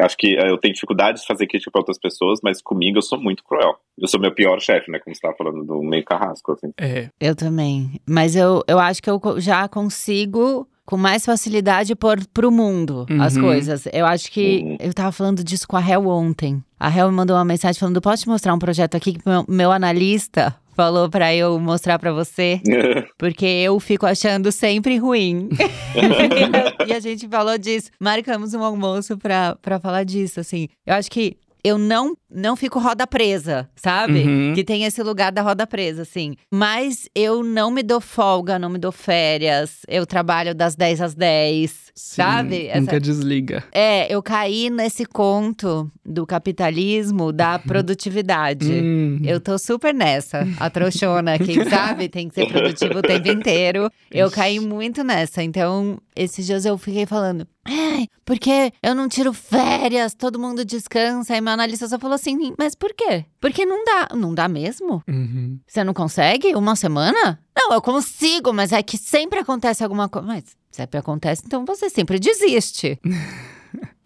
acho 0.01 0.17
que 0.17 0.37
eh, 0.37 0.51
eu 0.51 0.59
tenho 0.59 0.75
dificuldade 0.75 1.21
de 1.21 1.27
fazer 1.27 1.47
crítica 1.47 1.71
para 1.71 1.81
outras 1.81 1.99
pessoas, 1.99 2.39
mas 2.43 2.63
comigo 2.63 2.99
eu 2.99 3.03
sou 3.03 3.21
muito 3.21 3.43
cruel. 3.45 3.77
Eu 3.99 4.07
sou 4.09 4.21
meu 4.21 4.33
pior 4.33 4.61
chefe, 4.61 4.91
né? 4.91 4.99
Como 4.99 5.15
você 5.15 5.21
tava 5.21 5.35
falando 5.37 5.65
do 5.65 5.83
meio 5.83 6.05
carrasco, 6.05 6.53
assim. 6.53 6.73
É, 6.81 7.09
Eu 7.21 7.35
também. 7.35 8.01
Mas 8.09 8.37
eu, 8.37 8.63
eu 8.69 8.79
acho 8.79 9.03
que 9.03 9.11
eu 9.11 9.21
já 9.41 9.67
consigo, 9.69 10.69
com 10.87 10.97
mais 10.97 11.25
facilidade, 11.27 11.95
pôr 11.97 12.19
pro 12.33 12.51
mundo 12.51 13.07
as 13.21 13.35
Uhum. 13.37 13.43
coisas. 13.43 13.87
Eu 13.93 14.07
acho 14.07 14.31
que. 14.31 14.61
Uhum. 14.63 14.77
Eu 14.81 14.95
tava 14.95 15.11
falando 15.13 15.43
disso 15.43 15.67
com 15.67 15.77
a 15.77 15.81
Hel 15.87 16.07
ontem. 16.07 16.63
A 16.79 16.89
Hel 16.97 17.11
me 17.11 17.17
mandou 17.17 17.37
uma 17.37 17.45
mensagem 17.45 17.79
falando: 17.79 18.01
posso 18.01 18.23
te 18.23 18.29
mostrar 18.29 18.55
um 18.55 18.59
projeto 18.59 18.95
aqui 18.95 19.15
que 19.15 19.29
meu, 19.29 19.45
meu 19.49 19.73
analista 19.73 20.55
falou 20.79 21.11
pra 21.11 21.35
eu 21.35 21.59
mostrar 21.59 21.99
pra 21.99 22.13
você? 22.13 22.61
Porque 23.19 23.45
eu 23.45 23.81
fico 23.81 24.07
achando 24.07 24.53
sempre 24.53 24.97
ruim. 24.97 25.49
e 26.87 26.93
a 26.93 27.01
gente 27.01 27.27
falou 27.27 27.59
disso. 27.59 27.91
Marcamos 27.99 28.55
um 28.55 28.63
almoço 28.63 29.19
pra, 29.19 29.57
pra 29.61 29.81
falar 29.81 30.05
disso, 30.05 30.39
assim. 30.39 30.69
Eu 30.87 30.95
acho 30.95 31.11
que 31.11 31.37
eu 31.65 31.77
não, 31.79 32.17
não 32.31 32.55
fico 32.57 32.79
roda 32.79 33.07
presa, 33.07 33.69
sabe? 33.77 34.21
Uhum. 34.23 34.53
Que 34.55 34.63
tem 34.65 34.85
esse 34.85 35.03
lugar 35.03 35.33
da 35.33 35.43
roda 35.43 35.67
presa, 35.67 36.03
assim. 36.03 36.35
Mas 36.53 37.09
eu 37.15 37.43
não 37.43 37.71
me 37.71 37.83
dou 37.83 38.01
folga, 38.01 38.59
não 38.59 38.71
me 38.71 38.79
dou 38.79 38.93
férias. 38.93 39.81
Eu 39.89 40.07
trabalho 40.07 40.55
das 40.55 40.75
10 40.77 41.01
às 41.01 41.15
10, 41.15 41.71
sim, 41.71 42.23
sabe? 42.23 42.67
Essa- 42.69 42.81
Nunca 42.81 43.01
desliga. 43.01 43.65
É, 43.73 44.13
eu 44.13 44.23
caí 44.23 44.71
nesse 44.71 45.05
conto 45.05 45.91
do 46.05 46.27
capitalismo 46.27 47.33
da 47.33 47.59
produtividade. 47.59 48.71
Hum, 48.73 49.21
Eu 49.25 49.41
tô 49.41 49.59
super 49.59 49.93
nessa, 49.93 50.47
a 50.59 50.71
trouxona, 50.71 51.39
quem 51.39 51.65
sabe 51.69 52.09
tem 52.09 52.29
que 52.29 52.35
ser 52.35 52.47
produtivo 52.47 52.99
o 52.99 53.03
tempo 53.03 53.29
inteiro. 53.29 53.91
Eu 54.11 54.31
caí 54.31 54.61
muito 54.61 55.03
nessa. 55.03 55.43
Então, 55.43 55.99
esses 56.15 56.47
dias 56.47 56.65
eu 56.65 56.77
fiquei 56.79 57.05
falando, 57.07 57.47
ai, 57.69 58.09
porque 58.25 58.73
eu 58.83 58.95
não 58.95 59.09
tiro 59.09 59.33
férias, 59.33 60.15
todo 60.15 60.39
mundo 60.39 60.65
descansa. 60.65 61.35
Aí 61.35 61.41
meu 61.41 61.53
analista 61.53 61.87
só 61.87 61.99
falou 61.99 62.15
assim, 62.15 62.55
mas 62.59 62.75
por 62.75 62.95
quê? 62.95 63.27
Porque 63.41 63.67
não 63.67 63.85
dá. 63.85 64.09
Não 64.15 64.35
dá 64.35 64.49
mesmo? 64.49 65.03
uhum. 65.07 65.59
Você 65.67 65.85
não 65.85 65.93
consegue? 65.93 66.55
Uma 66.55 66.75
semana? 66.75 67.39
Não, 67.57 67.73
eu 67.73 67.83
consigo, 67.83 68.53
mas 68.53 68.73
é 68.73 68.83
que 68.83 68.97
sempre 68.97 69.39
acontece 69.39 69.85
alguma 69.85 70.09
coisa. 70.09 70.27
Mas 70.27 70.45
sempre 70.71 70.99
acontece, 70.99 71.43
então 71.45 71.65
você 71.65 71.91
sempre 71.91 72.19
desiste. 72.19 72.99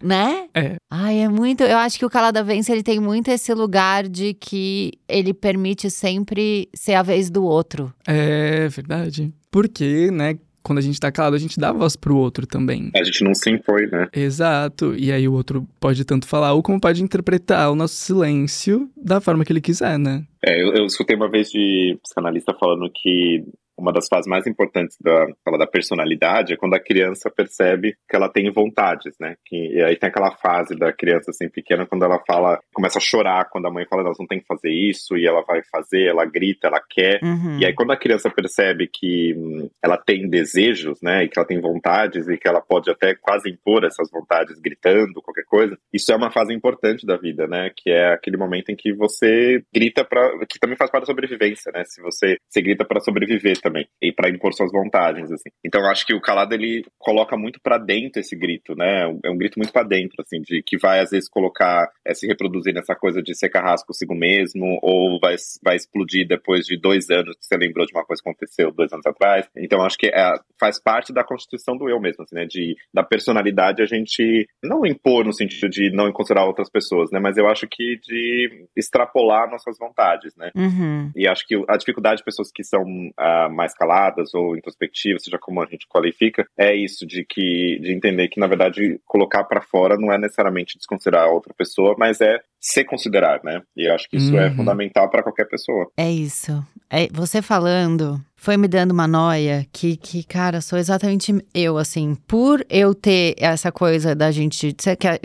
né? 0.03 0.47
É. 0.53 0.75
Ai, 0.89 1.19
é 1.19 1.29
muito. 1.29 1.63
Eu 1.63 1.77
acho 1.77 1.97
que 1.97 2.05
o 2.05 2.09
Calada 2.09 2.43
Vence 2.43 2.71
ele 2.71 2.83
tem 2.83 2.99
muito 2.99 3.29
esse 3.29 3.53
lugar 3.53 4.07
de 4.07 4.33
que 4.33 4.91
ele 5.07 5.33
permite 5.33 5.89
sempre 5.89 6.69
ser 6.75 6.95
a 6.95 7.01
vez 7.01 7.29
do 7.29 7.43
outro. 7.43 7.93
É 8.05 8.67
verdade. 8.67 9.33
Porque, 9.49 10.11
né, 10.11 10.37
quando 10.63 10.79
a 10.79 10.81
gente 10.81 10.99
tá 10.99 11.11
calado, 11.11 11.35
a 11.35 11.39
gente 11.39 11.59
dá 11.59 11.71
voz 11.71 11.95
pro 11.95 12.15
outro 12.15 12.47
também. 12.47 12.89
A 12.95 13.03
gente 13.03 13.23
não 13.23 13.33
se 13.35 13.49
impõe, 13.51 13.85
né? 13.87 14.07
Exato. 14.13 14.95
E 14.95 15.11
aí 15.11 15.27
o 15.27 15.33
outro 15.33 15.67
pode 15.79 16.03
tanto 16.05 16.27
falar 16.27 16.53
ou 16.53 16.63
como 16.63 16.79
pode 16.79 17.03
interpretar 17.03 17.71
o 17.71 17.75
nosso 17.75 17.95
silêncio 17.95 18.89
da 18.95 19.19
forma 19.19 19.43
que 19.43 19.51
ele 19.51 19.61
quiser, 19.61 19.99
né? 19.99 20.23
É, 20.45 20.61
eu, 20.61 20.73
eu 20.73 20.85
escutei 20.85 21.15
uma 21.15 21.29
vez 21.29 21.49
de 21.49 21.97
psicanalista 22.01 22.53
falando 22.53 22.89
que 22.93 23.43
uma 23.83 23.91
das 23.91 24.07
fases 24.07 24.27
mais 24.27 24.47
importantes 24.47 24.97
da, 24.99 25.27
da 25.57 25.67
personalidade 25.67 26.53
é 26.53 26.57
quando 26.57 26.73
a 26.73 26.79
criança 26.79 27.29
percebe 27.29 27.95
que 28.09 28.15
ela 28.15 28.29
tem 28.29 28.49
vontades, 28.49 29.13
né? 29.19 29.35
Que, 29.45 29.55
e 29.55 29.83
aí 29.83 29.97
tem 29.97 30.09
aquela 30.09 30.31
fase 30.37 30.75
da 30.75 30.93
criança 30.93 31.31
assim 31.31 31.49
pequena 31.49 31.85
quando 31.85 32.05
ela 32.05 32.19
fala, 32.25 32.59
começa 32.73 32.97
a 32.97 33.01
chorar 33.01 33.49
quando 33.49 33.67
a 33.67 33.71
mãe 33.71 33.85
fala, 33.85 34.03
nós 34.03 34.17
não 34.17 34.25
tem 34.25 34.39
que 34.39 34.47
fazer 34.47 34.71
isso, 34.71 35.17
e 35.17 35.27
ela 35.27 35.41
vai 35.41 35.61
fazer, 35.71 36.07
ela 36.07 36.25
grita, 36.25 36.67
ela 36.67 36.81
quer. 36.89 37.19
Uhum. 37.21 37.59
E 37.59 37.65
aí, 37.65 37.73
quando 37.73 37.91
a 37.91 37.97
criança 37.97 38.29
percebe 38.29 38.87
que 38.87 39.33
hum, 39.35 39.69
ela 39.83 39.97
tem 39.97 40.29
desejos, 40.29 41.01
né, 41.01 41.23
e 41.23 41.29
que 41.29 41.37
ela 41.37 41.47
tem 41.47 41.59
vontades, 41.59 42.27
e 42.27 42.37
que 42.37 42.47
ela 42.47 42.61
pode 42.61 42.89
até 42.89 43.13
quase 43.15 43.49
impor 43.49 43.83
essas 43.83 44.09
vontades 44.09 44.59
gritando, 44.59 45.21
qualquer 45.21 45.45
coisa, 45.45 45.77
isso 45.91 46.11
é 46.11 46.15
uma 46.15 46.31
fase 46.31 46.53
importante 46.53 47.05
da 47.05 47.17
vida, 47.17 47.47
né, 47.47 47.69
que 47.75 47.89
é 47.89 48.13
aquele 48.13 48.37
momento 48.37 48.69
em 48.69 48.75
que 48.75 48.93
você 48.93 49.61
grita 49.73 50.05
para 50.05 50.31
que 50.47 50.59
também 50.59 50.77
faz 50.77 50.89
parte 50.89 51.03
da 51.03 51.11
sobrevivência, 51.11 51.71
né, 51.73 51.83
se 51.85 52.01
você, 52.01 52.37
você 52.49 52.61
grita 52.61 52.85
para 52.85 52.99
sobreviver 53.01 53.59
também, 53.59 53.72
e 54.01 54.11
para 54.11 54.29
impor 54.29 54.53
suas 54.53 54.71
vontades, 54.71 55.31
assim. 55.31 55.49
Então, 55.65 55.81
eu 55.81 55.87
acho 55.87 56.05
que 56.05 56.13
o 56.13 56.21
calado, 56.21 56.53
ele 56.53 56.85
coloca 56.97 57.37
muito 57.37 57.59
para 57.61 57.77
dentro 57.77 58.19
esse 58.19 58.35
grito, 58.35 58.75
né, 58.75 59.03
é 59.23 59.29
um 59.29 59.37
grito 59.37 59.57
muito 59.57 59.71
para 59.71 59.87
dentro, 59.87 60.15
assim, 60.19 60.41
de 60.41 60.61
que 60.63 60.77
vai, 60.77 60.99
às 60.99 61.11
vezes, 61.11 61.29
colocar, 61.29 61.89
é, 62.05 62.13
se 62.13 62.27
reproduzir 62.27 62.73
nessa 62.73 62.95
coisa 62.95 63.21
de 63.21 63.35
ser 63.35 63.49
carrasco 63.49 63.87
consigo 63.87 64.15
mesmo, 64.15 64.79
ou 64.81 65.19
vai, 65.19 65.35
vai 65.63 65.75
explodir 65.75 66.27
depois 66.27 66.65
de 66.65 66.77
dois 66.77 67.09
anos 67.09 67.35
que 67.37 67.45
você 67.45 67.57
lembrou 67.57 67.85
de 67.85 67.93
uma 67.93 68.05
coisa 68.05 68.21
que 68.21 68.29
aconteceu 68.29 68.71
dois 68.71 68.91
anos 68.91 69.05
atrás. 69.05 69.47
Então, 69.55 69.81
acho 69.81 69.97
que 69.97 70.07
é, 70.07 70.33
faz 70.59 70.81
parte 70.81 71.13
da 71.13 71.23
constituição 71.23 71.77
do 71.77 71.89
eu 71.89 71.99
mesmo, 71.99 72.23
assim, 72.23 72.35
né? 72.35 72.45
De, 72.45 72.75
da 72.93 73.03
personalidade 73.03 73.81
a 73.81 73.85
gente 73.85 74.47
não 74.63 74.85
impor 74.85 75.25
no 75.25 75.33
sentido 75.33 75.69
de 75.69 75.91
não 75.91 76.11
considerar 76.11 76.45
outras 76.45 76.69
pessoas, 76.69 77.11
né? 77.11 77.19
Mas 77.19 77.37
eu 77.37 77.47
acho 77.47 77.67
que 77.67 77.99
de 78.01 78.67
extrapolar 78.75 79.49
nossas 79.49 79.77
vontades, 79.77 80.35
né? 80.35 80.51
Uhum. 80.55 81.11
E 81.15 81.27
acho 81.27 81.45
que 81.45 81.55
a 81.67 81.77
dificuldade 81.77 82.17
de 82.17 82.23
pessoas 82.23 82.51
que 82.51 82.63
são 82.63 82.83
ah, 83.17 83.49
mais 83.53 83.73
caladas 83.73 84.33
ou 84.33 84.55
introspectivas, 84.55 85.23
seja 85.23 85.37
como 85.37 85.61
a 85.61 85.65
gente 85.65 85.87
qualifica, 85.87 86.47
é 86.57 86.75
isso 86.75 87.05
de 87.05 87.23
que 87.25 87.79
de 87.79 87.93
entender 87.93 88.27
que 88.27 88.39
na 88.39 88.47
verdade 88.47 88.99
colocar 89.05 89.43
para 89.43 89.61
fora 89.61 89.97
não 89.97 90.11
é 90.11 90.17
necessariamente 90.17 90.77
desconsiderar 90.77 91.25
a 91.25 91.31
outra 91.31 91.53
pessoa, 91.53 91.95
mas 91.97 92.21
é 92.21 92.41
se 92.65 92.83
considerar, 92.85 93.41
né? 93.43 93.61
E 93.75 93.89
eu 93.89 93.93
acho 93.93 94.09
que 94.09 94.15
isso 94.15 94.35
é 94.37 94.47
Uhum. 94.47 94.55
fundamental 94.55 95.09
para 95.09 95.21
qualquer 95.21 95.45
pessoa. 95.49 95.87
É 95.97 96.09
isso. 96.09 96.65
É, 96.89 97.09
você 97.11 97.41
falando 97.41 98.23
foi 98.37 98.55
me 98.57 98.67
dando 98.67 98.91
uma 98.91 99.07
noia 99.07 99.65
que, 99.71 99.95
que, 99.97 100.23
cara, 100.23 100.59
sou 100.61 100.77
exatamente 100.79 101.33
eu, 101.53 101.77
assim. 101.77 102.15
Por 102.27 102.65
eu 102.69 102.93
ter 102.93 103.35
essa 103.37 103.71
coisa 103.71 104.13
da 104.15 104.31
gente. 104.31 104.73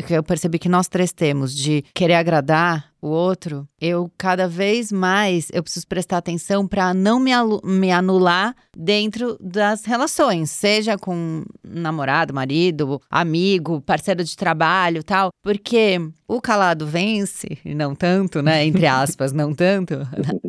Que 0.06 0.14
eu 0.14 0.22
percebi 0.22 0.58
que 0.58 0.68
nós 0.68 0.88
três 0.88 1.12
temos 1.12 1.54
de 1.54 1.84
querer 1.94 2.14
agradar, 2.14 2.88
o 3.00 3.08
outro, 3.08 3.66
eu 3.80 4.10
cada 4.18 4.48
vez 4.48 4.90
mais 4.90 5.48
eu 5.52 5.62
preciso 5.62 5.86
prestar 5.86 6.18
atenção 6.18 6.66
para 6.66 6.92
não 6.92 7.20
me, 7.20 7.30
me 7.62 7.92
anular 7.92 8.54
dentro 8.76 9.36
das 9.40 9.84
relações, 9.84 10.50
seja 10.50 10.98
com 10.98 11.44
namorado, 11.62 12.34
marido, 12.34 13.00
amigo, 13.08 13.80
parceiro 13.82 14.24
de 14.24 14.36
trabalho, 14.36 15.04
tal, 15.04 15.30
porque 15.44 16.00
o 16.26 16.40
calado 16.40 16.86
vence, 16.88 17.27
e 17.64 17.74
não 17.74 17.94
tanto, 17.94 18.40
né, 18.42 18.64
entre 18.66 18.86
aspas, 18.86 19.32
não 19.32 19.54
tanto, 19.54 19.94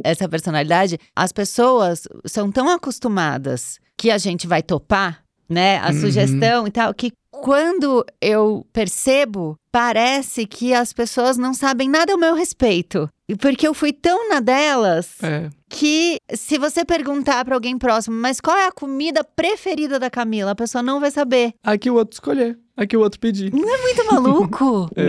essa 0.04 0.28
personalidade, 0.30 0.98
as 1.16 1.32
pessoas 1.32 2.08
são 2.26 2.52
tão 2.52 2.70
acostumadas 2.70 3.80
que 3.98 4.12
a 4.12 4.18
gente 4.18 4.48
vai 4.48 4.62
topar, 4.62 5.24
né, 5.50 5.78
a 5.80 5.88
Uhum. 5.90 6.02
sugestão 6.02 6.68
e 6.68 6.72
tal, 6.72 6.94
que 6.94 7.12
quando 7.32 8.06
eu 8.22 8.66
percebo, 8.74 9.56
parece 9.72 10.46
que 10.46 10.74
as 10.74 10.92
pessoas 10.92 11.38
não 11.38 11.54
sabem 11.54 11.88
nada 11.90 12.12
ao 12.12 12.18
meu 12.20 12.34
respeito. 12.36 13.08
Porque 13.40 13.68
eu 13.68 13.74
fui 13.76 13.94
tão 13.94 14.28
na 14.30 14.40
delas 14.40 15.22
É. 15.22 15.50
que 15.70 16.18
se 16.34 16.58
você 16.58 16.84
perguntar 16.84 17.46
pra 17.46 17.54
alguém 17.56 17.78
próximo, 17.78 18.16
mas 18.16 18.42
qual 18.42 18.58
é 18.58 18.66
a 18.68 18.72
comida 18.72 19.24
preferida 19.24 20.00
da 20.00 20.10
Camila, 20.10 20.52
a 20.52 20.56
pessoa 20.56 20.82
não 20.82 21.00
vai 21.00 21.12
saber. 21.12 21.54
Aqui 21.64 21.90
o 21.92 21.96
outro 21.96 22.16
escolher. 22.16 22.58
Aqui 22.80 22.96
o 22.96 23.02
outro 23.02 23.20
pedir. 23.20 23.52
Muito 23.54 24.06
maluco. 24.12 24.90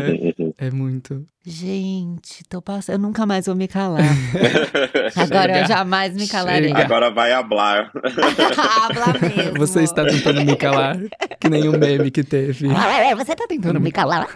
É, 0.61 0.67
é 0.67 0.71
muito. 0.71 1.25
Gente, 1.47 2.45
tô 2.49 2.61
passando. 2.61 2.95
Eu 2.97 2.99
nunca 2.99 3.25
mais 3.25 3.47
vou 3.47 3.55
me 3.55 3.67
calar. 3.69 4.03
Agora 5.17 5.53
eu 5.53 5.57
Chega. 5.63 5.67
jamais 5.69 6.15
me 6.15 6.29
calarei. 6.29 6.69
Chega. 6.69 6.83
Agora 6.85 7.11
vai 7.11 7.33
hablar. 7.33 7.91
Habla 7.97 9.07
mesmo. 9.37 9.59
Você 9.59 9.83
está 9.83 10.05
tentando 10.05 10.45
me 10.45 10.57
calar, 10.57 10.99
que 11.41 11.49
nem 11.49 11.69
o 11.69 11.79
meme 11.79 12.11
que 12.11 12.23
teve. 12.23 12.69
Ah, 12.71 13.15
Você 13.17 13.35
tá 13.35 13.47
tentando 13.49 13.81
me 13.81 13.91
calar? 13.91 14.29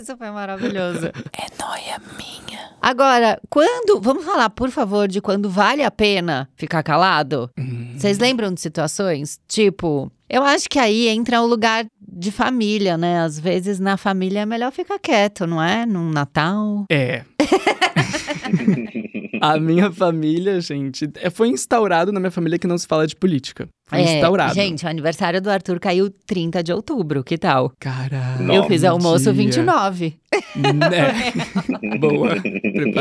Isso 0.00 0.16
foi 0.16 0.30
maravilhoso. 0.30 1.06
É 1.06 1.62
noia 1.62 2.00
minha. 2.16 2.70
Agora, 2.80 3.38
quando. 3.50 4.00
Vamos 4.00 4.24
falar, 4.24 4.50
por 4.50 4.70
favor, 4.70 5.06
de 5.08 5.20
quando 5.20 5.50
vale 5.50 5.82
a 5.82 5.90
pena 5.90 6.48
ficar 6.56 6.82
calado? 6.82 7.50
Hum. 7.58 7.94
Vocês 7.96 8.18
lembram 8.18 8.52
de 8.54 8.60
situações? 8.60 9.38
Tipo, 9.46 10.10
eu 10.30 10.44
acho 10.44 10.68
que 10.68 10.78
aí 10.78 11.08
entra 11.08 11.42
o 11.42 11.46
lugar 11.46 11.84
de 12.00 12.30
família, 12.30 12.96
né? 12.96 13.20
Às 13.20 13.38
vezes 13.38 13.80
na 13.80 13.96
família 13.96 14.40
é 14.40 14.46
melhor 14.46 14.70
ficar 14.70 14.98
quieto, 14.98 15.46
não 15.46 15.62
é? 15.62 15.84
Num 15.84 16.08
Natal. 16.10 16.84
É. 16.90 17.24
A 19.40 19.58
minha 19.58 19.90
família, 19.92 20.60
gente, 20.60 21.08
é- 21.16 21.30
foi 21.30 21.48
instaurado 21.48 22.12
na 22.12 22.20
minha 22.20 22.30
família 22.30 22.58
que 22.58 22.66
não 22.66 22.78
se 22.78 22.86
fala 22.86 23.06
de 23.06 23.14
política. 23.16 23.68
Foi 23.88 23.98
É, 23.98 24.14
instaurado. 24.14 24.54
Gente, 24.54 24.84
o 24.84 24.88
aniversário 24.88 25.42
do 25.42 25.50
Arthur 25.50 25.80
caiu 25.80 26.08
30 26.24 26.62
de 26.62 26.72
outubro, 26.72 27.24
que 27.24 27.36
tal? 27.36 27.72
Caralho. 27.80 28.52
Eu 28.52 28.64
fiz 28.64 28.84
almoço 28.84 29.24
dia. 29.24 29.32
29. 29.32 30.14
Né? 30.54 31.32
Boa. 31.98 32.36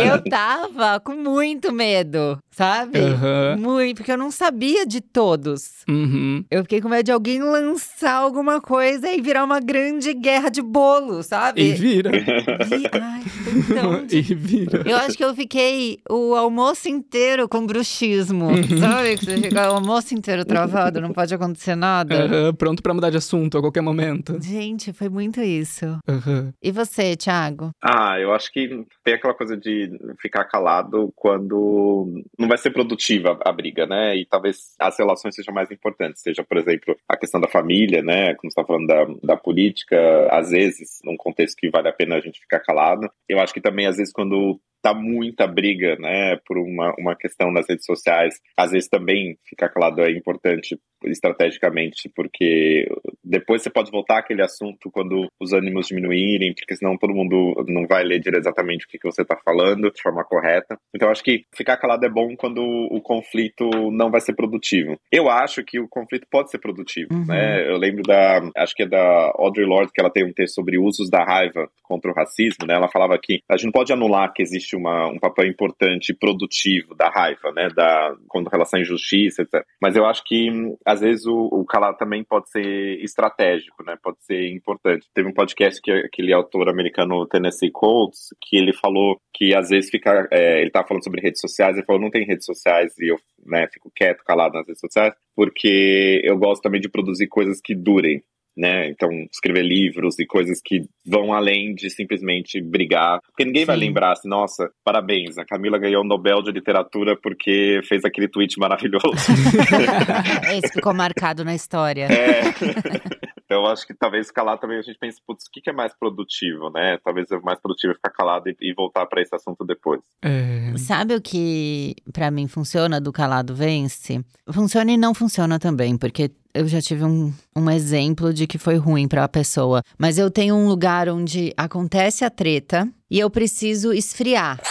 Eu 0.04 0.24
tava 0.24 1.00
com 1.00 1.14
muito 1.16 1.72
medo, 1.72 2.40
sabe? 2.50 2.98
Aham. 2.98 3.58
Muito, 3.60 3.98
porque 3.98 4.12
eu 4.12 4.18
não 4.18 4.32
sabia 4.32 4.84
de 4.84 5.00
todos. 5.00 5.70
Uhum. 5.88 6.44
Eu 6.50 6.64
fiquei 6.64 6.82
com 6.82 6.90
medo 6.90 7.06
de 7.06 7.12
alguém 7.12 7.40
lançar 7.40 8.16
alguma 8.16 8.60
coisa 8.60 9.12
e 9.12 9.22
virar 9.22 9.44
uma 9.44 9.60
grande 9.60 10.12
guerra 10.16 10.50
de 10.50 10.62
bolo, 10.64 11.22
sabe? 11.22 11.62
E 11.62 11.72
vira. 11.74 12.10
E- 12.16 13.00
Ai, 13.00 13.22
então, 13.58 14.06
e 14.12 14.22
vira. 14.22 14.82
Eu 14.90 14.98
acho 14.98 15.16
que 15.16 15.24
eu 15.24 15.36
fiquei 15.36 16.00
o 16.10 16.19
almoço 16.36 16.90
inteiro 16.90 17.48
com 17.48 17.66
bruxismo. 17.66 18.48
Uhum. 18.48 18.78
Sabe? 18.80 19.18
Que 19.18 19.26
você 19.26 19.38
fica 19.38 19.72
o 19.72 19.76
almoço 19.76 20.14
inteiro 20.14 20.46
travado, 20.46 21.02
não 21.02 21.12
pode 21.12 21.34
acontecer 21.34 21.76
nada. 21.76 22.26
Aham, 22.26 22.54
Pronto 22.54 22.82
pra 22.82 22.94
mudar 22.94 23.10
de 23.10 23.18
assunto 23.18 23.58
a 23.58 23.62
qualquer 23.62 23.82
momento. 23.82 24.38
Gente, 24.42 24.94
foi 24.94 25.10
muito 25.10 25.42
isso. 25.42 25.86
Aham. 26.08 26.54
E 26.62 26.72
você, 26.72 27.16
Thiago? 27.16 27.72
Ah, 27.82 28.20
eu 28.20 28.34
acho 28.34 28.52
que 28.52 28.86
tem 29.04 29.14
aquela 29.14 29.34
coisa 29.34 29.56
de 29.56 29.90
ficar 30.20 30.46
calado 30.46 31.12
quando 31.16 32.24
não 32.38 32.48
vai 32.48 32.58
ser 32.58 32.72
produtiva 32.72 33.40
a 33.46 33.52
briga, 33.52 33.86
né? 33.86 34.16
E 34.16 34.26
talvez 34.26 34.76
as 34.80 34.98
relações 34.98 35.36
sejam 35.36 35.54
mais 35.54 35.72
importantes. 35.72 36.22
Seja, 36.22 36.44
por 36.44 36.58
exemplo, 36.58 36.96
a 37.08 37.18
questão 37.18 37.40
da 37.40 37.48
família, 37.48 38.02
né? 38.02 38.36
Como 38.36 38.52
você 38.52 38.60
está 38.60 38.66
falando 38.66 38.88
da, 38.88 39.06
da 39.24 39.38
política, 39.38 39.98
às 40.32 40.50
vezes, 40.50 41.00
num 41.04 41.18
contexto 41.18 41.58
que 41.58 41.70
vale 41.70 41.88
a 41.88 41.94
pena 41.94 42.16
a 42.16 42.22
gente 42.22 42.40
ficar 42.40 42.60
calado. 42.60 43.10
Eu 43.28 43.40
acho 43.40 43.54
que 43.54 43.62
também, 43.62 43.88
às 43.88 43.98
vezes, 43.98 44.14
quando 44.14 44.60
tá 44.82 44.94
muita 44.94 45.46
briga, 45.48 45.96
né, 45.98 46.38
por 46.46 46.58
uma, 46.58 46.94
uma 46.98 47.16
questão 47.16 47.52
nas 47.52 47.68
redes 47.68 47.86
sociais, 47.86 48.40
às 48.58 48.72
vezes 48.72 48.90
também 48.90 49.38
ficar 49.48 49.70
calado 49.70 50.02
é 50.02 50.12
importante 50.12 50.80
estrategicamente, 51.06 52.10
porque 52.16 52.88
depois 53.24 53.62
você 53.62 53.70
pode 53.70 53.92
voltar 53.92 54.20
àquele 54.20 54.42
assunto 54.42 54.90
quando 54.92 55.28
os 55.40 55.54
ânimos 55.54 55.88
diminuírem, 55.88 56.54
porque 56.54 56.76
senão 56.76 56.98
todo 56.98 57.14
mundo 57.14 57.64
não 57.68 57.86
vai 57.88 58.04
ler 58.04 58.22
exatamente 58.36 58.86
o 58.86 58.88
que, 58.88 58.98
que 58.98 59.10
você 59.10 59.22
está 59.22 59.38
falando 59.38 59.92
de 59.92 60.02
forma 60.02 60.24
correta. 60.24 60.78
Então 60.96 61.10
acho 61.10 61.24
que 61.24 61.44
ficar 61.56 61.78
calado 61.78 62.06
é 62.06 62.10
bom 62.10 62.36
quando 62.36 62.62
o 62.62 63.02
conflito 63.02 63.70
não 63.92 64.10
vai 64.12 64.22
ser 64.22 64.34
produtivo. 64.34 64.98
Eu 65.12 65.30
acho 65.30 65.64
que 65.64 65.80
o 65.80 65.88
conflito 65.88 66.28
pode 66.30 66.52
ser 66.52 66.60
produtivo, 66.60 67.10
Uhum. 67.12 67.26
né? 67.26 67.70
Eu 67.70 67.78
lembro 67.78 68.04
da, 68.04 68.42
acho 68.58 68.76
que 68.76 68.84
é 68.84 68.88
da 68.88 69.32
Audre 69.36 69.66
Lorde 69.66 69.92
que 69.94 70.00
ela 70.02 70.10
tem 70.12 70.26
um 70.26 70.34
texto 70.34 70.56
sobre 70.56 70.78
usos 70.78 71.10
da 71.10 71.24
raiva 71.24 71.70
contra 71.84 72.12
o 72.12 72.14
racismo, 72.14 72.66
né? 72.68 72.76
Ela 72.76 72.88
falava 72.88 73.18
que 73.18 73.42
a 73.50 73.56
gente 73.56 73.66
não 73.66 73.72
pode 73.72 73.92
anular 73.92 74.32
que 74.34 74.42
existe 74.42 74.76
uma, 74.76 75.08
um 75.08 75.18
papel 75.20 75.48
importante 75.48 76.10
e 76.12 76.16
produtivo 76.16 76.94
da 76.96 77.10
raiva, 77.10 77.52
né? 77.52 77.70
Da 77.76 78.16
com 78.28 78.44
relação 78.44 78.80
à 78.80 78.82
injustiça, 78.82 79.42
etc. 79.42 79.64
Mas 79.82 79.96
eu 79.96 80.06
acho 80.06 80.24
que 80.24 80.52
hum, 80.52 80.78
às 80.86 81.02
vezes 81.02 81.26
o, 81.26 81.50
o 81.52 81.66
calar 81.66 81.96
também 81.98 82.24
pode 82.24 82.50
ser 82.50 83.02
estratégico, 83.10 83.84
né? 83.84 83.98
Pode 84.02 84.18
ser 84.24 84.52
importante. 84.52 85.08
Teve 85.14 85.30
um 85.30 85.34
podcast 85.34 85.82
que 85.82 85.92
aquele 85.92 86.34
autor 86.34 86.70
americano 86.70 87.28
Tennessee 87.28 87.72
Coates 87.72 88.30
que 88.42 88.58
ele 88.58 88.74
falou 88.74 89.20
que 89.34 89.56
às 89.56 89.70
vezes 89.70 89.90
fica, 89.90 90.28
é, 90.32 90.62
ele 90.62 90.72
tava 90.72 90.88
falando 90.88 91.04
sobre 91.04 91.22
redes 91.22 91.42
sociais, 91.42 91.76
ele 91.76 91.86
falou 91.86 92.02
não 92.02 92.10
tem 92.10 92.26
redes 92.26 92.46
sociais 92.46 92.98
e 93.00 93.12
eu, 93.12 93.18
né, 93.46 93.68
fico 93.72 93.92
quieto, 93.96 94.24
calado 94.24 94.56
nas 94.56 94.68
redes 94.68 94.82
sociais, 94.82 95.14
porque 95.36 96.22
eu 96.24 96.38
gosto 96.38 96.62
também 96.62 96.82
de 96.82 96.90
produzir 96.90 97.28
coisas 97.28 97.60
que 97.62 97.76
durem, 97.76 98.24
né? 98.60 98.90
Então, 98.90 99.10
escrever 99.32 99.64
livros 99.64 100.20
e 100.20 100.26
coisas 100.26 100.60
que 100.64 100.82
vão 101.08 101.32
além 101.32 101.74
de 101.74 101.90
simplesmente 101.90 102.62
brigar. 102.62 103.22
Porque 103.28 103.46
ninguém 103.46 103.64
vai 103.64 103.78
Sim. 103.78 103.86
lembrar 103.86 104.12
assim, 104.12 104.28
nossa, 104.28 104.70
parabéns, 104.84 105.38
a 105.38 105.46
Camila 105.46 105.80
ganhou 105.80 106.04
o 106.04 106.08
Nobel 106.08 106.42
de 106.42 106.52
Literatura 106.52 107.16
porque 107.16 107.80
fez 107.88 108.04
aquele 108.04 108.28
tweet 108.28 108.60
maravilhoso. 108.60 109.08
Esse 110.52 110.74
ficou 110.74 110.94
marcado 110.94 111.46
na 111.46 111.56
história. 111.56 112.08
É. 112.12 113.20
Então, 113.50 113.64
eu 113.64 113.68
acho 113.72 113.88
que 113.88 113.96
talvez 113.96 114.30
calar 114.30 114.60
também 114.60 114.78
a 114.78 114.82
gente 114.84 115.00
pense, 115.00 115.20
putz, 115.26 115.48
o 115.48 115.52
que 115.52 115.60
que 115.60 115.72
é 115.72 115.74
mais 115.74 115.92
produtivo, 115.98 116.70
né? 116.70 117.00
Talvez 117.04 117.32
é 117.32 117.40
mais 117.40 117.60
produtivo 117.60 117.96
ficar 117.96 118.12
calado 118.12 118.48
e, 118.48 118.56
e 118.62 118.76
voltar 118.76 119.08
para 119.08 119.24
esse 119.24 119.34
assunto 119.34 119.66
depois. 119.66 120.00
É. 120.22 120.78
Sabe 120.78 121.16
o 121.16 121.22
que 121.22 121.96
pra 122.14 122.30
mim 122.30 122.48
funciona 122.48 123.02
do 123.02 123.12
calado 123.12 123.56
vence? 123.56 124.24
Funciona 124.52 124.92
e 124.92 124.98
não 124.98 125.16
funciona 125.16 125.58
também, 125.58 125.98
porque 125.98 126.30
eu 126.54 126.68
já 126.68 126.80
tive 126.80 127.04
um, 127.04 127.34
um 127.56 127.72
exemplo 127.72 128.32
de 128.32 128.46
que 128.46 128.60
foi 128.60 128.76
ruim 128.76 129.08
pra 129.08 129.28
pessoa. 129.28 129.82
Mas 129.98 130.20
eu 130.20 130.30
tenho 130.30 130.54
um 130.54 130.68
lugar 130.68 131.10
onde 131.10 131.52
acontece 131.58 132.24
a 132.24 132.30
treta 132.30 132.88
e 133.10 133.20
eu 133.20 133.32
preciso 133.32 133.92
esfriar. 133.92 134.62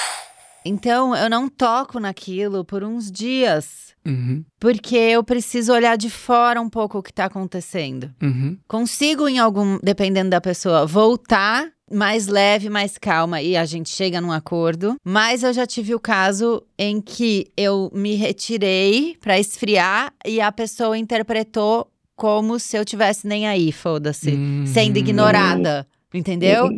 Então 0.68 1.16
eu 1.16 1.30
não 1.30 1.48
toco 1.48 1.98
naquilo 1.98 2.64
por 2.64 2.84
uns 2.84 3.10
dias. 3.10 3.88
Uhum. 4.06 4.44
Porque 4.60 4.96
eu 4.96 5.22
preciso 5.22 5.72
olhar 5.72 5.96
de 5.96 6.08
fora 6.08 6.60
um 6.60 6.68
pouco 6.68 6.98
o 6.98 7.02
que 7.02 7.12
tá 7.12 7.26
acontecendo. 7.26 8.10
Uhum. 8.22 8.56
Consigo, 8.66 9.28
em 9.28 9.38
algum, 9.38 9.78
dependendo 9.82 10.30
da 10.30 10.40
pessoa, 10.40 10.86
voltar 10.86 11.68
mais 11.90 12.26
leve, 12.26 12.68
mais 12.68 12.98
calma 12.98 13.40
e 13.40 13.56
a 13.56 13.64
gente 13.64 13.88
chega 13.88 14.20
num 14.20 14.32
acordo. 14.32 14.96
Mas 15.04 15.42
eu 15.42 15.52
já 15.52 15.66
tive 15.66 15.94
o 15.94 16.00
caso 16.00 16.62
em 16.78 17.00
que 17.00 17.50
eu 17.56 17.90
me 17.94 18.14
retirei 18.14 19.16
pra 19.20 19.38
esfriar 19.38 20.12
e 20.26 20.40
a 20.40 20.52
pessoa 20.52 20.98
interpretou 20.98 21.90
como 22.14 22.58
se 22.58 22.76
eu 22.76 22.84
tivesse 22.84 23.26
nem 23.26 23.46
aí, 23.46 23.70
foda-se, 23.72 24.36
sendo 24.66 24.98
ignorada. 24.98 25.86
Entendeu? 26.12 26.68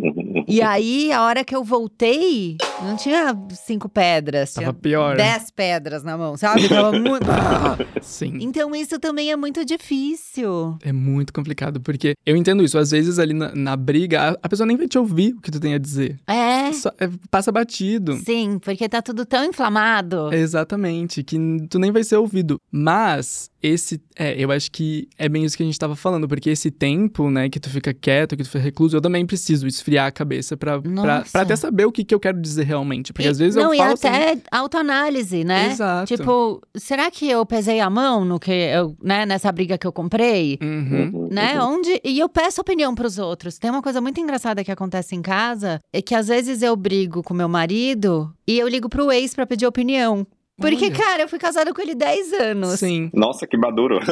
E 0.47 0.61
aí, 0.63 1.13
a 1.13 1.23
hora 1.23 1.45
que 1.45 1.55
eu 1.55 1.65
voltei, 1.65 2.57
não 2.83 2.97
tinha 2.97 3.37
cinco 3.51 3.89
pedras, 3.89 4.53
Tava 4.55 4.67
tinha 4.67 4.73
pior. 4.75 5.17
dez 5.17 5.51
pedras 5.51 6.03
na 6.03 6.17
mão, 6.17 6.37
sabe? 6.37 6.69
Tava 6.69 6.93
muito. 6.99 7.27
Sim. 8.03 8.39
Então, 8.41 8.75
isso 8.75 8.99
também 8.99 9.31
é 9.31 9.37
muito 9.37 9.65
difícil. 9.65 10.79
É 10.83 10.93
muito 10.93 11.33
complicado, 11.33 11.81
porque 11.81 12.15
eu 12.25 12.37
entendo 12.37 12.63
isso. 12.63 12.79
Às 12.79 12.91
vezes 12.91 13.19
ali 13.19 13.35
na, 13.35 13.55
na 13.55 13.77
briga, 13.77 14.31
a, 14.31 14.39
a 14.43 14.49
pessoa 14.49 14.67
nem 14.67 14.77
vai 14.77 14.87
te 14.89 14.99
ouvir 14.99 15.35
o 15.35 15.41
que 15.41 15.51
tu 15.51 15.61
tem 15.61 15.75
a 15.75 15.79
dizer. 15.79 16.19
É. 16.27 16.73
Só- 16.73 16.93
é, 16.99 17.09
passa 17.31 17.51
batido. 17.53 18.17
Sim, 18.25 18.59
porque 18.59 18.89
tá 18.89 19.03
tudo 19.03 19.25
tão 19.25 19.45
inflamado. 19.45 20.33
Exatamente, 20.33 21.23
que 21.23 21.37
tu 21.69 21.79
nem 21.79 21.93
vai 21.93 22.05
ser 22.05 22.17
ouvido. 22.17 22.59
Mas 22.71 23.51
esse. 23.63 24.01
É, 24.17 24.35
eu 24.43 24.51
acho 24.51 24.71
que 24.71 25.09
é 25.19 25.29
bem 25.29 25.45
isso 25.45 25.57
que 25.57 25.63
a 25.63 25.67
gente 25.67 25.79
tava 25.79 25.97
falando, 25.97 26.27
porque 26.29 26.51
esse 26.51 26.71
tempo, 26.71 27.31
né, 27.31 27.49
que 27.49 27.59
tu 27.61 27.69
fica 27.71 27.93
quieto, 27.93 28.37
que 28.37 28.43
tu 28.43 28.49
fica 28.51 28.63
recluso, 28.63 28.97
eu 28.97 29.01
também 29.01 29.25
preciso 29.27 29.67
esfriar 29.67 30.07
a 30.07 30.11
cabeça 30.21 30.57
pra, 30.57 30.81
pra, 30.81 30.91
Nossa. 30.91 31.33
pra 31.33 31.43
até 31.43 31.57
saber 31.57 31.85
o 31.87 31.93
que, 31.93 32.05
que 32.05 32.15
eu 32.15 32.21
quero 32.21 32.41
dizer 32.41 32.65
realmente. 32.65 33.13
Porque 33.13 33.27
E- 33.27 33.31
às 33.31 33.39
vezes 33.39 33.57
não, 33.57 33.73
eu 33.73 33.75
e 33.75 33.79
falo. 33.79 33.93
assim, 33.95 34.09
até 34.09 34.39
autoanálise, 34.51 35.45
né? 35.45 35.71
Exato. 35.71 36.15
Tipo, 36.15 36.61
será 36.77 37.11
que 37.11 37.29
eu 37.29 37.45
pesei 37.47 37.81
a 37.81 37.89
mão 37.91 38.25
no 38.25 38.39
que 38.39 38.51
eu, 38.53 38.95
né, 39.03 39.25
nessa 39.27 39.51
briga 39.51 39.79
que 39.79 39.87
eu 39.87 39.93
comprei? 39.93 40.59
Uhum. 40.63 41.29
Né? 41.31 41.61
Onde 41.63 42.01
e 42.05 42.19
eu 42.19 42.29
peço 42.29 42.61
opinião 42.61 42.95
pros 42.95 43.19
outros. 43.19 43.59
Tem 43.59 43.71
uma 43.71 43.83
coisa 43.83 44.01
muito 44.01 44.21
engraçada 44.21 44.63
que 44.63 44.71
acontece 44.73 45.15
em 45.15 45.23
casa, 45.23 45.79
é 45.93 46.03
que 46.03 46.15
às 46.15 46.29
vezes 46.29 46.63
eu 46.63 46.77
brigo 46.77 47.23
com 47.23 47.33
meu 47.35 47.49
marido 47.49 48.33
e 48.47 48.59
eu 48.59 48.69
ligo 48.69 48.89
pro 48.89 49.11
ex 49.11 49.35
pra 49.35 49.47
pedir 49.47 49.67
opinião. 49.67 50.27
Porque, 50.61 50.85
Olha. 50.87 50.95
cara, 50.95 51.23
eu 51.23 51.29
fui 51.29 51.39
casada 51.39 51.73
com 51.73 51.81
ele 51.81 51.95
10 51.95 52.33
anos. 52.35 52.79
Sim. 52.81 53.11
Nossa, 53.15 53.47
que 53.47 53.57
maduro. 53.57 53.99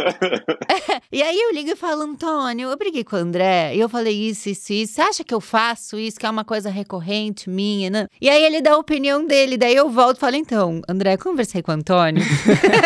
E 1.11 1.23
aí 1.23 1.39
eu 1.41 1.55
ligo 1.55 1.71
e 1.71 1.77
falo, 1.77 2.03
Antônio, 2.03 2.69
eu 2.69 2.77
briguei 2.77 3.03
com 3.03 3.17
o 3.17 3.19
André, 3.19 3.75
e 3.75 3.81
eu 3.81 3.89
falei 3.89 4.15
isso, 4.15 4.49
isso, 4.51 4.73
isso. 4.73 4.95
Você 4.95 5.01
acha 5.01 5.25
que 5.25 5.33
eu 5.35 5.41
faço 5.41 5.99
isso, 5.99 6.19
que 6.21 6.27
é 6.27 6.31
uma 6.31 6.45
coisa 6.45 6.69
recorrente 6.69 7.49
minha, 7.49 7.89
né? 7.89 8.07
E 8.21 8.29
aí 8.29 8.45
ele 8.45 8.61
dá 8.61 8.73
a 8.75 8.77
opinião 8.79 9.27
dele, 9.27 9.57
daí 9.57 9.75
eu 9.75 9.89
volto 9.89 10.19
e 10.19 10.21
falo, 10.21 10.37
então, 10.37 10.83
André, 10.89 11.17
conversei 11.17 11.63
com 11.63 11.71
o 11.73 11.75
Antônio. 11.75 12.23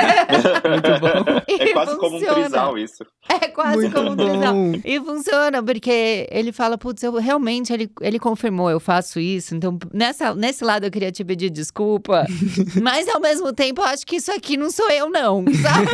Muito 0.69 1.01
bom. 1.01 1.41
E 1.49 1.63
É 1.63 1.73
quase 1.73 1.97
como 1.97 2.17
um 2.17 2.21
funciona. 2.21 2.41
trisal 2.43 2.79
isso. 2.79 3.05
É 3.29 3.49
quase 3.49 3.77
Muito 3.77 3.93
como 3.95 4.11
um 4.13 4.17
trisal. 4.17 4.55
bom. 4.55 4.73
E 4.85 5.01
funciona, 5.01 5.63
porque 5.63 6.27
ele 6.31 6.53
fala, 6.53 6.79
putz, 6.79 7.03
eu 7.03 7.13
realmente, 7.17 7.73
ele, 7.73 7.91
ele 8.01 8.19
confirmou, 8.19 8.71
eu 8.71 8.81
faço 8.81 9.19
isso. 9.21 9.55
Então, 9.55 9.79
nessa, 9.93 10.35
nesse 10.35 10.65
lado 10.65 10.85
eu 10.87 10.91
queria 10.91 11.11
te 11.13 11.25
pedir 11.25 11.51
desculpa. 11.51 12.25
mas 12.81 13.09
ao 13.09 13.21
mesmo 13.21 13.52
tempo, 13.55 13.81
eu 13.81 13.87
acho 13.87 14.07
que 14.07 14.17
isso 14.17 14.33
aqui 14.33 14.57
não 14.57 14.71
sou 14.71 14.91
eu, 14.91 15.11
não, 15.11 15.45
sabe? 15.63 15.89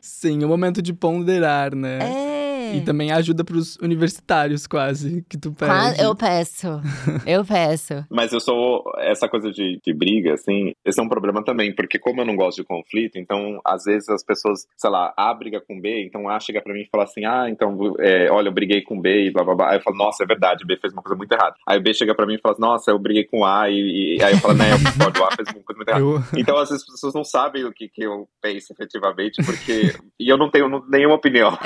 Sim, 0.00 0.44
o 0.44 0.48
momento 0.48 0.80
de 0.82 0.92
ponderar, 0.92 1.74
né? 1.74 1.98
é. 2.02 2.36
E 2.74 2.80
também 2.80 3.12
ajuda 3.12 3.44
pros 3.44 3.76
universitários, 3.76 4.66
quase, 4.66 5.24
que 5.28 5.38
tu 5.38 5.52
pede. 5.52 6.02
Eu 6.02 6.16
peço. 6.16 6.80
Eu 7.24 7.44
peço. 7.44 8.04
Mas 8.10 8.32
eu 8.32 8.40
sou. 8.40 8.82
Essa 8.98 9.28
coisa 9.28 9.52
de, 9.52 9.78
de 9.84 9.94
briga, 9.94 10.34
assim, 10.34 10.72
esse 10.84 10.98
é 10.98 11.02
um 11.02 11.08
problema 11.08 11.44
também, 11.44 11.72
porque 11.72 11.96
como 11.96 12.20
eu 12.20 12.24
não 12.24 12.34
gosto 12.34 12.58
de 12.58 12.64
conflito, 12.64 13.18
então 13.18 13.60
às 13.64 13.84
vezes 13.84 14.08
as 14.08 14.24
pessoas, 14.24 14.66
sei 14.76 14.90
lá, 14.90 15.14
A 15.16 15.32
briga 15.32 15.60
com 15.60 15.80
B, 15.80 16.04
então 16.04 16.28
A 16.28 16.40
chega 16.40 16.60
pra 16.60 16.74
mim 16.74 16.80
e 16.80 16.88
fala 16.90 17.04
assim: 17.04 17.24
ah, 17.24 17.46
então, 17.48 17.94
é, 18.00 18.28
olha, 18.32 18.48
eu 18.48 18.52
briguei 18.52 18.82
com 18.82 19.00
B 19.00 19.26
e 19.26 19.30
blá 19.30 19.44
blá 19.44 19.54
blá. 19.54 19.70
Aí 19.70 19.76
eu 19.78 19.82
falo, 19.82 19.96
nossa, 19.96 20.24
é 20.24 20.26
verdade, 20.26 20.64
B 20.66 20.76
fez 20.76 20.92
uma 20.92 21.02
coisa 21.02 21.16
muito 21.16 21.30
errada. 21.32 21.54
Aí 21.68 21.78
o 21.78 21.82
B 21.82 21.94
chega 21.94 22.16
pra 22.16 22.26
mim 22.26 22.34
e 22.34 22.40
fala, 22.40 22.56
nossa, 22.58 22.90
eu 22.90 22.98
briguei 22.98 23.24
com 23.24 23.44
A 23.44 23.70
e, 23.70 24.16
e- 24.18 24.22
aí 24.24 24.32
eu 24.32 24.38
falo, 24.38 24.54
né, 24.54 24.72
eu 24.72 24.78
concordo, 24.92 25.20
o 25.20 25.24
A 25.24 25.30
fez 25.36 25.48
uma 25.48 25.62
coisa 25.62 25.76
muito 25.76 25.88
errada. 25.88 26.04
Eu... 26.04 26.35
Então, 26.36 26.56
às 26.56 26.68
vezes, 26.68 26.84
as 26.84 26.94
pessoas 26.94 27.14
não 27.14 27.24
sabem 27.24 27.64
o 27.64 27.72
que, 27.72 27.88
que 27.88 28.02
eu 28.02 28.28
penso 28.40 28.72
efetivamente, 28.72 29.42
porque. 29.44 29.94
e 30.18 30.30
eu 30.30 30.36
não 30.36 30.50
tenho 30.50 30.68
nenhuma 30.88 31.16
opinião. 31.16 31.50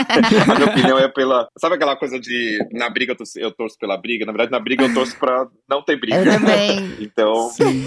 A 0.50 0.54
minha 0.54 0.70
opinião 0.70 0.98
é 0.98 1.08
pela. 1.08 1.48
Sabe 1.58 1.74
aquela 1.76 1.96
coisa 1.96 2.18
de. 2.18 2.58
Na 2.72 2.88
briga 2.90 3.12
eu 3.12 3.16
torço, 3.16 3.38
eu 3.38 3.50
torço 3.50 3.76
pela 3.78 3.96
briga? 3.96 4.24
Na 4.24 4.32
verdade, 4.32 4.52
na 4.52 4.60
briga 4.60 4.84
eu 4.84 4.94
torço 4.94 5.18
pra 5.18 5.46
não 5.68 5.82
ter 5.82 5.98
briga. 5.98 6.18
Eu 6.18 6.24
também. 6.24 6.80
Então, 7.00 7.48
Sim. 7.50 7.84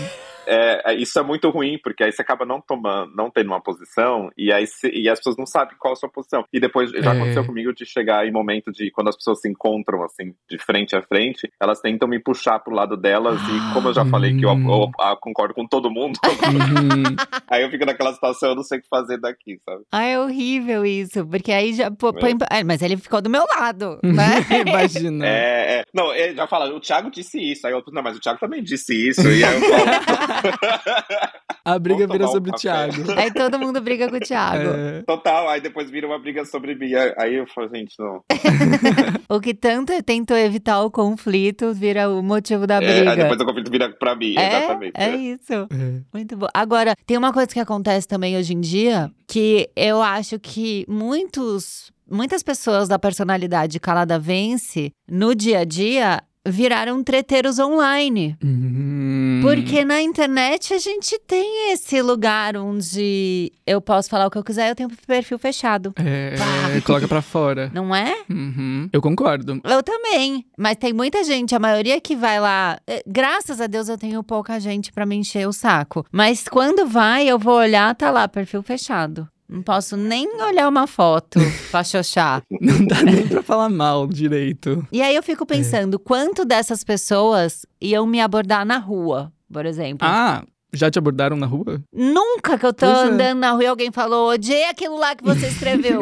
É, 0.48 0.92
é, 0.92 0.96
isso 0.96 1.18
é 1.20 1.24
muito 1.24 1.50
ruim, 1.50 1.80
porque 1.84 2.04
aí 2.04 2.12
você 2.12 2.22
acaba 2.22 2.46
não 2.46 2.60
tomando, 2.62 3.14
não 3.16 3.30
tendo 3.30 3.48
uma 3.48 3.62
posição, 3.62 4.30
e 4.38 4.52
aí 4.52 4.66
se- 4.68 4.90
e 4.94 5.08
as 5.10 5.20
pessoas 5.20 5.38
não 5.38 5.46
sabem 5.46 5.76
qual 5.80 5.94
a 5.94 5.96
sua 5.96 6.10
posição. 6.10 6.44
E 6.52 6.60
depois 6.60 6.92
já 6.92 7.12
É. 7.12 7.16
aconteceu 7.16 7.46
comigo 7.46 7.74
de 7.74 7.86
chegar 7.86 8.28
em 8.28 8.32
momento 8.32 8.72
de 8.72 8.92
quando 8.92 9.10
as 9.10 9.16
pessoas 9.16 9.40
se 9.42 9.50
encontram 9.50 10.04
assim, 10.04 10.34
de 10.50 10.58
frente 10.58 10.96
a 10.96 11.02
frente, 11.02 11.50
elas 11.62 11.80
tentam 11.82 12.08
me 12.08 12.20
puxar 12.20 12.60
pro 12.60 12.74
lado 12.76 12.96
delas, 12.98 13.42
e 13.42 13.74
como 13.74 13.90
eu 13.90 13.94
já 13.94 14.06
falei 14.06 14.36
que 14.38 14.46
eu, 14.46 14.50
Hum. 14.52 14.70
eu- 14.70 14.92
eu 15.10 15.18
concordo 15.18 15.54
com 15.54 15.66
todo 15.68 15.90
mundo, 15.92 16.20
aí 17.50 17.64
eu 17.64 17.70
fico 17.70 17.86
naquela 17.86 18.14
situação, 18.14 18.50
eu 18.50 18.56
não 18.56 18.64
sei 18.64 18.80
o 18.80 18.82
que 18.82 18.88
fazer 18.88 19.18
daqui, 19.18 19.60
sabe? 19.66 19.84
Ai, 19.92 20.14
é 20.14 20.20
horrível 20.20 20.86
isso. 20.86 21.26
Porque 21.26 21.52
aí 21.52 21.74
já 21.74 21.90
pô- 21.92 22.14
põe. 22.14 22.34
Ah, 22.50 22.64
mas 22.66 22.82
ele 22.82 22.98
ficou 22.98 23.22
do 23.22 23.30
meu 23.30 23.46
lado, 23.58 24.00
né? 24.04 24.46
Imagina. 24.68 25.26
É, 25.26 25.80
é. 25.80 25.84
Não, 25.94 26.14
ele 26.14 26.36
já 26.36 26.48
fala, 26.48 26.74
o 26.74 26.80
Thiago 26.80 27.10
disse 27.12 27.40
isso. 27.40 27.66
Aí 27.68 27.74
eu, 27.74 27.84
não, 27.92 28.02
mas 28.04 28.18
o 28.18 28.20
Thiago 28.20 28.40
também 28.40 28.64
disse 28.64 29.10
isso. 29.10 29.28
E 29.30 29.44
aí 29.44 29.56
eu 29.56 29.62
falo, 29.62 29.86
A 31.66 31.80
briga 31.80 32.06
Vamos 32.08 32.12
vira 32.14 32.26
tomar 32.26 32.30
um 32.30 32.34
sobre 32.34 32.52
o. 32.52 32.56
Thiago. 32.56 32.94
Aí 33.18 33.32
todo 33.32 33.58
mundo 33.58 33.80
briga 33.80 34.10
com 34.10 34.18
o 34.18 34.20
Thiago. 34.20 34.70
É. 34.70 35.02
total. 35.04 35.48
Aí 35.48 35.62
depois 35.62 35.90
vira 35.90 36.06
uma 36.06 36.20
briga 36.20 36.44
sobre 36.44 36.76
mim. 36.76 36.92
Aí 37.18 37.36
eu 37.36 37.48
falo, 37.48 37.70
gente, 37.74 37.94
não. 37.98 38.22
O 39.30 39.40
que 39.40 39.54
tanto 39.54 39.94
tentou 40.04 40.36
evitar 40.36 40.82
o 40.84 40.92
conflito 40.92 41.74
vira 41.74 42.10
o 42.10 42.22
motivo 42.22 42.68
da 42.68 42.76
É, 42.84 42.88
aí 42.90 43.00
briga. 43.06 43.16
depois 43.16 43.40
o 43.40 43.46
conflito 43.46 43.72
vira 43.72 43.90
pra 43.98 44.14
mim, 44.16 44.36
É, 44.38 44.58
exatamente. 44.58 44.92
é 44.96 45.16
isso. 45.16 45.54
É. 45.54 46.02
Muito 46.14 46.36
bom. 46.36 46.48
Agora, 46.54 46.96
tem 47.06 47.18
uma 47.18 47.32
coisa 47.32 47.48
que 47.48 47.60
acontece 47.60 48.08
também 48.08 48.36
hoje 48.38 48.54
em 48.54 48.60
dia, 48.60 49.10
que 49.26 49.70
eu 49.76 50.02
acho 50.02 50.38
que 50.40 50.86
muitos, 50.88 51.92
muitas 52.12 52.44
pessoas 52.44 52.88
da 52.90 53.00
personalidade 53.00 53.80
calada 53.80 54.20
vence, 54.20 54.92
no 55.10 55.34
dia 55.34 55.60
a 55.60 55.64
dia, 55.64 56.22
viraram 56.46 57.04
treteiros 57.04 57.60
online. 57.60 58.38
Uhum. 58.44 59.40
Porque 59.42 59.84
na 59.86 60.02
internet 60.02 60.74
a 60.74 60.78
gente 60.78 61.20
tem 61.28 61.72
esse 61.72 62.02
lugar 62.02 62.56
onde 62.58 63.52
eu 63.66 63.82
posso 63.82 64.10
falar 64.10 64.28
o 64.28 64.32
que 64.32 64.38
eu 64.38 64.44
quiser, 64.44 64.70
eu 64.70 64.76
tenho 64.76 64.90
perfil 65.08 65.38
fechado. 65.40 65.94
É, 65.98 66.36
Pá. 66.38 66.82
coloca 66.86 67.08
pra 67.08 67.22
fora. 67.22 67.72
Não 67.74 67.94
é? 67.96 68.24
Uhum. 68.30 68.90
Eu 68.92 69.02
concordo. 69.02 69.62
Eu 69.64 69.84
também. 69.84 70.46
Mas 70.58 70.78
tem 70.78 70.94
muita 70.94 71.24
gente, 71.24 71.56
a 71.56 71.60
maioria 71.60 72.00
que 72.00 72.16
vai 72.16 72.40
lá. 72.40 72.80
eh, 72.88 73.04
Graças 73.08 73.60
a 73.62 73.68
Deus 73.68 73.90
eu 73.90 73.98
tenho 73.98 74.24
pouca 74.24 74.60
gente 74.60 74.92
pra 74.92 75.06
me 75.06 75.16
encher 75.16 75.48
o 75.48 75.54
saco. 75.54 76.06
Mas 76.12 76.46
quando 76.48 76.86
vai, 76.88 77.28
eu 77.28 77.38
vou 77.40 77.56
olhar, 77.58 77.94
tá 77.96 78.10
lá, 78.12 78.28
perfil 78.28 78.64
fechado. 78.64 79.28
Não 79.48 79.62
posso 79.62 79.96
nem 79.96 80.28
olhar 80.42 80.68
uma 80.68 80.88
foto 80.88 81.40
pra 81.70 81.84
xoxar. 81.84 82.42
Não 82.62 82.86
dá 82.86 83.04
nem 83.04 83.28
pra 83.28 83.44
falar 83.44 83.70
mal 83.70 84.08
direito. 84.08 84.86
E 84.92 85.02
aí 85.02 85.16
eu 85.16 85.24
fico 85.24 85.46
pensando, 85.46 86.00
quanto 86.00 86.46
dessas 86.46 86.84
pessoas 86.84 87.66
iam 87.80 88.06
me 88.06 88.20
abordar 88.20 88.66
na 88.66 88.78
rua, 88.78 89.32
por 89.52 89.66
exemplo? 89.66 90.08
Ah, 90.08 90.44
já 90.74 90.90
te 90.90 90.98
abordaram 91.00 91.36
na 91.38 91.46
rua? 91.46 91.82
Nunca 91.94 92.58
que 92.58 92.66
eu 92.66 92.74
tô 92.74 92.86
Pois 92.86 92.98
é. 92.98 93.02
andando 93.12 93.40
na 93.40 93.52
rua 93.52 93.64
e 93.64 93.68
alguém 93.68 93.92
falou, 93.92 94.30
odiei 94.32 94.66
aquilo 94.70 94.98
lá 94.98 95.16
que 95.16 95.24
você 95.24 95.48
escreveu. 95.54 96.02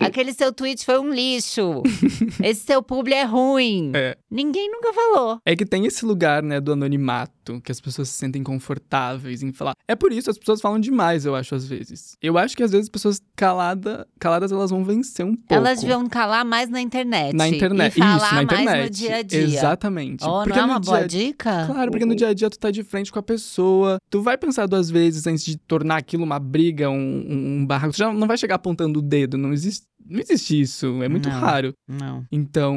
Aquele 0.00 0.32
seu 0.32 0.52
tweet 0.52 0.84
foi 0.84 0.98
um 0.98 1.12
lixo. 1.12 1.82
Esse 2.42 2.60
seu 2.60 2.82
publi 2.82 3.14
é 3.14 3.24
ruim. 3.24 3.90
É. 3.94 4.16
Ninguém 4.30 4.70
nunca 4.70 4.92
falou. 4.92 5.38
É 5.44 5.54
que 5.56 5.66
tem 5.66 5.86
esse 5.86 6.04
lugar, 6.04 6.42
né, 6.42 6.60
do 6.60 6.72
anonimato, 6.72 7.60
que 7.62 7.70
as 7.72 7.80
pessoas 7.80 8.08
se 8.08 8.14
sentem 8.18 8.42
confortáveis 8.42 9.42
em 9.42 9.52
falar. 9.52 9.74
É 9.86 9.94
por 9.94 10.12
isso 10.12 10.30
as 10.30 10.38
pessoas 10.38 10.60
falam 10.60 10.78
demais, 10.78 11.26
eu 11.26 11.34
acho, 11.34 11.54
às 11.54 11.66
vezes. 11.66 12.16
Eu 12.22 12.38
acho 12.38 12.56
que 12.56 12.62
às 12.62 12.70
vezes 12.70 12.86
as 12.86 12.90
pessoas 12.90 13.20
calada, 13.36 14.06
caladas, 14.18 14.52
elas 14.52 14.70
vão 14.70 14.84
vencer 14.84 15.24
um 15.26 15.34
pouco. 15.34 15.52
Elas 15.52 15.80
deviam 15.80 16.06
calar 16.08 16.44
mais 16.44 16.68
na 16.70 16.80
internet. 16.80 17.34
Na 17.34 17.48
internet, 17.48 17.96
E 17.96 18.00
falar 18.00 18.16
isso, 18.16 18.34
na 18.34 18.42
internet. 18.42 18.64
mais 18.66 18.84
no 18.84 18.90
dia 18.90 19.16
a 19.16 19.22
dia. 19.22 19.40
Exatamente. 19.42 20.24
Oh, 20.24 20.42
Porque 20.44 20.58
não 20.58 20.68
é 20.68 20.70
uma 20.72 20.80
boa 20.80 21.06
dia- 21.06 21.26
dica? 21.26 21.66
Claro, 21.66 21.90
porque 21.90 22.06
no 22.06 22.14
dia 22.14 22.28
a 22.28 22.32
dia 22.34 22.48
tu 22.48 22.58
tá 22.58 22.70
de 22.70 22.82
frente 22.82 23.12
com 23.12 23.18
a 23.18 23.22
pessoa. 23.22 23.98
Tu 24.12 24.20
vai 24.20 24.36
pensar 24.36 24.66
duas 24.66 24.90
vezes 24.90 25.26
antes 25.26 25.42
de 25.42 25.56
tornar 25.56 25.96
aquilo 25.96 26.22
uma 26.22 26.38
briga, 26.38 26.90
um, 26.90 26.94
um, 26.98 27.56
um 27.60 27.66
barraco. 27.66 27.94
Tu 27.94 27.96
já 27.96 28.12
não 28.12 28.26
vai 28.26 28.36
chegar 28.36 28.56
apontando 28.56 28.98
o 28.98 29.02
dedo. 29.02 29.38
Não 29.38 29.54
existe, 29.54 29.86
não 30.04 30.20
existe 30.20 30.60
isso. 30.60 31.02
É 31.02 31.08
muito 31.08 31.30
Não. 31.30 31.40
raro. 31.40 31.72
Não. 31.88 32.22
Então, 32.30 32.76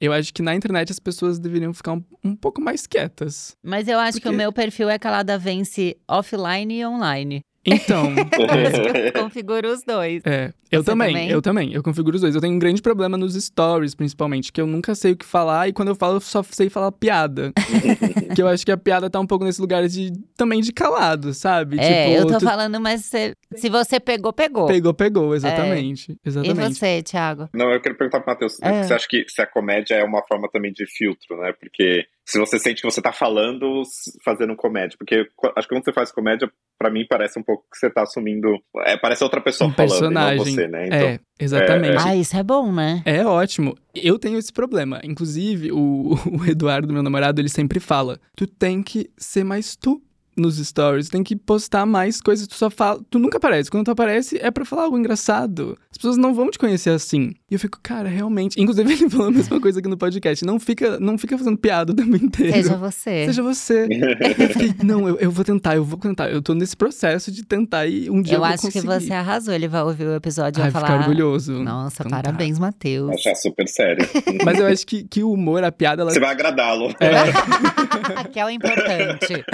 eu 0.00 0.12
acho 0.12 0.34
que 0.34 0.42
na 0.42 0.56
internet 0.56 0.90
as 0.90 0.98
pessoas 0.98 1.38
deveriam 1.38 1.72
ficar 1.72 1.92
um, 1.92 2.02
um 2.24 2.34
pouco 2.34 2.60
mais 2.60 2.84
quietas. 2.84 3.52
Mas 3.64 3.86
eu 3.86 3.96
acho 4.00 4.14
que 4.20 4.26
o 4.26 4.32
Porque- 4.32 4.36
meu 4.36 4.52
perfil 4.52 4.88
é 4.90 4.98
calada 4.98 5.38
vence 5.38 5.96
offline 6.08 6.80
e 6.80 6.84
online. 6.84 7.42
Então, 7.66 8.12
eu 9.12 9.12
configuro 9.22 9.68
os 9.72 9.82
dois. 9.82 10.22
é. 10.24 10.52
Eu 10.68 10.82
também, 10.82 11.12
também? 11.14 11.30
eu 11.30 11.40
também. 11.40 11.72
Eu 11.72 11.80
configuro 11.82 12.16
os 12.16 12.22
dois. 12.22 12.34
Eu 12.34 12.40
tenho 12.40 12.52
um 12.52 12.58
grande 12.58 12.82
problema 12.82 13.16
nos 13.16 13.34
stories, 13.34 13.94
principalmente, 13.94 14.52
que 14.52 14.60
eu 14.60 14.66
nunca 14.66 14.96
sei 14.96 15.12
o 15.12 15.16
que 15.16 15.24
falar 15.24 15.68
e 15.68 15.72
quando 15.72 15.88
eu 15.88 15.94
falo, 15.94 16.16
eu 16.16 16.20
só 16.20 16.42
sei 16.42 16.68
falar 16.68 16.90
piada. 16.90 17.52
que 18.34 18.42
eu 18.42 18.48
acho 18.48 18.66
que 18.66 18.72
a 18.72 18.76
piada 18.76 19.08
tá 19.08 19.20
um 19.20 19.26
pouco 19.26 19.44
nesse 19.44 19.60
lugar 19.60 19.86
de 19.86 20.10
também 20.36 20.60
de 20.60 20.72
calado, 20.72 21.32
sabe? 21.32 21.78
É, 21.78 22.06
tipo, 22.08 22.18
eu 22.18 22.26
tô 22.26 22.38
tu 22.38 22.44
falando, 22.44 22.80
mas 22.80 23.04
se, 23.04 23.32
se 23.54 23.68
você 23.68 24.00
pegou, 24.00 24.32
pegou. 24.32 24.66
pegou, 24.66 24.92
pegou, 24.92 25.34
exatamente. 25.36 26.12
E 26.12 26.28
Exatamente. 26.28 26.74
você, 26.74 27.00
Thiago? 27.02 27.48
Não, 27.54 27.70
eu 27.70 27.80
quero 27.80 27.94
perguntar 27.96 28.20
pro 28.20 28.32
Matheus, 28.32 28.60
É. 28.60 28.82
você 28.82 28.94
acha 28.94 29.06
que 29.08 29.24
se 29.28 29.40
a 29.40 29.46
comédia 29.46 29.94
é 29.94 30.02
uma 30.04 30.22
forma 30.26 30.48
também 30.50 30.72
de 30.72 30.84
filtro, 30.86 31.36
né? 31.40 31.52
Porque 31.60 32.04
se 32.26 32.38
você 32.38 32.58
sente 32.58 32.82
que 32.82 32.90
você 32.90 33.00
tá 33.00 33.12
falando 33.12 33.82
fazendo 34.24 34.56
comédia, 34.56 34.96
porque 34.98 35.24
qu- 35.36 35.52
acho 35.56 35.68
que 35.68 35.74
quando 35.74 35.84
você 35.84 35.92
faz 35.92 36.10
comédia, 36.10 36.50
pra 36.78 36.90
mim 36.90 37.06
parece 37.08 37.38
um 37.38 37.42
pouco 37.42 37.64
que 37.72 37.78
você 37.78 37.88
tá 37.88 38.02
assumindo, 38.02 38.48
é, 38.84 38.96
parece 38.96 39.22
outra 39.22 39.40
pessoa 39.40 39.70
Um 39.70 39.72
falando, 39.72 39.90
e 39.94 39.98
personagem. 39.98 40.36
não 40.38 40.44
você, 40.44 40.66
né? 40.68 40.86
Então, 40.88 40.98
É, 41.08 41.20
exatamente. 41.38 41.98
Ah, 42.04 42.16
isso 42.16 42.36
é 42.36 42.42
bom, 42.42 42.72
né? 42.72 43.02
É 43.04 43.24
ótimo. 43.24 43.76
Eu 43.94 44.18
tenho 44.18 44.38
esse 44.38 44.52
problema. 44.52 45.00
Inclusive, 45.04 45.70
o, 45.72 46.14
o 46.40 46.44
Eduardo, 46.50 46.92
meu 46.92 47.02
namorado, 47.02 47.40
ele 47.40 47.48
sempre 47.48 47.78
fala: 47.80 48.18
tu 48.36 48.46
tem 48.46 48.82
que 48.82 49.08
ser 49.16 49.44
mais 49.44 49.76
tu 49.76 50.02
nos 50.36 50.58
stories, 50.58 51.08
tem 51.08 51.22
que 51.24 51.34
postar 51.34 51.86
mais 51.86 52.20
coisas. 52.20 52.46
Tu 52.46 52.56
só 52.56 52.68
fala. 52.68 53.00
Tu 53.08 53.18
nunca 53.18 53.38
aparece. 53.38 53.70
Quando 53.70 53.86
tu 53.86 53.90
aparece, 53.92 54.36
é 54.38 54.50
pra 54.50 54.66
falar 54.66 54.82
algo 54.82 54.98
engraçado. 54.98 55.78
As 55.90 55.96
pessoas 55.96 56.18
não 56.18 56.34
vão 56.34 56.50
te 56.50 56.58
conhecer 56.58 56.90
assim. 56.90 57.32
E 57.48 57.54
eu 57.54 57.60
fico, 57.60 57.78
cara, 57.80 58.08
realmente. 58.08 58.60
Inclusive, 58.60 58.90
ele 58.92 59.08
falou 59.08 59.28
a 59.28 59.30
mesma 59.30 59.60
coisa 59.60 59.78
aqui 59.78 59.88
no 59.88 59.96
podcast. 59.96 60.44
Não 60.44 60.58
fica, 60.58 60.98
não 60.98 61.16
fica 61.16 61.38
fazendo 61.38 61.56
piada 61.56 61.92
o 61.92 61.94
tempo 61.94 62.16
inteiro. 62.16 62.52
Seja 62.52 62.76
você. 62.76 63.26
Seja 63.26 63.40
você. 63.40 63.86
eu 64.38 64.48
fiquei, 64.48 64.74
não, 64.82 65.08
eu, 65.08 65.16
eu 65.18 65.30
vou 65.30 65.44
tentar, 65.44 65.76
eu 65.76 65.84
vou 65.84 65.96
tentar. 65.96 66.28
Eu 66.28 66.42
tô 66.42 66.54
nesse 66.54 66.76
processo 66.76 67.30
de 67.30 67.44
tentar 67.44 67.86
e 67.86 68.10
um 68.10 68.20
dia 68.20 68.34
eu, 68.34 68.38
eu 68.38 68.44
acho 68.44 68.68
que 68.68 68.80
você 68.80 69.12
arrasou. 69.12 69.54
Ele 69.54 69.68
vai 69.68 69.80
ouvir 69.84 70.06
o 70.06 70.14
episódio 70.16 70.58
e 70.58 70.62
Ai, 70.64 70.70
vai 70.70 70.80
ficar 70.82 70.92
falar. 70.94 71.08
orgulhoso. 71.08 71.52
Nossa, 71.62 72.02
Então 72.02 72.10
tá. 72.10 72.20
parabéns, 72.24 72.58
Matheus. 72.58 73.12
Achar 73.12 73.36
super 73.36 73.68
sério. 73.68 74.04
Mas 74.44 74.58
eu 74.58 74.66
acho 74.66 74.84
que, 74.84 75.04
que 75.04 75.22
o 75.22 75.30
humor, 75.30 75.62
a 75.62 75.70
piada, 75.70 76.02
ela 76.02 76.10
Você 76.10 76.18
vai 76.18 76.30
agradá-lo. 76.30 76.92
É. 76.98 78.24
que 78.24 78.40
é 78.40 78.44
o 78.44 78.50
importante. 78.50 79.44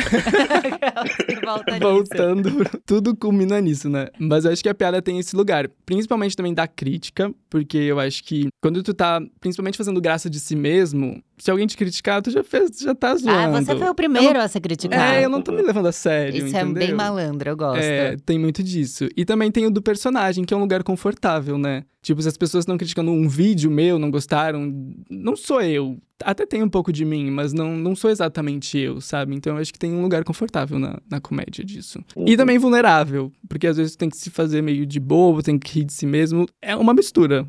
Que 1.26 1.44
Volta 1.44 1.72
nisso. 1.72 1.82
Voltando, 1.92 2.80
tudo 2.86 3.14
culmina 3.14 3.60
nisso, 3.60 3.90
né? 3.90 4.08
Mas 4.18 4.46
eu 4.46 4.52
acho 4.52 4.62
que 4.62 4.68
a 4.70 4.74
piada 4.74 5.02
tem 5.02 5.18
esse 5.18 5.36
lugar. 5.36 5.68
Principalmente 5.84 6.34
também 6.34 6.54
da 6.54 6.66
crítica, 6.66 7.30
porque 7.50 7.81
eu 7.82 7.98
acho 8.00 8.22
que 8.24 8.48
quando 8.60 8.82
tu 8.82 8.94
tá, 8.94 9.20
principalmente 9.40 9.76
fazendo 9.78 10.00
graça 10.00 10.28
de 10.28 10.38
si 10.40 10.54
mesmo, 10.56 11.22
se 11.38 11.50
alguém 11.50 11.66
te 11.66 11.76
criticar, 11.76 12.22
tu 12.22 12.30
já 12.30 12.44
fez, 12.44 12.70
tu 12.70 12.84
já 12.84 12.94
tá 12.94 13.14
zoando. 13.16 13.56
Ah, 13.56 13.60
você 13.60 13.76
foi 13.76 13.88
o 13.88 13.94
primeiro 13.94 14.40
a 14.40 14.46
ser 14.48 14.60
criticado. 14.60 15.02
É, 15.02 15.24
eu 15.24 15.28
não 15.28 15.42
tô 15.42 15.52
me 15.52 15.62
levando 15.62 15.86
a 15.86 15.92
sério, 15.92 16.46
Isso 16.46 16.56
é 16.56 16.60
entendeu? 16.60 16.86
bem 16.86 16.94
malandro, 16.94 17.50
eu 17.50 17.56
gosto. 17.56 17.82
É, 17.82 18.16
tem 18.24 18.38
muito 18.38 18.62
disso. 18.62 19.08
E 19.16 19.24
também 19.24 19.50
tem 19.50 19.66
o 19.66 19.70
do 19.70 19.82
personagem, 19.82 20.44
que 20.44 20.54
é 20.54 20.56
um 20.56 20.60
lugar 20.60 20.82
confortável, 20.82 21.58
né? 21.58 21.84
Tipo, 22.00 22.20
se 22.22 22.28
as 22.28 22.36
pessoas 22.36 22.62
estão 22.62 22.76
criticando 22.76 23.10
um 23.12 23.28
vídeo 23.28 23.70
meu, 23.70 23.98
não 23.98 24.10
gostaram, 24.10 24.72
não 25.08 25.36
sou 25.36 25.60
eu. 25.60 25.98
Até 26.24 26.46
tem 26.46 26.62
um 26.62 26.68
pouco 26.68 26.92
de 26.92 27.04
mim, 27.04 27.30
mas 27.30 27.52
não, 27.52 27.76
não 27.76 27.94
sou 27.94 28.10
exatamente 28.10 28.78
eu, 28.78 29.00
sabe? 29.00 29.34
Então 29.34 29.54
eu 29.54 29.60
acho 29.60 29.72
que 29.72 29.78
tem 29.78 29.92
um 29.92 30.02
lugar 30.02 30.24
confortável 30.24 30.78
na, 30.78 30.98
na 31.10 31.20
comédia 31.20 31.64
disso. 31.64 32.00
E 32.26 32.36
também 32.36 32.58
vulnerável, 32.58 33.32
porque 33.48 33.66
às 33.66 33.76
vezes 33.76 33.96
tem 33.96 34.08
que 34.08 34.16
se 34.16 34.30
fazer 34.30 34.62
meio 34.62 34.86
de 34.86 35.00
bobo, 35.00 35.42
tem 35.42 35.58
que 35.58 35.80
rir 35.80 35.84
de 35.84 35.92
si 35.92 36.06
mesmo. 36.06 36.46
É 36.60 36.76
uma 36.76 36.94
mistura. 36.94 37.46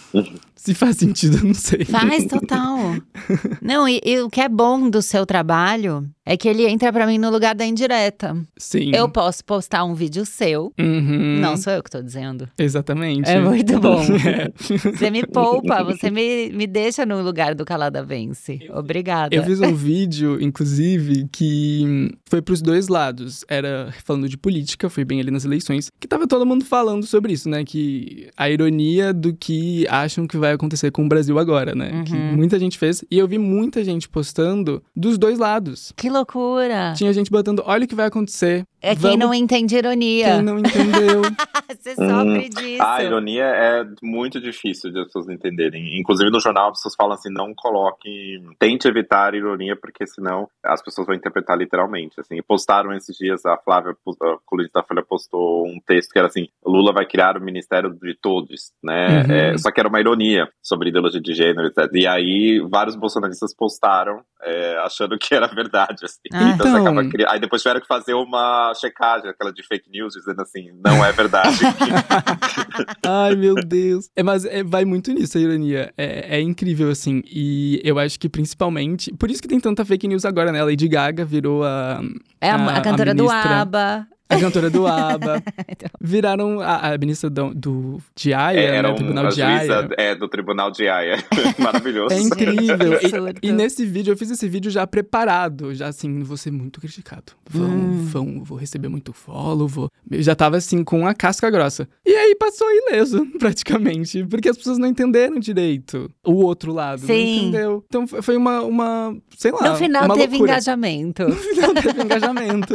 se 0.54 0.74
faz 0.74 0.96
sentido, 0.96 1.38
eu 1.38 1.44
não 1.44 1.54
sei. 1.54 1.84
Faz 1.84 2.26
total. 2.26 2.96
Não, 3.62 3.88
e, 3.88 4.00
e 4.04 4.20
o 4.20 4.28
que 4.28 4.40
é 4.40 4.48
bom 4.48 4.90
do 4.90 5.00
seu 5.00 5.24
trabalho 5.24 6.08
é 6.24 6.36
que 6.36 6.48
ele 6.48 6.66
entra 6.66 6.92
pra 6.92 7.06
mim 7.06 7.18
no 7.18 7.30
lugar 7.30 7.54
da 7.54 7.64
indireta. 7.64 8.36
Sim. 8.56 8.92
Eu 8.94 9.08
posso 9.08 9.44
postar 9.44 9.84
um 9.84 9.94
vídeo 9.94 10.24
seu. 10.26 10.72
Uhum. 10.78 11.38
Não 11.40 11.56
sou 11.56 11.72
eu 11.72 11.82
que 11.82 11.90
tô 11.90 12.02
dizendo. 12.02 12.48
Exatamente. 12.58 13.28
É 13.28 13.40
muito 13.40 13.78
bom. 13.80 14.00
É. 14.20 14.52
Você 14.92 15.10
me 15.10 15.26
poupa, 15.26 15.82
você 15.82 16.10
me, 16.10 16.50
me 16.50 16.66
deixa 16.66 17.06
no 17.06 17.22
lugar 17.22 17.54
do 17.54 17.64
Calada 17.64 18.02
Vence. 18.10 18.58
Obrigada. 18.74 19.34
Eu 19.36 19.44
fiz 19.44 19.60
um 19.60 19.72
vídeo, 19.72 20.42
inclusive, 20.42 21.28
que 21.30 22.10
foi 22.28 22.42
pros 22.42 22.60
dois 22.60 22.88
lados. 22.88 23.44
Era 23.48 23.94
falando 24.04 24.28
de 24.28 24.36
política, 24.36 24.90
foi 24.90 25.04
bem 25.04 25.20
ali 25.20 25.30
nas 25.30 25.44
eleições, 25.44 25.88
que 26.00 26.08
tava 26.08 26.26
todo 26.26 26.44
mundo 26.44 26.64
falando 26.64 27.06
sobre 27.06 27.32
isso, 27.32 27.48
né? 27.48 27.64
Que 27.64 28.28
a 28.36 28.50
ironia 28.50 29.12
do 29.12 29.32
que 29.32 29.86
acham 29.88 30.26
que 30.26 30.36
vai 30.36 30.52
acontecer 30.52 30.90
com 30.90 31.04
o 31.04 31.08
Brasil 31.08 31.38
agora, 31.38 31.72
né? 31.74 32.02
Que 32.04 32.12
Uhum. 32.14 32.36
muita 32.36 32.58
gente 32.58 32.76
fez. 32.76 33.04
E 33.08 33.16
eu 33.16 33.28
vi 33.28 33.38
muita 33.38 33.84
gente 33.84 34.08
postando 34.08 34.82
dos 34.94 35.16
dois 35.16 35.38
lados. 35.38 35.92
Que 35.96 36.10
loucura. 36.10 36.92
Tinha 36.96 37.12
gente 37.12 37.30
botando, 37.30 37.62
olha 37.64 37.84
o 37.84 37.88
que 37.88 37.94
vai 37.94 38.06
acontecer. 38.06 38.64
É 38.82 38.94
quem 38.94 39.02
Vamos- 39.02 39.18
não 39.18 39.34
entende 39.34 39.76
ironia. 39.76 40.34
Quem 40.36 40.42
não 40.42 40.58
entendeu. 40.58 41.22
Você 41.80 41.94
sofre 41.94 42.46
Hum. 42.46 42.48
disso. 42.48 42.82
A 42.82 43.02
ironia 43.02 43.44
é 43.44 43.84
muito 44.02 44.40
difícil 44.40 44.90
de 44.90 44.98
as 45.00 45.06
pessoas 45.06 45.28
entenderem. 45.28 45.98
Inclusive 45.98 46.30
no 46.30 46.40
jornal 46.40 46.70
as 46.70 46.78
pessoas 46.78 46.94
falam 46.94 47.12
assim, 47.14 47.30
não 47.32 47.54
coloque, 47.54 48.42
tente 48.58 48.88
evitar 48.88 49.34
ironia, 49.34 49.76
porque 49.76 50.06
senão 50.06 50.48
as 50.64 50.82
pessoas 50.82 51.06
vão 51.06 51.14
interpretar 51.16 51.56
literalmente. 51.56 52.18
Assim, 52.20 52.40
postaram 52.42 52.92
esses 52.92 53.16
dias, 53.16 53.44
a 53.46 53.56
Flávia, 53.56 53.92
a 53.92 54.36
colunista 54.44 54.80
da 54.80 54.86
Folha 54.86 55.02
postou 55.02 55.66
um 55.66 55.78
texto 55.86 56.10
que 56.12 56.18
era 56.18 56.28
assim, 56.28 56.48
Lula 56.64 56.92
vai 56.92 57.06
criar 57.06 57.36
o 57.36 57.40
Ministério 57.40 57.90
de 57.90 58.14
Todos, 58.14 58.72
né? 58.82 59.22
Uhum. 59.22 59.32
É, 59.32 59.58
só 59.58 59.70
que 59.70 59.80
era 59.80 59.88
uma 59.88 60.00
ironia 60.00 60.48
sobre 60.62 60.88
ideologia 60.90 61.20
de 61.20 61.34
gênero, 61.34 61.66
etc. 61.68 61.88
E 61.94 62.06
aí 62.06 62.60
vários 62.70 62.96
bolsonaristas 62.96 63.54
postaram 63.54 64.22
é, 64.42 64.78
achando 64.78 65.18
que 65.18 65.34
era 65.34 65.46
verdade, 65.46 66.04
assim. 66.04 66.18
Ah. 66.32 66.50
Então, 66.54 66.66
você 66.66 66.78
Então. 66.78 66.82
acaba 66.92 67.08
cri... 67.08 67.24
Aí 67.28 67.38
depois 67.38 67.60
tiveram 67.62 67.80
que 67.80 67.86
fazer 67.86 68.14
uma 68.14 68.69
checagem, 68.74 69.28
aquela 69.30 69.52
de 69.52 69.62
fake 69.66 69.90
news, 69.90 70.14
dizendo 70.14 70.40
assim, 70.42 70.70
não 70.84 71.04
é 71.04 71.12
verdade. 71.12 71.58
Ai, 73.06 73.34
meu 73.36 73.54
Deus. 73.54 74.08
É, 74.16 74.22
mas 74.22 74.44
é, 74.44 74.62
vai 74.62 74.84
muito 74.84 75.12
nisso 75.12 75.38
a 75.38 75.40
ironia. 75.40 75.92
É, 75.96 76.36
é 76.38 76.40
incrível, 76.40 76.90
assim. 76.90 77.22
E 77.26 77.80
eu 77.84 77.98
acho 77.98 78.18
que 78.18 78.28
principalmente. 78.28 79.12
Por 79.14 79.30
isso 79.30 79.40
que 79.42 79.48
tem 79.48 79.60
tanta 79.60 79.84
fake 79.84 80.06
news 80.08 80.24
agora, 80.24 80.52
né? 80.52 80.60
A 80.60 80.64
Lady 80.64 80.88
Gaga 80.88 81.24
virou 81.24 81.64
a. 81.64 82.00
É 82.40 82.50
a, 82.50 82.56
a- 82.56 82.76
a 82.76 82.80
cantora 82.80 83.10
a 83.10 83.14
do 83.14 83.28
ABBA. 83.30 84.06
A 84.30 84.38
cantora 84.40 84.70
do 84.70 84.86
ABBA. 84.86 85.42
Então. 85.70 85.88
Viraram 86.00 86.60
a, 86.60 86.92
a 86.92 86.98
ministra 86.98 87.30
do, 87.30 87.54
do 87.54 87.98
de 88.14 88.32
Haia, 88.34 88.58
É, 88.60 88.82
né? 88.82 88.88
um, 88.88 88.94
Tribunal 88.94 89.28
de 89.28 89.42
Haia. 89.42 89.88
é, 89.96 90.14
do 90.14 90.28
Tribunal 90.28 90.70
de 90.70 90.88
Haia. 90.88 91.16
Maravilhoso. 91.58 92.14
É 92.14 92.18
incrível. 92.20 92.98
E, 93.42 93.48
e 93.48 93.52
nesse 93.52 93.84
vídeo, 93.86 94.12
eu 94.12 94.16
fiz 94.16 94.30
esse 94.30 94.48
vídeo 94.48 94.70
já 94.70 94.86
preparado. 94.86 95.74
Já 95.74 95.88
assim, 95.88 96.22
vou 96.22 96.36
ser 96.36 96.50
muito 96.50 96.80
criticado. 96.80 97.32
Vão, 97.48 97.68
Hum. 97.70 98.04
vão, 98.04 98.44
vou 98.44 98.58
receber 98.58 98.88
muito 98.88 99.12
follow, 99.12 99.66
vou. 99.68 99.90
Eu 100.10 100.22
já 100.22 100.34
tava 100.34 100.56
assim, 100.56 100.82
com 100.84 101.06
a 101.06 101.14
casca 101.14 101.48
grossa. 101.50 101.88
E 102.04 102.10
aí 102.10 102.34
passou 102.36 102.66
ileso, 102.70 103.26
praticamente. 103.38 104.24
Porque 104.26 104.48
as 104.48 104.56
pessoas 104.56 104.78
não 104.78 104.88
entenderam 104.88 105.38
direito 105.38 106.10
o 106.24 106.44
outro 106.44 106.72
lado. 106.72 107.00
Não 107.00 107.06
Sim. 107.06 107.38
entendeu? 107.48 107.84
Então 107.86 108.06
foi- 108.06 108.22
foi 108.22 108.36
uma, 108.36 108.60
uma 108.62 109.16
sei 109.36 109.52
lá. 109.52 109.70
No 109.70 109.76
final 109.76 110.04
uma 110.04 110.14
teve 110.14 110.32
loucura. 110.36 110.52
engajamento. 110.52 111.28
No 111.28 111.36
final 111.36 111.74
teve 111.74 112.02
engajamento. 112.02 112.74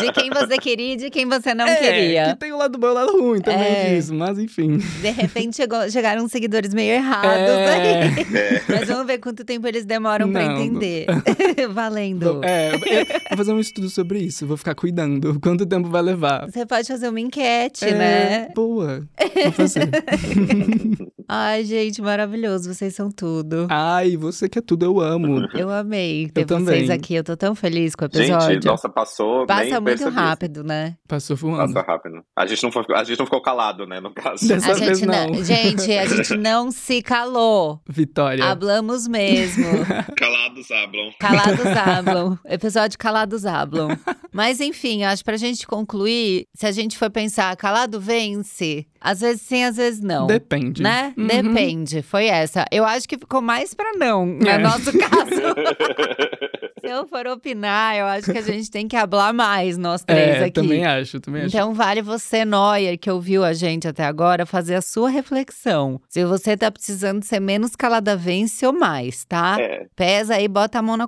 De 0.00 0.12
quem 0.12 0.30
você 0.30 0.56
queria 0.58 0.89
de 0.96 1.10
quem 1.10 1.26
você 1.26 1.54
não 1.54 1.66
é, 1.66 1.76
queria. 1.76 2.32
que 2.32 2.40
tem 2.40 2.52
o 2.52 2.56
lado 2.58 2.78
bom 2.78 2.88
e 2.88 2.90
o 2.90 2.94
lado 2.94 3.12
ruim 3.20 3.40
também 3.40 3.60
É. 3.66 3.94
disso. 3.96 4.14
Mas 4.14 4.38
enfim. 4.38 4.78
De 4.78 5.10
repente 5.10 5.56
chegou- 5.56 5.88
chegaram 5.90 6.24
uns 6.24 6.30
seguidores 6.32 6.72
meio 6.74 6.92
errados 6.92 7.30
É. 7.32 7.72
aí. 7.72 8.10
Mas 8.68 8.88
vamos 8.88 9.06
ver 9.06 9.18
quanto 9.18 9.44
tempo 9.44 9.66
eles 9.66 9.84
demoram 9.84 10.26
não. 10.26 10.40
entender. 10.40 11.06
Valendo. 11.72 12.40
É, 12.44 12.72
eu 12.74 12.78
vou 13.30 13.36
fazer 13.38 13.52
um 13.52 13.60
estudo 13.60 13.88
sobre 13.90 14.18
isso. 14.20 14.46
Vou 14.46 14.56
ficar 14.56 14.74
cuidando. 14.74 15.38
Quanto 15.40 15.64
tempo 15.66 15.88
vai 15.88 16.02
levar? 16.02 16.46
Você 16.50 16.64
pode 16.66 16.86
fazer 16.88 17.08
uma 17.08 17.20
enquete, 17.20 17.84
É, 17.84 17.94
né? 17.94 18.48
Boa. 18.54 19.02
Vou 19.44 19.52
fazer. 19.52 19.88
Ai, 21.28 21.64
gente, 21.64 22.02
maravilhoso. 22.02 22.72
Vocês 22.74 22.94
são 22.94 23.10
tudo. 23.10 23.66
Ai, 23.70 24.16
você 24.16 24.48
que 24.48 24.58
é 24.58 24.62
tudo, 24.62 24.84
eu 24.84 25.00
amo. 25.00 25.46
Eu 25.54 25.70
amei 25.70 26.28
ter 26.28 26.42
Eu 26.42 26.46
vocês 26.46 26.64
também. 26.64 26.90
aqui. 26.92 27.14
Eu 27.14 27.22
tô 27.24 27.36
tão 27.36 27.54
feliz 27.54 27.94
com 27.94 28.04
o 28.04 28.06
episódio. 28.06 28.54
Gente, 28.54 28.66
nossa, 28.66 28.88
passou. 28.88 29.38
nem 29.38 29.46
Passa 29.46 29.80
muito 29.80 29.84
percebi. 29.84 30.16
rápido, 30.16 30.64
né? 30.64 30.79
Passou 31.08 31.36
voando. 31.36 31.72
Passa 31.74 31.86
rápido. 31.86 32.22
A 32.36 32.46
gente, 32.46 32.62
não 32.62 32.70
foi, 32.72 32.84
a 32.94 33.04
gente 33.04 33.18
não 33.18 33.26
ficou 33.26 33.42
calado, 33.42 33.86
né, 33.86 34.00
no 34.00 34.12
caso. 34.12 34.46
Dessa 34.46 34.72
A 34.72 34.74
vez 34.74 34.98
gente 34.98 35.06
não. 35.08 35.44
Gente, 35.44 35.92
a 35.92 36.06
gente 36.06 36.36
não 36.36 36.70
se 36.70 37.02
calou. 37.02 37.80
Vitória. 37.88 38.44
Hablamos 38.44 39.06
mesmo. 39.08 39.64
Calados 40.16 40.70
hablam. 40.70 41.10
Calados 41.18 41.66
hablam. 41.76 42.38
Episódio 42.44 42.98
Calados 42.98 43.46
hablam. 43.46 43.88
Mas 44.32 44.60
enfim, 44.60 45.02
acho 45.04 45.22
que 45.22 45.24
pra 45.30 45.36
gente 45.36 45.66
concluir, 45.66 46.46
se 46.54 46.66
a 46.66 46.72
gente 46.72 46.96
for 46.96 47.10
pensar, 47.10 47.54
calado 47.56 48.00
vence, 48.00 48.86
às 49.00 49.20
vezes 49.20 49.42
sim, 49.42 49.64
às 49.64 49.76
vezes 49.76 50.00
não. 50.00 50.26
Depende. 50.26 50.82
Né? 50.82 51.12
Uhum. 51.16 51.26
Depende. 51.26 52.02
Foi 52.02 52.26
essa. 52.26 52.64
Eu 52.70 52.84
acho 52.84 53.08
que 53.08 53.18
ficou 53.18 53.40
mais 53.42 53.74
pra 53.74 53.92
não, 53.96 54.24
no 54.26 54.48
É. 54.48 54.58
nosso 54.58 54.92
caso. 54.96 55.40
Se 56.90 56.96
eu 56.96 57.06
for 57.06 57.24
opinar, 57.28 57.96
eu 57.96 58.04
acho 58.04 58.32
que 58.32 58.38
a 58.38 58.42
gente 58.42 58.68
tem 58.68 58.88
que 58.88 58.96
hablar 58.96 59.32
mais, 59.32 59.78
nós 59.78 60.02
três 60.02 60.38
É, 60.38 60.44
aqui. 60.46 60.54
também 60.54 60.84
acho, 60.84 61.20
também 61.20 61.42
acho. 61.42 61.56
Então 61.56 61.72
vale 61.72 62.02
você, 62.02 62.44
Neuer, 62.44 62.98
que 62.98 63.08
ouviu 63.08 63.44
a 63.44 63.52
gente 63.52 63.86
até 63.86 64.02
agora, 64.04 64.44
fazer 64.44 64.74
a 64.74 64.82
sua 64.82 65.08
reflexão. 65.08 66.00
Se 66.08 66.24
você 66.24 66.56
tá 66.56 66.68
precisando 66.68 67.22
ser 67.22 67.38
menos 67.38 67.76
calada 67.76 68.16
vence 68.16 68.66
ou 68.66 68.72
mais, 68.72 69.24
tá? 69.24 69.56
É. 69.60 69.86
Pesa 69.94 70.34
aí, 70.34 70.48
bota 70.48 70.80
a 70.80 70.82
mão 70.82 70.96
na, 70.96 71.06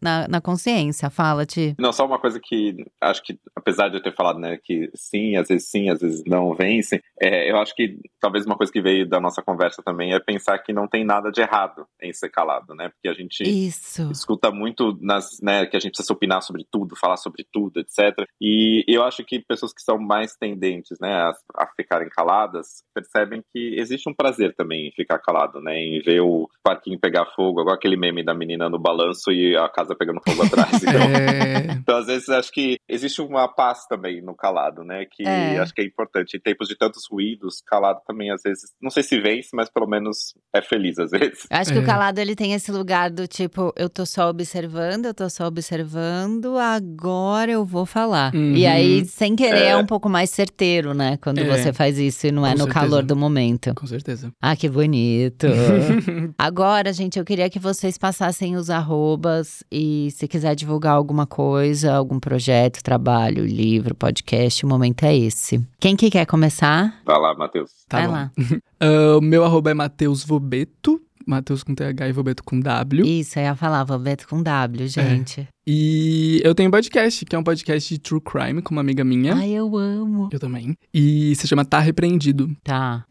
na, 0.00 0.28
na 0.28 0.40
consciência. 0.40 1.10
Fala-te. 1.10 1.74
Não, 1.76 1.92
só 1.92 2.06
uma 2.06 2.20
coisa 2.20 2.38
que 2.40 2.86
acho 3.00 3.20
que, 3.24 3.36
apesar 3.56 3.88
de 3.88 3.96
eu 3.96 4.02
ter 4.04 4.14
falado, 4.14 4.38
né, 4.38 4.60
que 4.62 4.88
sim, 4.94 5.34
às 5.34 5.48
vezes 5.48 5.68
sim, 5.68 5.90
às 5.90 6.00
vezes 6.02 6.22
não 6.24 6.54
vencem, 6.54 7.00
é, 7.20 7.50
eu 7.50 7.56
acho 7.58 7.74
que 7.74 7.98
talvez 8.20 8.46
uma 8.46 8.56
coisa 8.56 8.72
que 8.72 8.80
veio 8.80 9.08
da 9.08 9.18
nossa 9.18 9.42
conversa 9.42 9.82
também 9.82 10.14
é 10.14 10.20
pensar 10.20 10.56
que 10.60 10.72
não 10.72 10.86
tem 10.86 11.04
nada 11.04 11.32
de 11.32 11.40
errado 11.40 11.84
em 12.00 12.12
ser 12.12 12.28
calado, 12.28 12.76
né? 12.76 12.90
Porque 12.90 13.08
a 13.08 13.14
gente 13.14 13.42
Isso. 13.42 14.08
escuta 14.12 14.52
muito 14.52 14.96
nas, 15.16 15.40
né, 15.42 15.66
que 15.66 15.76
a 15.76 15.80
gente 15.80 15.92
precisa 15.92 16.12
opinar 16.12 16.42
sobre 16.42 16.64
tudo, 16.70 16.96
falar 16.96 17.16
sobre 17.16 17.44
tudo, 17.52 17.80
etc. 17.80 18.26
E 18.40 18.84
eu 18.86 19.02
acho 19.02 19.24
que 19.24 19.40
pessoas 19.40 19.72
que 19.72 19.82
são 19.82 19.98
mais 19.98 20.36
tendentes, 20.36 20.98
né, 21.00 21.12
a, 21.12 21.32
a 21.56 21.66
ficarem 21.76 22.08
caladas, 22.08 22.82
percebem 22.94 23.42
que 23.52 23.74
existe 23.78 24.08
um 24.08 24.14
prazer 24.14 24.54
também 24.54 24.88
em 24.88 24.92
ficar 24.92 25.18
calado, 25.18 25.60
né, 25.60 25.76
em 25.76 26.00
ver 26.00 26.20
o 26.20 26.48
parquinho 26.62 26.98
pegar 27.00 27.26
fogo, 27.34 27.60
igual 27.60 27.74
aquele 27.74 27.96
meme 27.96 28.24
da 28.24 28.34
menina 28.34 28.68
no 28.68 28.78
balanço 28.78 29.32
e 29.32 29.56
a 29.56 29.68
casa 29.68 29.94
pegando 29.94 30.20
fogo 30.26 30.42
atrás. 30.44 30.66
Então, 30.86 31.00
É, 31.16 31.72
então, 31.72 31.96
às 31.98 32.06
vezes, 32.06 32.28
acho 32.28 32.50
que 32.52 32.76
existe 32.88 33.20
uma 33.20 33.48
paz 33.48 33.86
também 33.86 34.20
no 34.22 34.34
calado, 34.34 34.82
né? 34.84 35.04
Que 35.10 35.24
É. 35.26 35.58
acho 35.58 35.72
que 35.74 35.80
é 35.82 35.84
importante. 35.84 36.36
Em 36.36 36.40
tempos 36.40 36.68
de 36.68 36.76
tantos 36.76 37.04
ruídos, 37.10 37.60
calado 37.66 38.00
também, 38.06 38.30
às 38.30 38.42
vezes, 38.42 38.70
não 38.80 38.90
sei 38.90 39.02
se 39.02 39.20
vence, 39.20 39.50
mas 39.54 39.68
pelo 39.70 39.86
menos 39.86 40.34
é 40.54 40.62
feliz, 40.62 40.98
às 40.98 41.10
vezes. 41.10 41.46
Eu 41.50 41.56
acho 41.56 41.72
que 41.72 41.78
É. 41.78 41.80
o 41.80 41.84
calado 41.86 42.18
ele 42.20 42.34
tem 42.36 42.52
esse 42.52 42.70
lugar 42.70 43.10
do 43.10 43.26
tipo, 43.26 43.72
eu 43.76 43.88
tô 43.88 44.04
só 44.06 44.28
observando, 44.28 45.05
eu 45.06 45.14
tô 45.14 45.28
só 45.30 45.46
observando, 45.46 46.56
agora 46.58 47.50
eu 47.52 47.64
vou 47.64 47.86
falar. 47.86 48.34
Uhum. 48.34 48.52
E 48.54 48.66
aí, 48.66 49.04
sem 49.04 49.34
querer, 49.36 49.56
é. 49.62 49.66
É. 49.68 49.76
um 49.76 49.86
pouco 49.86 50.08
mais 50.08 50.30
certeiro, 50.30 50.92
né? 50.94 51.16
Quando 51.22 51.38
É. 51.38 51.44
você 51.44 51.72
faz 51.72 51.98
isso 51.98 52.26
e 52.26 52.32
não 52.32 52.44
é 52.46 52.50
Com 52.52 52.58
no 52.58 52.64
certeza. 52.64 52.80
calor 52.80 53.02
do 53.02 53.16
momento. 53.16 53.72
Com 53.74 53.86
certeza. 53.86 54.30
Ah, 54.40 54.54
que 54.56 54.68
bonito. 54.68 55.46
Agora, 56.38 56.92
gente, 56.92 57.18
eu 57.18 57.24
queria 57.24 57.48
que 57.50 57.58
vocês 57.58 57.96
passassem 57.98 58.56
os 58.56 58.70
arrobas 58.70 59.62
e 59.70 60.10
se 60.12 60.26
quiser 60.28 60.54
divulgar 60.54 60.94
alguma 60.94 61.26
coisa, 61.26 61.92
algum 61.94 62.18
projeto, 62.20 62.82
trabalho, 62.82 63.44
livro, 63.44 63.94
podcast, 63.94 64.64
o 64.64 64.68
momento 64.68 65.04
é 65.04 65.16
esse. 65.16 65.60
Quem 65.80 65.96
que 65.96 66.10
quer 66.10 66.26
começar? 66.26 67.00
Vai 67.04 67.18
lá, 67.18 67.34
Matheus. 67.34 67.70
Tá 67.88 67.98
Vai 67.98 68.06
bom. 68.06 68.12
lá. 68.12 68.30
Ah, 68.78 69.16
O 69.16 69.22
meu 69.22 69.42
arroba 69.42 69.70
é 69.70 69.74
Matheus 69.74 70.22
Vobeto. 70.22 71.00
Matheus 71.26 71.62
com 71.64 71.74
TH 71.74 72.08
e 72.08 72.12
Vobeto 72.12 72.44
com 72.44 72.60
W. 72.60 73.04
Isso, 73.04 73.38
eu 73.38 73.42
ia 73.44 73.54
falar, 73.56 73.82
Valbeto 73.84 74.28
com 74.28 74.42
W, 74.42 74.86
gente. 74.88 75.48
E 75.66 76.40
eu 76.44 76.54
tenho 76.54 76.68
um 76.68 76.70
podcast, 76.70 77.24
que 77.24 77.34
é 77.34 77.38
um 77.38 77.42
podcast 77.42 77.92
de 77.92 78.00
true 78.00 78.20
crime 78.20 78.62
com 78.62 78.70
uma 78.72 78.80
amiga 78.80 79.02
minha. 79.02 79.34
Ai, 79.34 79.50
eu 79.50 79.76
amo. 79.76 80.28
Eu 80.32 80.38
também. 80.38 80.76
E 80.94 81.34
se 81.34 81.48
chama 81.48 81.64
Tá 81.64 81.80
Repreendido. 81.80 82.56
Tá. 82.62 83.04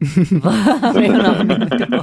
Meu 0.94 1.22
nome 1.22 1.54
é 1.54 1.58
muito 1.58 1.86
bom. 1.90 2.02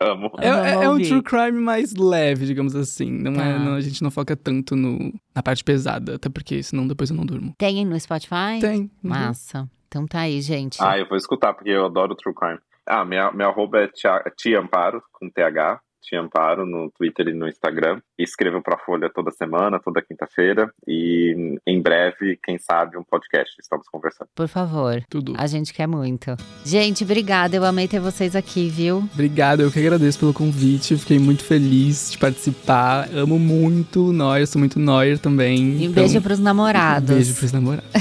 Amo. 0.00 0.30
É, 0.40 0.48
é- 0.48 0.84
é 0.84 0.90
um 0.90 0.98
true 1.00 1.22
crime 1.22 1.60
mais 1.60 1.94
leve, 1.94 2.44
digamos 2.46 2.74
assim. 2.74 3.10
Não 3.10 3.32
é, 3.40 3.52
Tá. 3.52 3.58
não- 3.60 3.74
a 3.74 3.80
gente 3.80 4.02
não 4.02 4.10
foca 4.10 4.34
tanto 4.36 4.74
no, 4.74 5.12
na 5.34 5.42
parte 5.42 5.62
pesada, 5.62 6.16
até 6.16 6.28
porque 6.28 6.60
senão 6.62 6.86
depois 6.88 7.10
eu 7.10 7.16
não 7.16 7.24
durmo. 7.24 7.54
Tem 7.56 7.84
no 7.86 7.98
Spotify? 8.00 8.58
Tem. 8.60 8.80
Uhum. 8.80 8.90
Massa. 9.02 9.68
Então 9.86 10.06
tá 10.06 10.20
aí, 10.20 10.40
gente. 10.40 10.76
Ah, 10.82 10.98
eu 10.98 11.08
vou 11.08 11.16
escutar, 11.16 11.54
porque 11.54 11.70
eu 11.70 11.86
adoro 11.86 12.14
True 12.14 12.34
Crime. 12.34 12.58
Ah, 12.88 13.04
minha, 13.04 13.30
minha 13.32 13.48
arroba 13.48 13.80
é 13.82 13.88
Tia, 13.88 14.22
Tia 14.36 14.60
Amparo, 14.60 15.02
com 15.12 15.28
TH. 15.30 15.80
Tia 16.02 16.20
Amparo 16.20 16.64
no 16.64 16.90
Twitter 16.90 17.28
e 17.28 17.34
no 17.34 17.48
Instagram. 17.48 18.00
Escrevo 18.18 18.62
pra 18.62 18.78
Folha 18.78 19.10
toda 19.12 19.30
semana, 19.30 19.78
toda 19.78 20.02
quinta-feira. 20.02 20.72
E 20.86 21.58
em 21.66 21.80
breve, 21.80 22.38
quem 22.42 22.58
sabe, 22.58 22.96
um 22.96 23.02
podcast. 23.02 23.54
Estamos 23.60 23.86
conversando. 23.88 24.28
Por 24.34 24.48
favor. 24.48 25.02
Tudo. 25.08 25.34
A 25.36 25.46
gente 25.46 25.72
quer 25.72 25.86
muito. 25.86 26.36
Gente, 26.64 27.04
obrigada. 27.04 27.56
Eu 27.56 27.64
amei 27.64 27.88
ter 27.88 28.00
vocês 28.00 28.34
aqui, 28.34 28.68
viu? 28.68 29.08
Obrigado, 29.12 29.60
eu 29.60 29.70
que 29.70 29.78
agradeço 29.78 30.18
pelo 30.18 30.32
convite. 30.32 30.96
Fiquei 30.96 31.18
muito 31.18 31.44
feliz 31.44 32.12
de 32.12 32.18
participar. 32.18 33.08
Amo 33.12 33.38
muito 33.38 34.12
Neuer, 34.12 34.46
sou 34.46 34.58
muito 34.58 34.78
Neuer 34.78 35.18
também. 35.18 35.58
E 35.58 35.88
um 35.88 35.90
então, 35.90 36.04
beijo 36.04 36.20
pros 36.20 36.38
namorados. 36.38 37.10
Beijo 37.10 37.34
pros 37.34 37.52
namorados. 37.52 37.88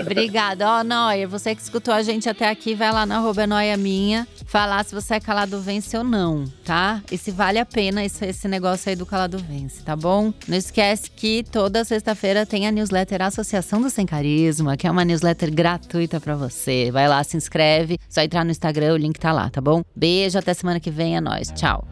Obrigada. 0.00 0.68
Ó, 0.68 0.84
Noia, 0.84 1.26
você 1.26 1.54
que 1.54 1.62
escutou 1.62 1.94
a 1.94 2.02
gente 2.02 2.28
até 2.28 2.48
aqui, 2.48 2.74
vai 2.74 2.92
lá 2.92 3.06
na 3.06 3.16
arroba 3.16 3.46
Noia 3.46 3.76
Minha, 3.76 4.26
falar 4.46 4.84
se 4.84 4.94
você 4.94 5.14
é 5.14 5.20
calado 5.20 5.60
vence 5.72 5.96
ou 5.96 6.04
não, 6.04 6.44
tá? 6.64 7.02
E 7.10 7.16
se 7.16 7.30
vale 7.30 7.58
a 7.58 7.64
pena 7.64 8.04
esse, 8.04 8.26
esse 8.26 8.46
negócio 8.46 8.90
aí 8.90 8.96
do 8.96 9.06
calado 9.06 9.38
vence, 9.38 9.82
tá 9.82 9.96
bom? 9.96 10.32
Não 10.46 10.56
esquece 10.56 11.10
que 11.10 11.42
toda 11.50 11.82
sexta-feira 11.82 12.44
tem 12.44 12.66
a 12.66 12.70
newsletter 12.70 13.22
Associação 13.22 13.80
do 13.80 13.88
Sem 13.88 14.04
Carisma, 14.04 14.76
que 14.76 14.86
é 14.86 14.90
uma 14.90 15.02
newsletter 15.02 15.50
gratuita 15.50 16.20
pra 16.20 16.36
você. 16.36 16.90
Vai 16.92 17.08
lá, 17.08 17.24
se 17.24 17.38
inscreve, 17.38 17.98
só 18.06 18.20
entrar 18.20 18.44
no 18.44 18.50
Instagram, 18.50 18.92
o 18.92 18.96
link 18.98 19.18
tá 19.18 19.32
lá, 19.32 19.48
tá 19.48 19.62
bom? 19.62 19.82
Beijo, 19.96 20.38
até 20.38 20.52
semana 20.52 20.78
que 20.78 20.90
vem, 20.90 21.16
é 21.16 21.20
nóis. 21.22 21.48
Tchau. 21.52 21.88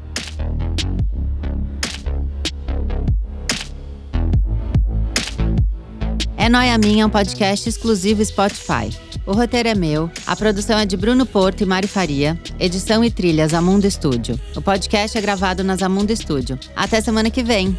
É 6.36 6.48
Noia 6.50 6.76
Minha, 6.76 7.04
é 7.04 7.06
um 7.06 7.10
podcast 7.10 7.66
exclusivo 7.66 8.22
Spotify. 8.22 9.09
O 9.30 9.32
roteiro 9.32 9.68
é 9.68 9.76
meu, 9.76 10.10
a 10.26 10.34
produção 10.34 10.76
é 10.76 10.84
de 10.84 10.96
Bruno 10.96 11.24
Porto 11.24 11.60
e 11.60 11.64
Mari 11.64 11.86
Faria, 11.86 12.36
edição 12.58 13.04
e 13.04 13.12
trilhas 13.12 13.54
Amundo 13.54 13.86
Estúdio. 13.86 14.36
O 14.56 14.60
podcast 14.60 15.16
é 15.16 15.20
gravado 15.20 15.62
nas 15.62 15.84
Amundo 15.84 16.12
Estúdio. 16.12 16.58
Até 16.74 17.00
semana 17.00 17.30
que 17.30 17.40
vem! 17.40 17.78